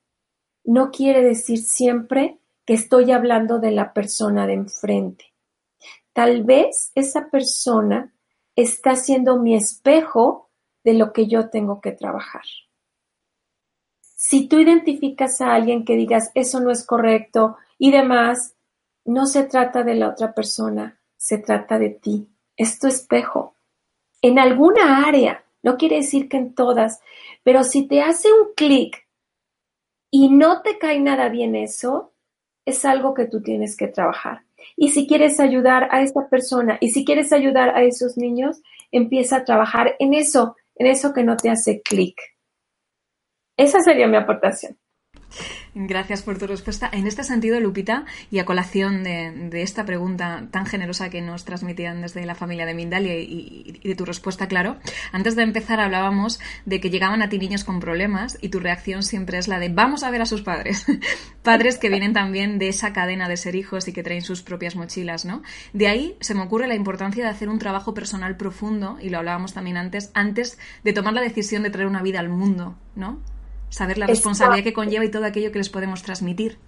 no 0.64 0.90
quiere 0.90 1.22
decir 1.22 1.58
siempre 1.58 2.38
que 2.64 2.74
estoy 2.74 3.10
hablando 3.10 3.58
de 3.58 3.72
la 3.72 3.92
persona 3.92 4.46
de 4.46 4.54
enfrente. 4.54 5.32
Tal 6.12 6.44
vez 6.44 6.92
esa 6.94 7.30
persona 7.30 8.14
está 8.54 8.96
siendo 8.96 9.38
mi 9.38 9.54
espejo 9.54 10.50
de 10.84 10.94
lo 10.94 11.12
que 11.12 11.26
yo 11.26 11.48
tengo 11.48 11.80
que 11.80 11.92
trabajar. 11.92 12.44
Si 14.00 14.46
tú 14.46 14.60
identificas 14.60 15.40
a 15.40 15.54
alguien 15.54 15.84
que 15.84 15.96
digas 15.96 16.30
eso 16.34 16.60
no 16.60 16.70
es 16.70 16.86
correcto 16.86 17.56
y 17.78 17.90
demás, 17.90 18.54
no 19.04 19.26
se 19.26 19.44
trata 19.44 19.82
de 19.82 19.94
la 19.94 20.10
otra 20.10 20.32
persona, 20.32 21.00
se 21.16 21.38
trata 21.38 21.78
de 21.78 21.90
ti. 21.90 22.31
Es 22.56 22.78
tu 22.78 22.86
espejo. 22.86 23.56
En 24.20 24.38
alguna 24.38 25.06
área, 25.06 25.44
no 25.62 25.76
quiere 25.76 25.96
decir 25.96 26.28
que 26.28 26.36
en 26.36 26.54
todas, 26.54 27.00
pero 27.42 27.64
si 27.64 27.86
te 27.86 28.02
hace 28.02 28.32
un 28.32 28.54
clic 28.54 29.06
y 30.10 30.28
no 30.28 30.62
te 30.62 30.78
cae 30.78 31.00
nada 31.00 31.28
bien 31.28 31.56
eso, 31.56 32.12
es 32.64 32.84
algo 32.84 33.14
que 33.14 33.26
tú 33.26 33.42
tienes 33.42 33.76
que 33.76 33.88
trabajar. 33.88 34.42
Y 34.76 34.90
si 34.90 35.06
quieres 35.06 35.40
ayudar 35.40 35.88
a 35.90 36.02
esta 36.02 36.28
persona 36.28 36.78
y 36.80 36.90
si 36.90 37.04
quieres 37.04 37.32
ayudar 37.32 37.70
a 37.70 37.82
esos 37.82 38.16
niños, 38.16 38.62
empieza 38.90 39.38
a 39.38 39.44
trabajar 39.44 39.96
en 39.98 40.14
eso, 40.14 40.56
en 40.76 40.86
eso 40.86 41.12
que 41.12 41.24
no 41.24 41.36
te 41.36 41.50
hace 41.50 41.82
clic. 41.82 42.16
Esa 43.56 43.80
sería 43.80 44.06
mi 44.06 44.16
aportación. 44.16 44.78
Gracias 45.74 46.20
por 46.20 46.38
tu 46.38 46.46
respuesta. 46.46 46.90
En 46.92 47.06
este 47.06 47.24
sentido, 47.24 47.58
Lupita, 47.58 48.04
y 48.30 48.40
a 48.40 48.44
colación 48.44 49.02
de, 49.02 49.62
esta 49.62 49.86
pregunta 49.86 50.46
tan 50.50 50.66
generosa 50.66 51.08
que 51.08 51.22
nos 51.22 51.46
transmitían 51.46 52.02
desde 52.02 52.26
la 52.26 52.34
familia 52.34 52.66
de 52.66 52.74
Mindalia 52.74 53.18
y, 53.18 53.80
de 53.82 53.94
tu 53.94 54.04
respuesta, 54.04 54.48
claro, 54.48 54.76
antes 55.12 55.34
de 55.34 55.42
empezar 55.42 55.80
hablábamos 55.80 56.40
de 56.66 56.78
que 56.78 56.90
llegaban 56.90 57.22
a 57.22 57.30
ti 57.30 57.38
niños 57.38 57.64
con 57.64 57.80
problemas 57.80 58.36
y 58.42 58.50
tu 58.50 58.60
reacción 58.60 59.02
siempre 59.02 59.38
es 59.38 59.48
la 59.48 59.58
de 59.58 59.70
vamos 59.70 60.02
a 60.02 60.10
ver 60.10 60.20
a 60.20 60.26
sus 60.26 60.42
padres. 60.42 60.84
padres 61.42 61.78
que 61.78 61.88
vienen 61.88 62.12
también 62.12 62.58
de 62.58 62.68
esa 62.68 62.92
cadena 62.92 63.26
de 63.26 63.38
ser 63.38 63.54
hijos 63.54 63.88
y 63.88 63.94
que 63.94 64.02
traen 64.02 64.20
sus 64.20 64.42
propias 64.42 64.76
mochilas, 64.76 65.24
¿no? 65.24 65.42
De 65.72 65.88
ahí 65.88 66.16
se 66.20 66.34
me 66.34 66.42
ocurre 66.42 66.66
la 66.66 66.74
importancia 66.74 67.24
de 67.24 67.30
hacer 67.30 67.48
un 67.48 67.58
trabajo 67.58 67.94
personal 67.94 68.36
profundo, 68.36 68.98
y 69.00 69.08
lo 69.08 69.16
hablábamos 69.16 69.54
también 69.54 69.78
antes, 69.78 70.10
antes 70.12 70.58
de 70.84 70.92
tomar 70.92 71.14
la 71.14 71.22
decisión 71.22 71.62
de 71.62 71.70
traer 71.70 71.88
una 71.88 72.02
vida 72.02 72.20
al 72.20 72.28
mundo, 72.28 72.76
¿no? 72.94 73.22
Saber 73.72 73.98
la 73.98 74.06
responsabilidad 74.06 74.62
que 74.62 74.72
conlleva 74.72 75.04
y 75.04 75.10
todo 75.10 75.24
aquello 75.24 75.50
que 75.50 75.58
les 75.58 75.70
podemos 75.70 76.02
transmitir. 76.02 76.58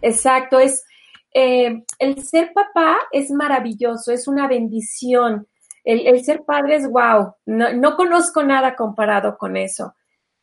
Exacto, 0.00 0.58
es 0.58 0.84
eh, 1.34 1.84
el 1.98 2.24
ser 2.24 2.52
papá 2.54 2.96
es 3.12 3.30
maravilloso, 3.30 4.12
es 4.12 4.26
una 4.26 4.48
bendición. 4.48 5.46
El, 5.82 6.24
ser 6.24 6.44
padre 6.44 6.76
es 6.76 6.88
wow, 6.88 7.34
no, 7.44 7.96
conozco 7.96 8.42
nada 8.42 8.74
comparado 8.74 9.36
con 9.36 9.56
eso. 9.56 9.94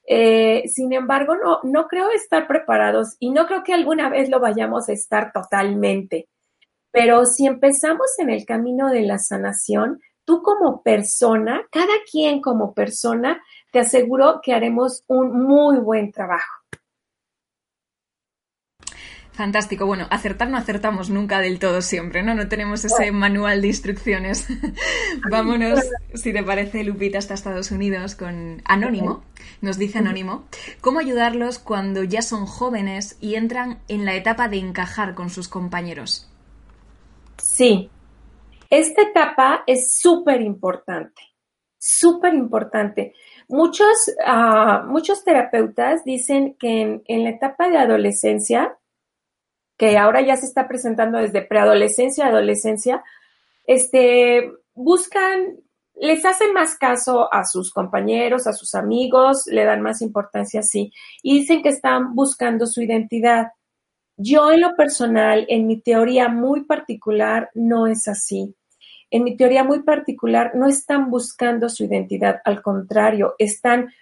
Eh, 0.05 0.67
sin 0.67 0.93
embargo, 0.93 1.35
no, 1.35 1.59
no 1.63 1.87
creo 1.87 2.11
estar 2.11 2.47
preparados 2.47 3.15
y 3.19 3.31
no 3.31 3.47
creo 3.47 3.63
que 3.63 3.73
alguna 3.73 4.09
vez 4.09 4.29
lo 4.29 4.39
vayamos 4.39 4.87
a 4.87 4.93
estar 4.93 5.31
totalmente. 5.31 6.29
Pero 6.91 7.25
si 7.25 7.47
empezamos 7.47 8.19
en 8.19 8.29
el 8.29 8.45
camino 8.45 8.89
de 8.89 9.01
la 9.01 9.17
sanación, 9.17 9.99
tú 10.25 10.43
como 10.43 10.83
persona, 10.83 11.65
cada 11.71 11.93
quien 12.11 12.41
como 12.41 12.73
persona, 12.73 13.41
te 13.71 13.79
aseguro 13.79 14.41
que 14.43 14.53
haremos 14.53 15.03
un 15.07 15.45
muy 15.45 15.79
buen 15.79 16.11
trabajo. 16.11 16.61
Fantástico. 19.31 19.85
Bueno, 19.85 20.07
acertar 20.11 20.49
no 20.49 20.57
acertamos 20.57 21.09
nunca 21.09 21.39
del 21.39 21.57
todo 21.57 21.81
siempre, 21.81 22.21
¿no? 22.21 22.35
No 22.35 22.49
tenemos 22.49 22.83
ese 22.83 23.11
manual 23.11 23.61
de 23.61 23.69
instrucciones. 23.69 24.47
Vámonos, 25.31 25.79
si 26.13 26.33
te 26.33 26.43
parece, 26.43 26.83
Lupita, 26.83 27.17
hasta 27.17 27.33
Estados 27.33 27.71
Unidos 27.71 28.15
con 28.15 28.61
Anónimo. 28.65 29.23
Nos 29.61 29.77
dice 29.77 29.99
Anónimo, 29.99 30.45
¿cómo 30.81 30.99
ayudarlos 30.99 31.59
cuando 31.59 32.03
ya 32.03 32.21
son 32.21 32.45
jóvenes 32.45 33.17
y 33.21 33.35
entran 33.35 33.79
en 33.87 34.05
la 34.05 34.15
etapa 34.15 34.49
de 34.49 34.57
encajar 34.57 35.15
con 35.15 35.29
sus 35.29 35.47
compañeros? 35.47 36.29
Sí, 37.37 37.89
esta 38.69 39.01
etapa 39.01 39.63
es 39.65 39.97
súper 39.97 40.41
importante, 40.41 41.21
súper 41.77 42.33
importante. 42.33 43.13
Muchos, 43.51 44.09
ah, 44.25 44.85
muchos 44.87 45.25
terapeutas 45.25 46.05
dicen 46.05 46.55
que 46.57 47.01
en, 47.05 47.23
la 47.25 47.31
etapa 47.31 47.69
de 47.69 47.77
adolescencia, 47.77 48.77
que 49.77 49.97
ahora 49.97 50.21
ya 50.21 50.37
se 50.37 50.45
está 50.45 50.69
presentando 50.69 51.17
desde 51.17 51.41
preadolescencia 51.41 52.25
a 52.25 52.29
adolescencia, 52.29 53.03
este, 53.67 54.49
buscan, 54.73 55.57
les 55.95 56.23
hacen 56.23 56.53
más 56.53 56.77
caso 56.77 57.27
a 57.33 57.43
sus 57.43 57.73
compañeros, 57.73 58.47
a 58.47 58.53
sus 58.53 58.73
amigos, 58.73 59.43
le 59.47 59.65
dan 59.65 59.81
más 59.81 60.01
importancia 60.01 60.61
así, 60.61 60.93
y 61.21 61.39
dicen 61.39 61.61
que 61.61 61.69
están 61.69 62.15
buscando 62.15 62.65
su 62.65 62.81
identidad. 62.81 63.51
Yo 64.15 64.49
en 64.49 64.61
lo 64.61 64.77
personal, 64.77 65.45
en 65.49 65.67
mi 65.67 65.81
teoría 65.81 66.29
muy 66.29 66.63
particular, 66.63 67.49
no 67.53 67.87
es 67.87 68.07
así 68.07 68.55
en 69.11 69.25
mi 69.25 69.35
teoría 69.35 69.63
muy 69.63 69.83
particular, 69.83 70.55
no 70.55 70.67
están 70.67 71.11
buscando 71.11 71.69
su 71.69 71.83
identidad, 71.83 72.41
al 72.45 72.61
contrario, 72.61 73.35
están 73.37 73.93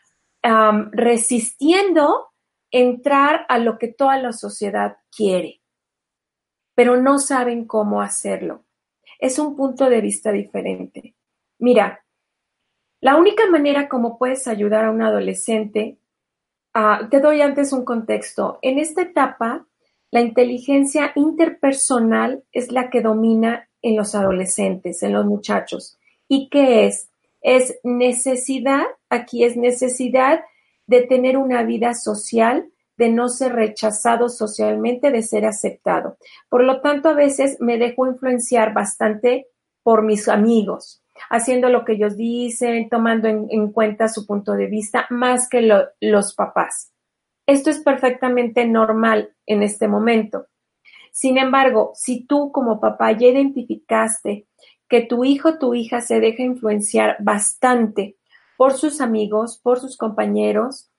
resistiendo 0.91 2.27
entrar 2.71 3.45
a 3.49 3.57
lo 3.57 3.77
que 3.77 3.89
toda 3.89 4.17
la 4.17 4.31
sociedad 4.31 4.97
quiere, 5.13 5.61
pero 6.75 6.95
no 6.95 7.19
saben 7.19 7.65
cómo 7.65 8.01
hacerlo. 8.01 8.63
Es 9.19 9.37
un 9.39 9.55
punto 9.57 9.89
de 9.89 9.99
vista 9.99 10.31
diferente. 10.31 11.15
Mira, 11.57 12.05
la 13.01 13.17
única 13.17 13.49
manera 13.49 13.89
como 13.89 14.17
puedes 14.17 14.47
ayudar 14.47 14.85
a 14.85 14.91
un 14.91 15.01
adolescente, 15.01 15.97
ah, 16.73 17.07
te 17.09 17.19
doy 17.19 17.41
antes 17.41 17.73
un 17.73 17.83
contexto. 17.83 18.59
En 18.61 18.77
esta 18.77 19.01
etapa, 19.01 19.67
la 20.11 20.21
inteligencia 20.21 21.11
interpersonal 21.15 22.43
es 22.51 22.71
la 22.71 22.89
que 22.89 23.01
domina 23.01 23.68
en 23.81 23.95
los 23.95 24.15
adolescentes, 24.15 25.03
en 25.03 25.13
los 25.13 25.25
muchachos. 25.25 25.97
¿Y 26.27 26.49
qué 26.49 26.85
es? 26.87 27.09
Es 27.41 27.79
necesidad, 27.83 28.83
aquí 29.09 29.43
es 29.43 29.55
necesidad 29.55 30.41
de 30.87 31.01
tener 31.01 31.37
una 31.37 31.63
vida 31.63 31.93
social, 31.93 32.69
de 32.97 33.09
no 33.09 33.29
ser 33.29 33.53
rechazado 33.53 34.27
socialmente, 34.27 35.11
de 35.11 35.23
ser 35.23 35.45
aceptado. 35.45 36.17
Por 36.49 36.63
lo 36.63 36.81
tanto, 36.81 37.09
a 37.09 37.13
veces 37.13 37.57
me 37.61 37.77
dejo 37.77 38.07
influenciar 38.07 38.73
bastante 38.73 39.47
por 39.83 40.03
mis 40.03 40.27
amigos, 40.27 41.01
haciendo 41.29 41.69
lo 41.69 41.85
que 41.85 41.93
ellos 41.93 42.17
dicen, 42.17 42.89
tomando 42.89 43.27
en, 43.27 43.71
cuenta 43.71 44.09
su 44.09 44.25
punto 44.25 44.53
de 44.53 44.67
vista, 44.67 45.07
más 45.09 45.47
que 45.47 45.61
los 46.01 46.33
papás. 46.35 46.91
Esto 47.47 47.69
es 47.69 47.79
perfectamente 47.79 48.67
normal 48.67 49.33
en 49.45 49.63
este 49.63 49.87
momento. 49.87 50.47
Sin 51.11 51.37
embargo, 51.37 51.91
si 51.95 52.25
tú 52.25 52.51
como 52.51 52.79
papá 52.79 53.11
ya 53.11 53.27
identificaste 53.27 54.47
que 54.87 55.01
tu 55.01 55.23
hijo 55.23 55.49
o 55.49 55.59
tu 55.59 55.73
hija 55.75 56.01
se 56.01 56.19
deja 56.19 56.43
influenciar 56.43 57.17
bastante 57.19 58.17
por 58.57 58.73
sus 58.73 59.01
amigos, 59.01 59.59
por 59.61 59.79
sus 59.79 59.95
compañeros, 59.95 60.89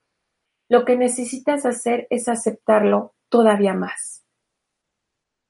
lo 0.68 0.84
que 0.84 0.96
necesitas 0.96 1.66
hacer 1.66 2.06
es 2.10 2.28
aceptarlo 2.28 3.14
todavía 3.28 3.74
más. 3.74 4.24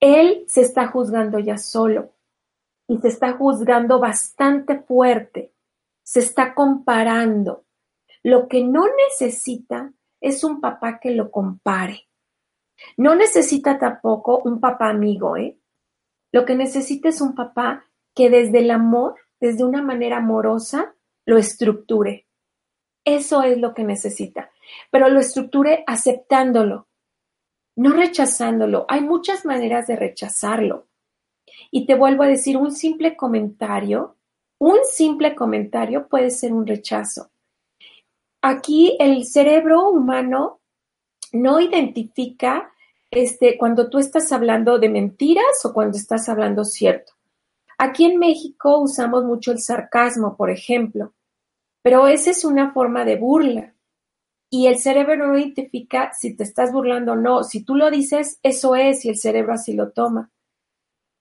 Él 0.00 0.44
se 0.48 0.62
está 0.62 0.88
juzgando 0.88 1.38
ya 1.38 1.58
solo 1.58 2.14
y 2.88 2.98
se 2.98 3.08
está 3.08 3.34
juzgando 3.34 4.00
bastante 4.00 4.80
fuerte, 4.80 5.52
se 6.02 6.20
está 6.20 6.54
comparando. 6.54 7.66
Lo 8.22 8.48
que 8.48 8.64
no 8.64 8.84
necesita 9.08 9.92
es 10.20 10.42
un 10.42 10.60
papá 10.60 10.98
que 10.98 11.12
lo 11.12 11.30
compare. 11.30 12.09
No 12.96 13.14
necesita 13.14 13.78
tampoco 13.78 14.40
un 14.44 14.60
papá 14.60 14.88
amigo, 14.88 15.36
¿eh? 15.36 15.58
Lo 16.32 16.44
que 16.44 16.54
necesita 16.54 17.08
es 17.08 17.20
un 17.20 17.34
papá 17.34 17.84
que 18.14 18.30
desde 18.30 18.60
el 18.60 18.70
amor, 18.70 19.16
desde 19.40 19.64
una 19.64 19.82
manera 19.82 20.18
amorosa, 20.18 20.94
lo 21.26 21.38
estructure. 21.38 22.26
Eso 23.04 23.42
es 23.42 23.58
lo 23.58 23.74
que 23.74 23.84
necesita, 23.84 24.50
pero 24.90 25.08
lo 25.08 25.20
estructure 25.20 25.84
aceptándolo, 25.86 26.88
no 27.76 27.92
rechazándolo. 27.92 28.84
Hay 28.88 29.00
muchas 29.00 29.44
maneras 29.44 29.86
de 29.86 29.96
rechazarlo. 29.96 30.86
Y 31.70 31.86
te 31.86 31.94
vuelvo 31.94 32.22
a 32.22 32.28
decir, 32.28 32.56
un 32.56 32.72
simple 32.72 33.16
comentario, 33.16 34.16
un 34.58 34.78
simple 34.84 35.34
comentario 35.34 36.08
puede 36.08 36.30
ser 36.30 36.52
un 36.52 36.66
rechazo. 36.66 37.30
Aquí 38.42 38.96
el 39.00 39.24
cerebro 39.24 39.88
humano 39.88 40.60
no 41.32 41.60
identifica 41.60 42.69
este, 43.10 43.58
cuando 43.58 43.90
tú 43.90 43.98
estás 43.98 44.30
hablando 44.32 44.78
de 44.78 44.88
mentiras 44.88 45.64
o 45.64 45.72
cuando 45.72 45.96
estás 45.96 46.28
hablando 46.28 46.64
cierto. 46.64 47.12
Aquí 47.78 48.04
en 48.04 48.18
México 48.18 48.78
usamos 48.78 49.24
mucho 49.24 49.52
el 49.52 49.58
sarcasmo, 49.58 50.36
por 50.36 50.50
ejemplo, 50.50 51.14
pero 51.82 52.06
esa 52.06 52.30
es 52.30 52.44
una 52.44 52.72
forma 52.72 53.04
de 53.04 53.16
burla. 53.16 53.74
Y 54.52 54.66
el 54.66 54.78
cerebro 54.78 55.16
no 55.16 55.38
identifica 55.38 56.12
si 56.12 56.36
te 56.36 56.42
estás 56.42 56.72
burlando 56.72 57.12
o 57.12 57.16
no. 57.16 57.44
Si 57.44 57.64
tú 57.64 57.76
lo 57.76 57.90
dices, 57.90 58.38
eso 58.42 58.74
es, 58.74 59.04
y 59.04 59.08
el 59.08 59.16
cerebro 59.16 59.54
así 59.54 59.74
lo 59.74 59.92
toma. 59.92 60.30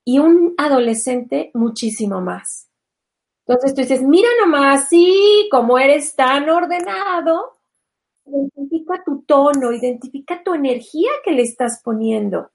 Y 0.04 0.20
un 0.20 0.56
adolescente, 0.58 1.52
muchísimo 1.54 2.22
más. 2.22 2.70
Entonces 3.46 3.74
tú 3.74 3.82
dices, 3.82 4.02
mira 4.02 4.28
nomás, 4.42 4.90
sí, 4.90 5.48
como 5.52 5.78
eres 5.78 6.16
tan 6.16 6.50
ordenado, 6.50 7.59
identifica 8.30 9.04
tu 9.04 9.24
tono, 9.24 9.72
identifica 9.72 10.44
tu 10.44 10.54
energía 10.54 11.10
que 11.24 11.32
le 11.32 11.42
estás 11.42 11.82
poniendo. 11.84 12.52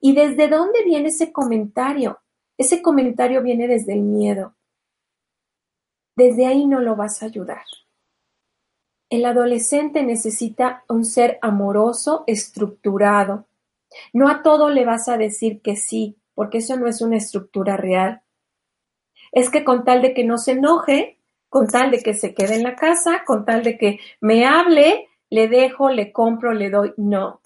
¿Y 0.00 0.14
desde 0.14 0.48
dónde 0.48 0.84
viene 0.84 1.08
ese 1.08 1.32
comentario? 1.32 2.18
Ese 2.56 2.82
comentario 2.82 3.42
viene 3.42 3.68
desde 3.68 3.94
el 3.94 4.02
miedo. 4.02 4.54
Desde 6.16 6.46
ahí 6.46 6.66
no 6.66 6.80
lo 6.80 6.96
vas 6.96 7.22
a 7.22 7.26
ayudar. 7.26 7.62
El 9.10 9.24
adolescente 9.24 10.02
necesita 10.02 10.84
un 10.88 11.04
ser 11.04 11.38
amoroso, 11.40 12.24
estructurado. 12.26 13.46
No 14.12 14.28
a 14.28 14.42
todo 14.42 14.68
le 14.68 14.84
vas 14.84 15.08
a 15.08 15.16
decir 15.16 15.62
que 15.62 15.76
sí, 15.76 16.18
porque 16.34 16.58
eso 16.58 16.76
no 16.76 16.86
es 16.86 17.00
una 17.00 17.16
estructura 17.16 17.76
real. 17.76 18.22
Es 19.32 19.50
que 19.50 19.64
con 19.64 19.84
tal 19.84 20.02
de 20.02 20.14
que 20.14 20.24
no 20.24 20.38
se 20.38 20.52
enoje, 20.52 21.18
con 21.48 21.66
tal 21.66 21.90
de 21.90 22.00
que 22.00 22.14
se 22.14 22.34
quede 22.34 22.56
en 22.56 22.62
la 22.62 22.76
casa, 22.76 23.22
con 23.26 23.44
tal 23.44 23.62
de 23.62 23.78
que 23.78 23.98
me 24.20 24.46
hable, 24.46 25.07
le 25.30 25.48
dejo, 25.48 25.90
le 25.90 26.12
compro, 26.12 26.52
le 26.52 26.70
doy. 26.70 26.92
No. 26.96 27.40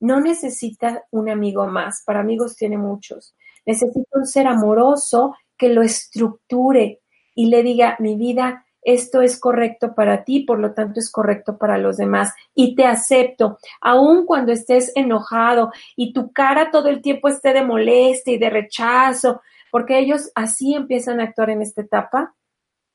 No 0.00 0.20
necesita 0.20 1.04
un 1.10 1.28
amigo 1.28 1.66
más. 1.66 2.02
Para 2.04 2.20
amigos 2.20 2.56
tiene 2.56 2.78
muchos. 2.78 3.34
Necesito 3.66 4.08
un 4.12 4.26
ser 4.26 4.46
amoroso 4.46 5.36
que 5.56 5.68
lo 5.68 5.82
estructure 5.82 7.00
y 7.34 7.46
le 7.46 7.62
diga, 7.62 7.96
mi 8.00 8.16
vida, 8.16 8.64
esto 8.82 9.20
es 9.20 9.38
correcto 9.38 9.94
para 9.94 10.24
ti, 10.24 10.40
por 10.40 10.58
lo 10.58 10.72
tanto 10.72 11.00
es 11.00 11.10
correcto 11.10 11.58
para 11.58 11.78
los 11.78 11.98
demás. 11.98 12.32
Y 12.54 12.74
te 12.74 12.86
acepto, 12.86 13.58
aun 13.80 14.24
cuando 14.24 14.52
estés 14.52 14.92
enojado 14.94 15.70
y 15.96 16.12
tu 16.12 16.32
cara 16.32 16.70
todo 16.70 16.88
el 16.88 17.02
tiempo 17.02 17.28
esté 17.28 17.52
de 17.52 17.62
molestia 17.62 18.34
y 18.34 18.38
de 18.38 18.50
rechazo, 18.50 19.42
porque 19.70 19.98
ellos 19.98 20.30
así 20.34 20.74
empiezan 20.74 21.20
a 21.20 21.24
actuar 21.24 21.50
en 21.50 21.62
esta 21.62 21.82
etapa. 21.82 22.34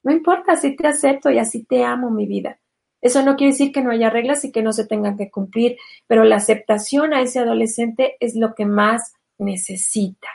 No 0.04 0.12
importa, 0.12 0.54
así 0.54 0.76
te 0.76 0.88
acepto 0.88 1.30
y 1.32 1.40
así 1.40 1.64
te 1.66 1.84
amo, 1.84 2.10
mi 2.12 2.26
vida. 2.26 2.60
Eso 3.06 3.22
no 3.22 3.36
quiere 3.36 3.52
decir 3.52 3.72
que 3.72 3.84
no 3.84 3.92
haya 3.92 4.10
reglas 4.10 4.44
y 4.46 4.52
que 4.52 4.64
no 4.64 4.74
se 4.74 4.88
tengan 4.88 5.16
que 5.16 5.30
cumplir, 5.30 5.78
pero 6.08 6.24
la 6.24 6.38
aceptación 6.38 7.14
a 7.14 7.22
ese 7.22 7.38
adolescente 7.38 8.18
es 8.20 8.36
lo 8.36 8.56
que 8.56 8.66
más 8.66 9.14
necesita. 9.38 10.28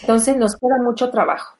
Entonces 0.00 0.36
nos 0.36 0.56
queda 0.56 0.82
mucho 0.82 1.08
trabajo. 1.12 1.58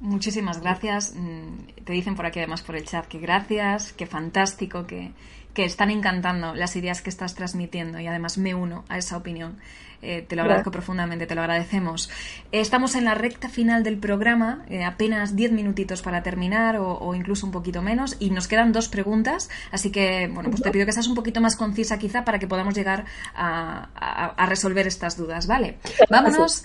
Muchísimas 0.00 0.60
gracias. 0.60 1.14
Mm, 1.14 1.84
te 1.84 1.92
dicen 1.92 2.16
por 2.16 2.26
aquí 2.26 2.38
además 2.38 2.62
por 2.62 2.74
el 2.74 2.84
chat 2.84 3.06
que 3.06 3.18
gracias, 3.18 3.92
que 3.92 4.06
fantástico, 4.06 4.86
que, 4.86 5.12
que 5.52 5.64
están 5.64 5.90
encantando 5.90 6.54
las 6.54 6.74
ideas 6.76 7.02
que 7.02 7.10
estás 7.10 7.34
transmitiendo 7.34 8.00
y 8.00 8.06
además 8.06 8.38
me 8.38 8.54
uno 8.54 8.84
a 8.88 8.96
esa 8.96 9.18
opinión. 9.18 9.58
Eh, 10.02 10.24
te 10.26 10.34
lo 10.34 10.40
agradezco 10.40 10.70
profundamente, 10.70 11.26
te 11.26 11.34
lo 11.34 11.42
agradecemos. 11.42 12.10
estamos 12.52 12.94
en 12.94 13.04
la 13.04 13.14
recta 13.14 13.50
final 13.50 13.82
del 13.82 13.98
programa, 13.98 14.64
eh, 14.70 14.82
apenas 14.82 15.36
10 15.36 15.52
minutitos 15.52 16.00
para 16.00 16.22
terminar 16.22 16.78
o, 16.78 17.14
incluso 17.14 17.44
un 17.44 17.52
poquito 17.52 17.82
menos 17.82 18.16
y 18.18 18.30
nos 18.30 18.48
quedan 18.48 18.72
dos 18.72 18.88
preguntas, 18.88 19.50
así 19.70 19.92
que 19.92 20.30
bueno, 20.32 20.48
pues 20.48 20.62
te 20.62 20.70
pido 20.70 20.86
que 20.86 20.92
seas 20.92 21.06
un 21.06 21.14
poquito 21.14 21.42
más 21.42 21.54
concisa 21.54 21.98
quizá 21.98 22.24
para 22.24 22.38
que 22.38 22.46
podamos 22.46 22.74
llegar 22.74 23.04
a, 23.34 24.32
a 24.34 24.46
resolver 24.46 24.86
estas 24.86 25.18
dudas, 25.18 25.46
¿vale? 25.46 25.76
Vámonos. 26.08 26.64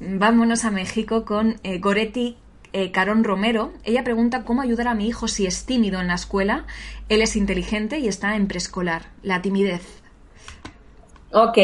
Vámonos 0.00 0.64
a 0.64 0.72
México 0.72 1.24
con 1.24 1.60
eh, 1.62 1.78
Goretti 1.78 2.36
eh, 2.74 2.90
Carón 2.90 3.22
Romero. 3.22 3.72
Ella 3.84 4.02
pregunta 4.02 4.44
cómo 4.44 4.60
ayudar 4.60 4.88
a 4.88 4.94
mi 4.94 5.06
hijo 5.06 5.28
si 5.28 5.46
es 5.46 5.64
tímido 5.64 6.00
en 6.00 6.08
la 6.08 6.14
escuela. 6.14 6.66
Él 7.08 7.22
es 7.22 7.36
inteligente 7.36 8.00
y 8.00 8.08
está 8.08 8.34
en 8.34 8.48
preescolar. 8.48 9.02
La 9.22 9.40
timidez. 9.40 10.02
Ok. 11.32 11.56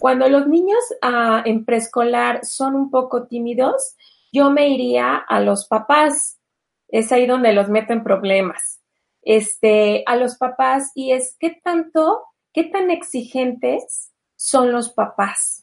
Cuando 0.00 0.28
los 0.28 0.48
niños 0.48 0.80
ah, 1.00 1.42
en 1.46 1.64
preescolar 1.64 2.44
son 2.44 2.74
un 2.74 2.90
poco 2.90 3.28
tímidos, 3.28 3.96
yo 4.32 4.50
me 4.50 4.68
iría 4.68 5.14
a 5.16 5.40
los 5.40 5.68
papás. 5.68 6.40
Es 6.88 7.12
ahí 7.12 7.26
donde 7.26 7.52
los 7.52 7.68
meten 7.68 8.02
problemas. 8.02 8.80
Este, 9.22 10.02
a 10.06 10.16
los 10.16 10.36
papás 10.36 10.90
y 10.96 11.12
es 11.12 11.36
qué 11.38 11.60
tanto, 11.62 12.24
qué 12.52 12.64
tan 12.64 12.90
exigentes 12.90 14.12
son 14.34 14.72
los 14.72 14.92
papás 14.92 15.61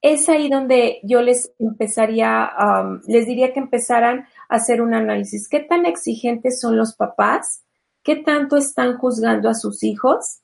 es 0.00 0.28
ahí 0.28 0.48
donde 0.48 1.00
yo 1.02 1.22
les 1.22 1.52
empezaría, 1.58 2.50
les 3.06 3.26
diría 3.26 3.52
que 3.52 3.60
empezaran 3.60 4.26
a 4.48 4.56
hacer 4.56 4.80
un 4.80 4.94
análisis. 4.94 5.48
¿Qué 5.48 5.60
tan 5.60 5.86
exigentes 5.86 6.60
son 6.60 6.76
los 6.76 6.94
papás? 6.94 7.64
¿Qué 8.02 8.16
tanto 8.16 8.56
están 8.56 8.96
juzgando 8.96 9.48
a 9.48 9.54
sus 9.54 9.82
hijos? 9.82 10.40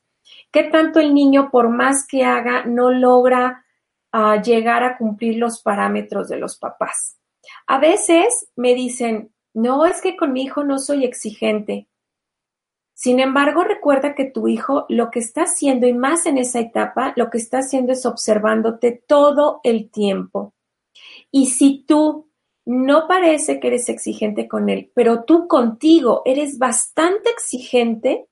¿Qué 0.50 0.64
tanto 0.64 1.00
el 1.00 1.14
niño, 1.14 1.50
por 1.50 1.68
más 1.68 2.06
que 2.06 2.24
haga, 2.24 2.64
no 2.64 2.90
logra 2.90 3.64
ah, 4.12 4.40
llegar 4.42 4.82
a 4.82 4.98
cumplir 4.98 5.38
los 5.38 5.62
parámetros 5.62 6.28
de 6.28 6.38
los 6.38 6.58
papás? 6.58 7.18
A 7.66 7.78
veces 7.78 8.48
me 8.56 8.74
dicen, 8.74 9.32
no, 9.52 9.86
es 9.86 10.00
que 10.00 10.16
con 10.16 10.32
mi 10.32 10.42
hijo 10.42 10.64
no 10.64 10.78
soy 10.78 11.04
exigente. 11.04 11.86
Sin 12.94 13.18
embargo, 13.18 13.64
recuerda 13.64 14.14
que 14.14 14.24
tu 14.24 14.46
hijo 14.46 14.86
lo 14.88 15.10
que 15.10 15.18
está 15.18 15.42
haciendo, 15.42 15.86
y 15.86 15.92
más 15.92 16.26
en 16.26 16.38
esa 16.38 16.60
etapa, 16.60 17.12
lo 17.16 17.28
que 17.28 17.38
está 17.38 17.58
haciendo 17.58 17.92
es 17.92 18.06
observándote 18.06 19.02
todo 19.06 19.60
el 19.64 19.90
tiempo. 19.90 20.54
Y 21.30 21.46
si 21.46 21.84
tú 21.86 22.30
no 22.66 23.06
parece 23.08 23.58
que 23.58 23.66
eres 23.66 23.88
exigente 23.88 24.48
con 24.48 24.70
él, 24.70 24.90
pero 24.94 25.24
tú 25.24 25.48
contigo 25.48 26.22
eres 26.24 26.56
bastante 26.58 27.30
exigente, 27.30 28.28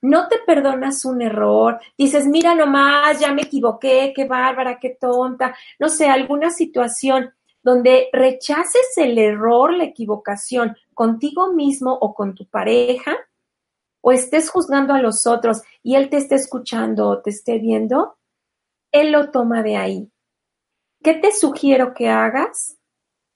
no 0.00 0.26
te 0.26 0.38
perdonas 0.38 1.04
un 1.04 1.22
error, 1.22 1.78
dices, 1.96 2.26
mira 2.26 2.54
nomás, 2.54 3.20
ya 3.20 3.32
me 3.32 3.42
equivoqué, 3.42 4.12
qué 4.16 4.24
bárbara, 4.24 4.78
qué 4.80 4.96
tonta, 5.00 5.54
no 5.78 5.88
sé, 5.88 6.08
alguna 6.08 6.50
situación 6.50 7.32
donde 7.62 8.08
rechaces 8.12 8.96
el 8.96 9.16
error, 9.18 9.72
la 9.72 9.84
equivocación 9.84 10.76
contigo 10.94 11.52
mismo 11.52 11.92
o 11.92 12.14
con 12.14 12.34
tu 12.34 12.46
pareja, 12.46 13.16
o 14.02 14.12
estés 14.12 14.50
juzgando 14.50 14.92
a 14.92 15.00
los 15.00 15.26
otros 15.26 15.62
y 15.82 15.94
él 15.94 16.10
te 16.10 16.18
esté 16.18 16.34
escuchando 16.34 17.08
o 17.08 17.22
te 17.22 17.30
esté 17.30 17.58
viendo, 17.58 18.18
él 18.92 19.12
lo 19.12 19.30
toma 19.30 19.62
de 19.62 19.76
ahí. 19.76 20.12
¿Qué 21.02 21.14
te 21.14 21.32
sugiero 21.32 21.94
que 21.94 22.10
hagas? 22.10 22.76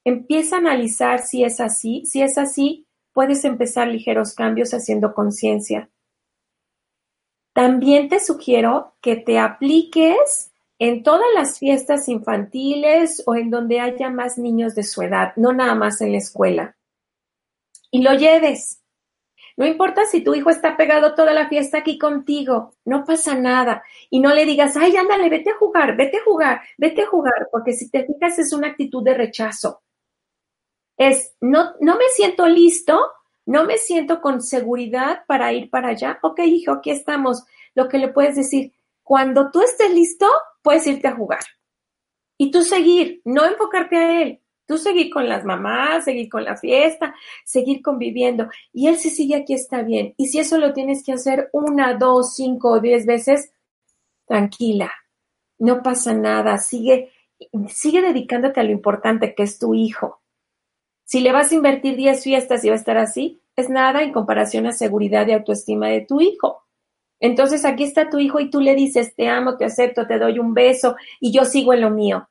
Empieza 0.05 0.57
a 0.57 0.59
analizar 0.59 1.19
si 1.19 1.43
es 1.43 1.59
así. 1.59 2.05
Si 2.05 2.21
es 2.21 2.37
así, 2.37 2.87
puedes 3.11 3.43
empezar 3.43 3.87
ligeros 3.87 4.35
cambios 4.35 4.73
haciendo 4.73 5.13
conciencia. 5.13 5.89
También 7.53 8.07
te 8.07 8.19
sugiero 8.19 8.95
que 9.01 9.15
te 9.15 9.39
apliques 9.39 10.53
en 10.79 11.01
todas 11.01 11.25
las 11.33 11.57
fiestas 11.57 12.07
infantiles 12.07 13.23
o 13.25 13.35
en 13.35 13.49
donde 13.49 13.79
haya 13.79 14.11
más 14.11 14.37
niños 14.37 14.75
de 14.75 14.83
su 14.83 15.01
edad, 15.01 15.33
no 15.35 15.53
nada 15.53 15.73
más 15.73 15.99
en 16.01 16.11
la 16.11 16.19
escuela. 16.19 16.77
Y 17.89 18.03
lo 18.03 18.13
lleves. 18.13 18.83
No 19.57 19.65
importa 19.65 20.05
si 20.05 20.21
tu 20.23 20.35
hijo 20.35 20.51
está 20.51 20.77
pegado 20.77 21.15
toda 21.15 21.33
la 21.33 21.49
fiesta 21.49 21.79
aquí 21.79 21.97
contigo, 21.97 22.75
no 22.85 23.03
pasa 23.03 23.33
nada. 23.35 23.83
Y 24.11 24.19
no 24.19 24.31
le 24.33 24.45
digas, 24.45 24.77
ay, 24.77 24.95
ándale, 24.95 25.29
vete 25.29 25.49
a 25.49 25.57
jugar, 25.57 25.97
vete 25.97 26.17
a 26.17 26.23
jugar, 26.23 26.61
vete 26.77 27.01
a 27.01 27.07
jugar, 27.07 27.49
porque 27.51 27.73
si 27.73 27.89
te 27.89 28.05
fijas 28.05 28.37
es 28.37 28.53
una 28.53 28.67
actitud 28.67 29.03
de 29.03 29.15
rechazo. 29.15 29.81
Es, 30.95 31.35
no, 31.41 31.73
no 31.81 31.97
me 31.97 32.05
siento 32.13 32.45
listo, 32.45 32.99
no 33.47 33.65
me 33.65 33.77
siento 33.77 34.21
con 34.21 34.41
seguridad 34.41 35.23
para 35.27 35.51
ir 35.53 35.71
para 35.71 35.89
allá. 35.89 36.19
Ok, 36.21 36.39
hijo, 36.45 36.73
aquí 36.73 36.91
estamos. 36.91 37.43
Lo 37.73 37.87
que 37.89 37.97
le 37.97 38.09
puedes 38.09 38.35
decir, 38.35 38.73
cuando 39.01 39.49
tú 39.49 39.63
estés 39.63 39.91
listo, 39.91 40.27
puedes 40.61 40.85
irte 40.85 41.07
a 41.07 41.15
jugar. 41.15 41.43
Y 42.37 42.51
tú 42.51 42.61
seguir, 42.61 43.21
no 43.25 43.43
enfocarte 43.45 43.97
a 43.97 44.21
él. 44.21 44.41
Tú 44.67 44.77
seguir 44.77 45.09
con 45.09 45.29
las 45.29 45.45
mamás, 45.45 46.03
seguir 46.03 46.29
con 46.29 46.43
la 46.43 46.57
fiesta, 46.57 47.15
seguir 47.45 47.81
conviviendo. 47.81 48.49
Y 48.73 48.87
él 48.87 48.97
si 48.97 49.09
sigue 49.09 49.35
aquí 49.35 49.53
está 49.53 49.81
bien. 49.81 50.13
Y 50.17 50.27
si 50.27 50.39
eso 50.39 50.57
lo 50.57 50.73
tienes 50.73 51.03
que 51.03 51.13
hacer 51.13 51.49
una, 51.53 51.93
dos, 51.93 52.35
cinco 52.35 52.71
o 52.71 52.79
diez 52.81 53.05
veces, 53.05 53.53
tranquila. 54.25 54.91
No 55.57 55.81
pasa 55.81 56.13
nada. 56.13 56.57
Sigue, 56.57 57.11
sigue 57.69 58.01
dedicándote 58.01 58.59
a 58.59 58.63
lo 58.63 58.71
importante 58.71 59.33
que 59.33 59.43
es 59.43 59.57
tu 59.57 59.73
hijo. 59.73 60.21
Si 61.05 61.21
le 61.21 61.31
vas 61.31 61.51
a 61.51 61.55
invertir 61.55 61.95
diez 61.95 62.23
fiestas 62.23 62.65
y 62.65 62.67
va 62.67 62.75
a 62.75 62.77
estar 62.77 62.97
así, 62.97 63.41
es 63.55 63.69
nada 63.69 64.03
en 64.03 64.11
comparación 64.11 64.67
a 64.67 64.73
seguridad 64.73 65.25
y 65.27 65.31
autoestima 65.31 65.87
de 65.87 66.01
tu 66.01 66.19
hijo. 66.19 66.65
Entonces 67.21 67.63
aquí 67.63 67.85
está 67.85 68.09
tu 68.09 68.19
hijo 68.19 68.41
y 68.41 68.49
tú 68.49 68.59
le 68.59 68.75
dices, 68.75 69.15
te 69.15 69.29
amo, 69.29 69.55
te 69.55 69.63
acepto, 69.63 70.05
te 70.05 70.19
doy 70.19 70.39
un 70.39 70.53
beso 70.53 70.97
y 71.21 71.31
yo 71.31 71.45
sigo 71.45 71.73
en 71.73 71.81
lo 71.81 71.89
mío. 71.89 72.29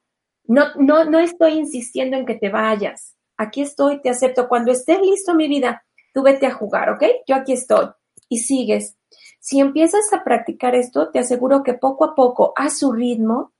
No, 0.48 0.66
no, 0.76 1.04
no 1.04 1.18
estoy 1.18 1.54
insistiendo 1.54 2.16
en 2.16 2.26
que 2.26 2.36
te 2.36 2.50
vayas. 2.50 3.16
Aquí 3.36 3.62
estoy, 3.62 4.00
te 4.00 4.10
acepto. 4.10 4.48
Cuando 4.48 4.72
estés 4.72 5.00
listo, 5.00 5.34
mi 5.34 5.48
vida, 5.48 5.84
tú 6.14 6.22
vete 6.22 6.46
a 6.46 6.54
jugar, 6.54 6.90
¿ok? 6.90 7.02
Yo 7.26 7.34
aquí 7.34 7.52
estoy. 7.52 7.88
Y 8.28 8.38
sigues. 8.38 8.96
Si 9.40 9.60
empiezas 9.60 10.12
a 10.12 10.24
practicar 10.24 10.74
esto, 10.74 11.10
te 11.10 11.18
aseguro 11.18 11.62
que 11.62 11.74
poco 11.74 12.04
a 12.04 12.14
poco, 12.14 12.52
a 12.56 12.70
su 12.70 12.92
ritmo, 12.92 13.52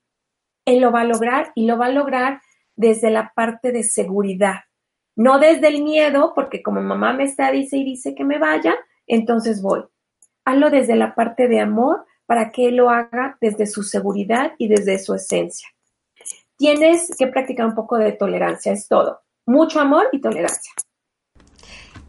él 0.65 0.81
lo 0.81 0.91
va 0.91 1.03
a 1.03 1.05
lograr 1.05 1.53
y 1.55 1.67
lo 1.67 1.79
va 1.79 1.87
a 1.87 1.93
lograr 1.93 2.41
desde 2.75 3.11
la 3.11 3.33
parte 3.35 3.73
de 3.73 3.83
seguridad. 3.83 4.61
No 5.15 5.39
desde 5.39 5.69
el 5.69 5.83
miedo, 5.83 6.33
porque 6.35 6.63
como 6.63 6.81
mamá 6.83 7.13
me 7.13 7.25
está, 7.25 7.51
dice 7.51 7.79
y 7.79 7.85
dice 7.85 8.15
que 8.15 8.25
me 8.25 8.39
vaya, 8.39 8.75
entonces 9.07 9.63
voy. 9.63 9.85
Hazlo 10.45 10.71
desde 10.71 10.97
la 10.97 11.15
parte 11.15 11.49
de 11.49 11.61
amor 11.61 12.05
para 12.27 12.51
que 12.51 12.69
él 12.69 12.77
lo 12.77 12.91
haga 12.91 13.39
desde 13.41 13.67
su 13.67 13.83
seguridad 13.83 14.53
y 14.59 14.69
desde 14.69 14.99
su 14.99 15.15
esencia 15.15 15.69
tienes 16.57 17.15
que 17.17 17.27
practicar 17.27 17.67
un 17.67 17.75
poco 17.75 17.97
de 17.97 18.13
tolerancia, 18.13 18.73
es 18.73 18.89
todo. 18.89 19.21
Mucho 19.47 19.81
amor 19.81 20.09
y 20.13 20.21
tolerancia. 20.21 20.73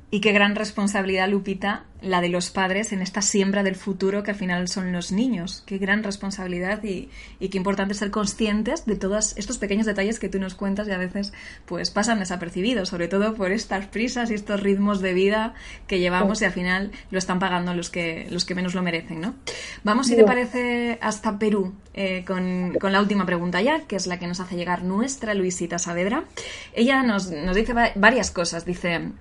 Y 0.10 0.22
qué 0.22 0.32
gran 0.32 0.56
responsabilidad, 0.56 1.28
Lupita, 1.28 1.84
la 2.02 2.22
de 2.22 2.30
los 2.30 2.50
padres 2.50 2.94
en 2.94 3.02
esta 3.02 3.22
siembra 3.22 3.62
del 3.64 3.76
futuro 3.76 4.24
que 4.24 4.32
al 4.32 4.38
final 4.38 4.70
son 4.70 4.94
los 4.94 5.12
niños. 5.12 5.64
Qué 5.66 5.80
gran 5.80 6.02
responsabilidad 6.02 6.82
y, 6.82 7.10
qué 7.40 7.58
importante 7.58 7.94
ser 7.94 8.10
conscientes 8.10 8.86
de 8.86 8.96
todos 8.96 9.36
estos 9.38 9.58
pequeños 9.58 9.86
detalles 9.86 10.18
que 10.20 10.30
tú 10.30 10.40
nos 10.40 10.56
cuentas 10.56 10.88
y 10.88 10.92
a 10.92 10.98
veces 10.98 11.34
pues 11.66 11.92
pasan 11.92 12.20
desapercibidos, 12.20 12.88
sobre 12.88 13.10
todo 13.10 13.36
por 13.36 13.52
estas 13.52 13.88
prisas 13.88 14.32
y 14.32 14.36
estos 14.36 14.62
ritmos 14.62 15.02
de 15.02 15.14
vida 15.14 15.56
que 15.88 16.00
llevamos 16.00 16.42
y 16.42 16.46
al 16.46 16.54
final 16.54 16.92
lo 17.12 17.18
están 17.18 17.40
pagando 17.40 17.74
los 17.74 17.90
que, 17.90 18.28
los 18.30 18.46
que 18.46 18.56
menos 18.56 18.76
lo 18.76 18.84
merecen, 18.84 19.20
¿no? 19.20 19.36
Vamos, 19.84 20.08
si 20.08 20.16
te 20.16 20.24
parece, 20.24 21.00
hasta 21.02 21.38
Perú 21.38 21.74
eh, 21.94 22.24
con, 22.26 22.76
con, 22.80 22.94
la 22.94 23.02
última 23.02 23.26
pregunta 23.26 23.62
ya, 23.62 23.82
que 23.82 23.98
es 23.98 24.08
la 24.08 24.20
que 24.20 24.28
nos 24.28 24.40
hace 24.40 24.56
llegar 24.56 24.84
nuestra 24.84 25.34
Luisita 25.34 25.80
Saavedra. 25.80 26.24
Ella 26.74 27.04
nos, 27.04 27.30
nos 27.30 27.58
dice 27.58 27.74
varias 27.96 28.32
cosas. 28.32 28.64
Dice, 28.64 29.12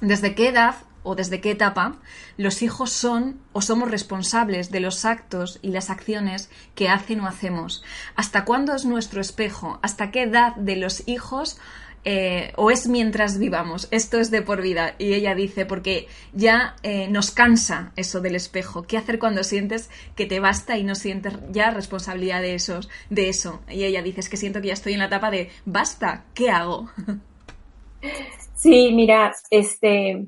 ¿Desde 0.00 0.34
qué 0.34 0.48
edad 0.48 0.76
o 1.02 1.14
desde 1.14 1.40
qué 1.40 1.52
etapa 1.52 1.96
los 2.36 2.62
hijos 2.62 2.92
son 2.92 3.40
o 3.52 3.62
somos 3.62 3.90
responsables 3.90 4.70
de 4.70 4.80
los 4.80 5.04
actos 5.04 5.58
y 5.62 5.70
las 5.70 5.90
acciones 5.90 6.50
que 6.76 6.88
hacen 6.88 7.20
o 7.20 7.26
hacemos? 7.26 7.82
¿Hasta 8.14 8.44
cuándo 8.44 8.74
es 8.74 8.84
nuestro 8.84 9.20
espejo? 9.20 9.80
¿Hasta 9.82 10.10
qué 10.12 10.22
edad 10.22 10.54
de 10.54 10.76
los 10.76 11.02
hijos 11.08 11.58
eh, 12.04 12.52
o 12.54 12.70
es 12.70 12.86
mientras 12.86 13.38
vivamos? 13.38 13.88
Esto 13.90 14.20
es 14.20 14.30
de 14.30 14.40
por 14.40 14.62
vida. 14.62 14.94
Y 14.98 15.14
ella 15.14 15.34
dice, 15.34 15.66
porque 15.66 16.06
ya 16.32 16.76
eh, 16.84 17.08
nos 17.08 17.32
cansa 17.32 17.92
eso 17.96 18.20
del 18.20 18.36
espejo. 18.36 18.84
¿Qué 18.84 18.98
hacer 18.98 19.18
cuando 19.18 19.42
sientes 19.42 19.90
que 20.14 20.26
te 20.26 20.38
basta 20.38 20.78
y 20.78 20.84
no 20.84 20.94
sientes 20.94 21.34
ya 21.50 21.70
responsabilidad 21.70 22.40
de, 22.40 22.54
esos, 22.54 22.88
de 23.10 23.28
eso? 23.30 23.62
Y 23.68 23.82
ella 23.82 24.02
dice, 24.02 24.20
es 24.20 24.28
que 24.28 24.36
siento 24.36 24.60
que 24.60 24.68
ya 24.68 24.74
estoy 24.74 24.92
en 24.92 25.00
la 25.00 25.06
etapa 25.06 25.32
de, 25.32 25.50
basta, 25.64 26.24
¿qué 26.34 26.50
hago? 26.50 26.88
Sí, 28.58 28.90
mira, 28.92 29.32
este, 29.50 30.26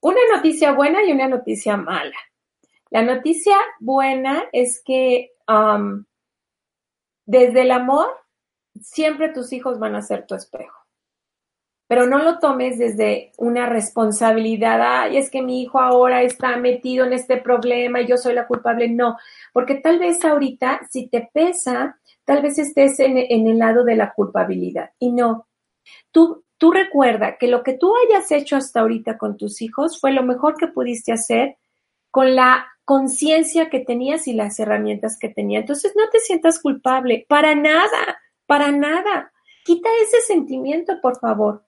una 0.00 0.20
noticia 0.34 0.72
buena 0.72 1.04
y 1.04 1.12
una 1.12 1.28
noticia 1.28 1.76
mala. 1.76 2.16
La 2.88 3.02
noticia 3.02 3.54
buena 3.80 4.44
es 4.50 4.82
que 4.82 5.32
desde 7.26 7.60
el 7.60 7.70
amor, 7.70 8.08
siempre 8.80 9.28
tus 9.28 9.52
hijos 9.52 9.78
van 9.78 9.94
a 9.94 10.00
ser 10.00 10.26
tu 10.26 10.34
espejo. 10.34 10.86
Pero 11.86 12.06
no 12.06 12.18
lo 12.18 12.38
tomes 12.38 12.78
desde 12.78 13.32
una 13.36 13.66
responsabilidad, 13.66 14.80
ay, 14.80 15.18
es 15.18 15.30
que 15.30 15.42
mi 15.42 15.60
hijo 15.60 15.78
ahora 15.78 16.22
está 16.22 16.56
metido 16.56 17.04
en 17.04 17.12
este 17.12 17.36
problema 17.36 18.00
y 18.00 18.06
yo 18.06 18.16
soy 18.16 18.32
la 18.32 18.46
culpable. 18.46 18.88
No, 18.88 19.18
porque 19.52 19.74
tal 19.74 19.98
vez 19.98 20.24
ahorita, 20.24 20.80
si 20.90 21.08
te 21.08 21.28
pesa, 21.30 22.00
tal 22.24 22.40
vez 22.40 22.58
estés 22.58 22.98
en 23.00 23.46
el 23.46 23.58
lado 23.58 23.84
de 23.84 23.96
la 23.96 24.14
culpabilidad. 24.14 24.92
Y 24.98 25.12
no, 25.12 25.46
tú 26.10 26.45
tú 26.58 26.72
recuerda 26.72 27.36
que 27.38 27.48
lo 27.48 27.62
que 27.62 27.74
tú 27.74 27.92
hayas 27.96 28.30
hecho 28.30 28.56
hasta 28.56 28.80
ahorita 28.80 29.18
con 29.18 29.36
tus 29.36 29.62
hijos 29.62 30.00
fue 30.00 30.12
lo 30.12 30.22
mejor 30.22 30.56
que 30.56 30.68
pudiste 30.68 31.12
hacer 31.12 31.56
con 32.10 32.34
la 32.34 32.66
conciencia 32.84 33.68
que 33.68 33.80
tenías 33.80 34.28
y 34.28 34.32
las 34.32 34.58
herramientas 34.58 35.18
que 35.20 35.28
tenía. 35.28 35.58
Entonces 35.58 35.92
no 35.96 36.08
te 36.08 36.20
sientas 36.20 36.60
culpable, 36.60 37.26
para 37.28 37.54
nada, 37.54 38.18
para 38.46 38.70
nada. 38.70 39.32
Quita 39.64 39.88
ese 40.02 40.20
sentimiento, 40.20 41.00
por 41.02 41.18
favor. 41.18 41.64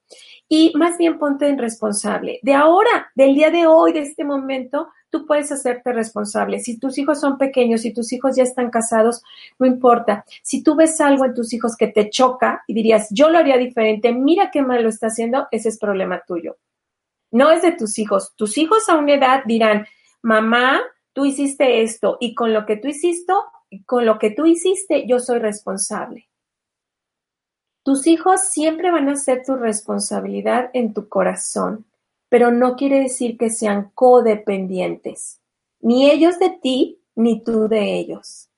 Y 0.49 0.73
más 0.77 0.97
bien 0.97 1.19
ponte 1.19 1.49
en 1.49 1.59
responsable. 1.59 2.39
De 2.43 2.55
ahora, 2.55 3.11
del 3.17 3.35
día 3.35 3.51
de 3.51 3.67
hoy, 3.67 3.93
de 3.93 4.03
este 4.03 4.25
momento, 4.25 4.89
tú 5.11 5.27
puedes 5.27 5.51
hacerte 5.53 5.93
responsable. 5.93 6.61
Si 6.61 6.79
tus 6.79 6.99
hijos 6.99 7.21
son 7.21 7.39
pequeños, 7.39 7.83
si 7.83 7.93
tus 7.93 8.13
hijos 8.13 8.37
ya 8.37 8.43
están 8.43 8.71
casados, 8.71 9.23
no 9.59 9.67
importa. 9.67 10.25
Si 10.43 10.63
tú 10.63 10.77
ves 10.77 11.01
algo 11.01 11.25
en 11.25 11.35
tus 11.35 11.53
hijos 11.53 11.77
que 11.77 11.89
te 11.89 12.11
choca 12.11 12.63
y 12.67 12.75
dirías, 12.75 13.09
yo 13.11 13.29
lo 13.29 13.39
haría 13.39 13.57
diferente, 13.57 14.13
mira 14.13 14.51
qué 14.51 14.63
mal 14.63 14.83
lo 14.83 14.89
está 14.89 15.09
haciendo, 15.09 15.49
ese 15.51 15.71
es 15.71 15.79
problema 15.79 16.23
tuyo. 16.27 16.57
No 17.31 17.51
es 17.51 17.63
de 17.63 17.73
tus 17.73 17.99
hijos. 17.99 18.33
Tus 18.37 18.57
hijos 18.59 18.89
a 18.89 18.97
una 18.97 19.15
edad 19.15 19.43
dirán, 19.45 19.87
mamá, 20.23 20.81
tú 21.13 21.25
hiciste 21.25 21.83
esto 21.83 22.17
y 22.21 22.35
con 22.35 22.53
lo 22.53 22.65
que 22.65 22.77
tú 22.77 22.89
hiciste, 22.89 23.33
con 23.87 24.07
lo 24.07 24.19
que 24.19 24.31
tú 24.31 24.47
hiciste, 24.47 25.07
yo 25.07 25.19
soy 25.19 25.39
responsable. 25.39 26.29
Tus 27.83 28.07
hijos 28.07 28.49
siempre 28.51 28.91
van 28.91 29.09
a 29.09 29.17
ser 29.17 29.43
tu 29.45 29.57
responsabilidad 29.57 30.71
en 30.75 30.93
tu 30.93 31.09
corazón 31.09 31.87
pero 32.29 32.51
no 32.51 32.77
quiere 32.77 33.01
decir 33.01 33.37
que 33.39 33.51
sean 33.51 33.91
codependientes, 33.95 35.41
ni 35.81 36.11
ellos 36.11 36.39
de 36.39 36.51
ti, 36.51 37.01
ni 37.15 37.43
tú 37.43 37.69
de 37.69 37.95
ellos. 37.95 38.49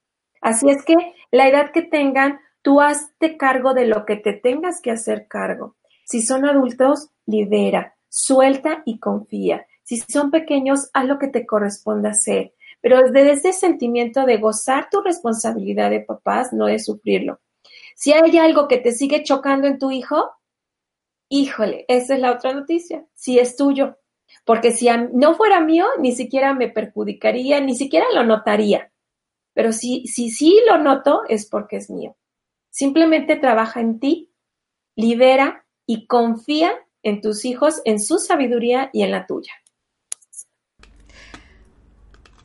Así 0.40 0.68
es 0.70 0.84
que 0.84 0.94
la 1.30 1.48
edad 1.48 1.70
que 1.72 1.82
tengan, 1.82 2.40
tú 2.62 2.80
hazte 2.80 3.36
cargo 3.36 3.74
de 3.74 3.86
lo 3.86 4.04
que 4.04 4.16
te 4.16 4.32
tengas 4.32 4.80
que 4.80 4.90
hacer 4.90 5.26
cargo. 5.28 5.76
Si 6.04 6.22
son 6.22 6.44
adultos, 6.44 7.10
libera, 7.26 7.96
suelta 8.08 8.82
y 8.84 8.98
confía. 8.98 9.66
Si 9.82 9.98
son 9.98 10.30
pequeños, 10.30 10.90
haz 10.92 11.06
lo 11.06 11.18
que 11.18 11.28
te 11.28 11.46
corresponda 11.46 12.10
hacer. 12.10 12.54
Pero 12.80 13.10
desde 13.10 13.32
ese 13.32 13.52
sentimiento 13.52 14.24
de 14.24 14.38
gozar 14.38 14.88
tu 14.90 15.00
responsabilidad 15.00 15.90
de 15.90 16.00
papás, 16.00 16.52
no 16.52 16.66
de 16.66 16.78
sufrirlo. 16.78 17.40
Si 17.94 18.12
hay 18.12 18.38
algo 18.38 18.66
que 18.66 18.78
te 18.78 18.92
sigue 18.92 19.22
chocando 19.22 19.66
en 19.66 19.78
tu 19.78 19.90
hijo, 19.90 20.30
híjole, 21.30 21.86
esa 21.88 22.14
es 22.14 22.20
la 22.20 22.32
otra 22.32 22.52
noticia, 22.52 23.06
si 23.14 23.38
es 23.38 23.56
tuyo, 23.56 23.96
porque 24.44 24.72
si 24.72 24.88
no 25.14 25.34
fuera 25.34 25.60
mío, 25.60 25.86
ni 25.98 26.12
siquiera 26.12 26.52
me 26.52 26.68
perjudicaría, 26.68 27.60
ni 27.60 27.74
siquiera 27.74 28.06
lo 28.14 28.24
notaría. 28.24 28.92
Pero 29.54 29.72
si 29.72 30.06
sí 30.06 30.30
si, 30.30 30.60
lo 30.68 30.78
noto, 30.78 31.22
es 31.28 31.48
porque 31.48 31.76
es 31.76 31.88
mío. 31.88 32.16
Simplemente 32.70 33.36
trabaja 33.36 33.80
en 33.80 33.98
ti, 33.98 34.32
libera 34.96 35.64
y 35.86 36.06
confía 36.06 36.72
en 37.02 37.20
tus 37.20 37.44
hijos, 37.44 37.80
en 37.84 38.00
su 38.00 38.18
sabiduría 38.18 38.90
y 38.92 39.02
en 39.02 39.10
la 39.10 39.26
tuya. 39.26 39.52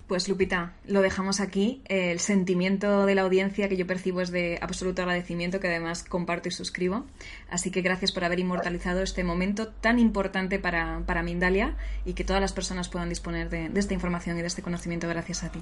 Pues 0.08 0.30
Lupita, 0.30 0.74
lo 0.86 1.02
dejamos 1.02 1.40
aquí. 1.40 1.82
El 1.86 2.20
sentimiento 2.20 3.08
de 3.08 3.16
la 3.16 3.24
audiencia 3.24 3.68
que 3.68 3.76
yo 3.76 3.88
percibo 3.88 4.22
es 4.22 4.30
de 4.30 4.60
absoluto 4.62 5.02
agradecimiento, 5.02 5.60
que 5.60 5.68
además 5.68 6.04
comparto 6.04 6.48
y 6.48 6.52
suscribo. 6.52 7.06
Así 7.50 7.72
que 7.72 7.82
gracias 7.82 8.12
por 8.12 8.24
haber 8.24 8.40
inmortalizado 8.40 9.02
este 9.02 9.24
momento 9.24 9.70
tan 9.70 9.98
importante 9.98 10.60
para, 10.60 11.02
para 11.08 11.24
Mindalia 11.24 11.76
y 12.06 12.14
que 12.14 12.24
todas 12.24 12.40
las 12.40 12.54
personas 12.54 12.88
puedan 12.88 13.10
disponer 13.10 13.50
de, 13.50 13.72
esta 13.74 13.96
información 13.96 14.38
y 14.38 14.42
de 14.42 14.48
este 14.48 14.62
conocimiento 14.62 15.08
gracias 15.08 15.44
a 15.44 15.52
ti. 15.52 15.60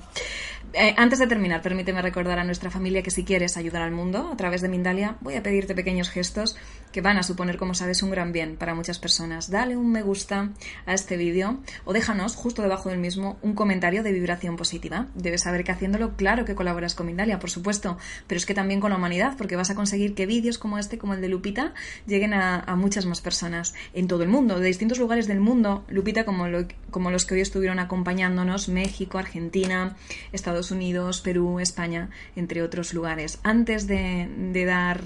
Eh, 0.73 0.93
antes 0.97 1.19
de 1.19 1.27
terminar, 1.27 1.61
permíteme 1.61 2.01
recordar 2.01 2.37
a 2.37 2.43
nuestra 2.43 2.69
familia 2.69 3.01
que 3.01 3.11
si 3.11 3.23
quieres 3.23 3.55
ayudar 3.55 3.81
al 3.81 3.91
mundo 3.91 4.29
a 4.33 4.35
través 4.35 4.59
de 4.61 4.67
Mindalia, 4.67 5.15
voy 5.21 5.35
a 5.35 5.43
pedirte 5.43 5.73
pequeños 5.73 6.09
gestos 6.09 6.57
que 6.91 6.99
van 6.99 7.17
a 7.17 7.23
suponer, 7.23 7.55
como 7.55 7.75
sabes, 7.75 8.03
un 8.03 8.11
gran 8.11 8.33
bien 8.33 8.57
para 8.57 8.75
muchas 8.75 8.99
personas. 8.99 9.49
Dale 9.49 9.77
un 9.77 9.89
me 9.89 10.01
gusta 10.01 10.49
a 10.85 10.93
este 10.93 11.15
vídeo 11.15 11.59
o 11.85 11.93
déjanos 11.93 12.35
justo 12.35 12.61
debajo 12.61 12.89
del 12.89 12.99
mismo 12.99 13.37
un 13.41 13.55
comentario 13.55 14.03
de 14.03 14.11
vibración 14.11 14.32
positiva. 14.39 15.07
Debes 15.15 15.41
saber 15.41 15.63
que 15.63 15.71
haciéndolo, 15.71 16.15
claro 16.15 16.45
que 16.45 16.55
colaboras 16.55 16.95
con 16.95 17.07
Mindalia, 17.07 17.39
por 17.39 17.49
supuesto, 17.49 17.97
pero 18.27 18.37
es 18.37 18.45
que 18.45 18.53
también 18.53 18.79
con 18.79 18.91
la 18.91 18.97
humanidad, 18.97 19.35
porque 19.37 19.55
vas 19.55 19.69
a 19.69 19.75
conseguir 19.75 20.15
que 20.15 20.25
vídeos 20.25 20.57
como 20.57 20.77
este, 20.77 20.97
como 20.97 21.13
el 21.13 21.21
de 21.21 21.29
Lupita, 21.29 21.73
lleguen 22.07 22.33
a, 22.33 22.75
muchas 22.75 23.05
más 23.05 23.21
personas 23.21 23.73
en 23.93 24.07
todo 24.07 24.23
el 24.23 24.29
mundo, 24.29 24.59
de 24.59 24.67
distintos 24.67 24.99
lugares 24.99 25.27
del 25.27 25.39
mundo. 25.39 25.85
Lupita, 25.87 26.25
como, 26.25 26.45
como 26.91 27.11
los 27.11 27.25
que 27.25 27.35
hoy 27.35 27.41
estuvieron 27.41 27.79
acompañándonos, 27.79 28.67
México, 28.67 29.17
Argentina, 29.17 29.95
Estados 30.31 30.71
Unidos, 30.71 31.21
Perú, 31.21 31.59
España, 31.59 32.09
entre 32.35 32.61
otros 32.61 32.93
lugares. 32.93 33.39
Antes 33.43 33.87
de, 33.87 34.27
dar 34.65 35.01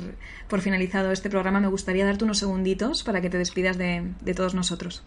por 0.48 0.62
finalizado 0.62 1.12
este 1.12 1.30
programa, 1.30 1.60
me 1.60 1.68
gustaría 1.68 2.06
darte 2.06 2.24
unos 2.24 2.40
segunditos 2.40 3.04
para 3.04 3.22
que 3.22 3.30
te 3.30 3.38
despidas 3.38 3.78
de, 3.78 4.14
de 4.22 4.34
todos 4.34 4.54
nosotros. 4.54 5.04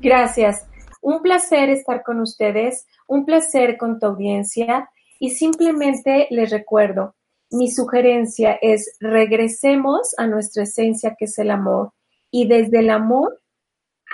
Gracias. 0.00 0.66
Un 1.02 1.20
placer 1.20 1.68
estar 1.68 2.02
con 2.02 2.20
ustedes, 2.20 2.86
un 3.06 3.26
placer 3.26 3.76
con 3.76 3.98
tu 3.98 4.06
audiencia 4.06 4.88
y 5.18 5.30
simplemente 5.30 6.28
les 6.30 6.50
recuerdo, 6.50 7.14
mi 7.50 7.70
sugerencia 7.70 8.58
es 8.62 8.96
regresemos 8.98 10.14
a 10.16 10.26
nuestra 10.26 10.62
esencia 10.62 11.14
que 11.18 11.26
es 11.26 11.38
el 11.38 11.50
amor 11.50 11.92
y 12.30 12.48
desde 12.48 12.78
el 12.78 12.88
amor, 12.88 13.42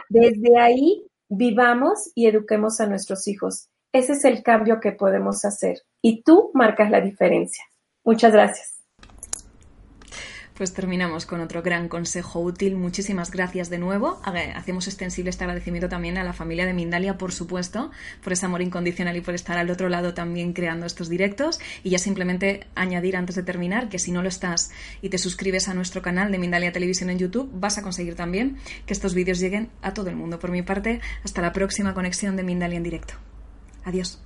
desde 0.09 0.59
ahí 0.59 1.05
vivamos 1.28 2.11
y 2.16 2.26
eduquemos 2.26 2.80
a 2.80 2.86
nuestros 2.86 3.28
hijos. 3.28 3.68
Ese 3.93 4.14
es 4.14 4.24
el 4.24 4.43
cambio 4.43 4.80
que 4.80 4.93
podemos 4.93 5.45
hacer 5.45 5.82
y 6.03 6.22
tú 6.22 6.51
marcas 6.53 6.91
la 6.91 7.01
diferencia. 7.01 7.64
Muchas 8.03 8.32
gracias. 8.32 8.78
Pues 10.59 10.75
terminamos 10.75 11.25
con 11.25 11.41
otro 11.41 11.63
gran 11.63 11.89
consejo 11.89 12.41
útil. 12.41 12.75
Muchísimas 12.75 13.31
gracias 13.31 13.71
de 13.71 13.79
nuevo. 13.79 14.21
Hacemos 14.57 14.89
extensible 14.89 15.31
este 15.31 15.45
agradecimiento 15.45 15.89
también 15.89 16.19
a 16.19 16.25
la 16.25 16.33
familia 16.33 16.67
de 16.67 16.75
Mindalia, 16.75 17.17
por 17.17 17.31
supuesto, 17.31 17.93
por 18.25 18.33
ese 18.33 18.47
amor 18.47 18.61
incondicional 18.61 19.17
y 19.17 19.21
por 19.21 19.37
estar 19.37 19.57
al 19.57 19.71
otro 19.71 19.89
lado 19.89 20.15
también 20.15 20.55
creando 20.55 20.85
estos 20.85 21.09
directos. 21.09 21.61
Y 21.85 21.91
ya 21.91 22.01
simplemente 22.01 22.67
añadir 22.75 23.17
antes 23.17 23.37
de 23.37 23.45
terminar 23.45 23.89
que 23.89 24.01
si 24.01 24.11
no 24.11 24.21
lo 24.21 24.29
estás 24.29 24.73
y 25.01 25.11
te 25.11 25.19
suscribes 25.19 25.69
a 25.69 25.75
nuestro 25.75 26.03
canal 26.03 26.33
de 26.33 26.39
Mindalia 26.39 26.73
Televisión 26.73 27.11
en 27.11 27.21
YouTube, 27.21 27.49
vas 27.55 27.79
a 27.79 27.83
conseguir 27.83 28.17
también 28.17 28.57
que 28.85 28.95
estos 28.95 29.15
vídeos 29.15 29.39
lleguen 29.39 29.71
a 29.81 29.95
todo 29.95 30.11
el 30.11 30.17
mundo. 30.17 30.41
Por 30.41 30.51
mi 30.51 30.63
parte, 30.63 31.01
hasta 31.23 31.41
la 31.41 31.53
próxima 31.53 31.95
conexión 31.95 32.35
de 32.35 32.43
Mindalia 32.43 32.79
en 32.79 32.83
directo. 32.83 33.15
Adiós. 33.85 34.21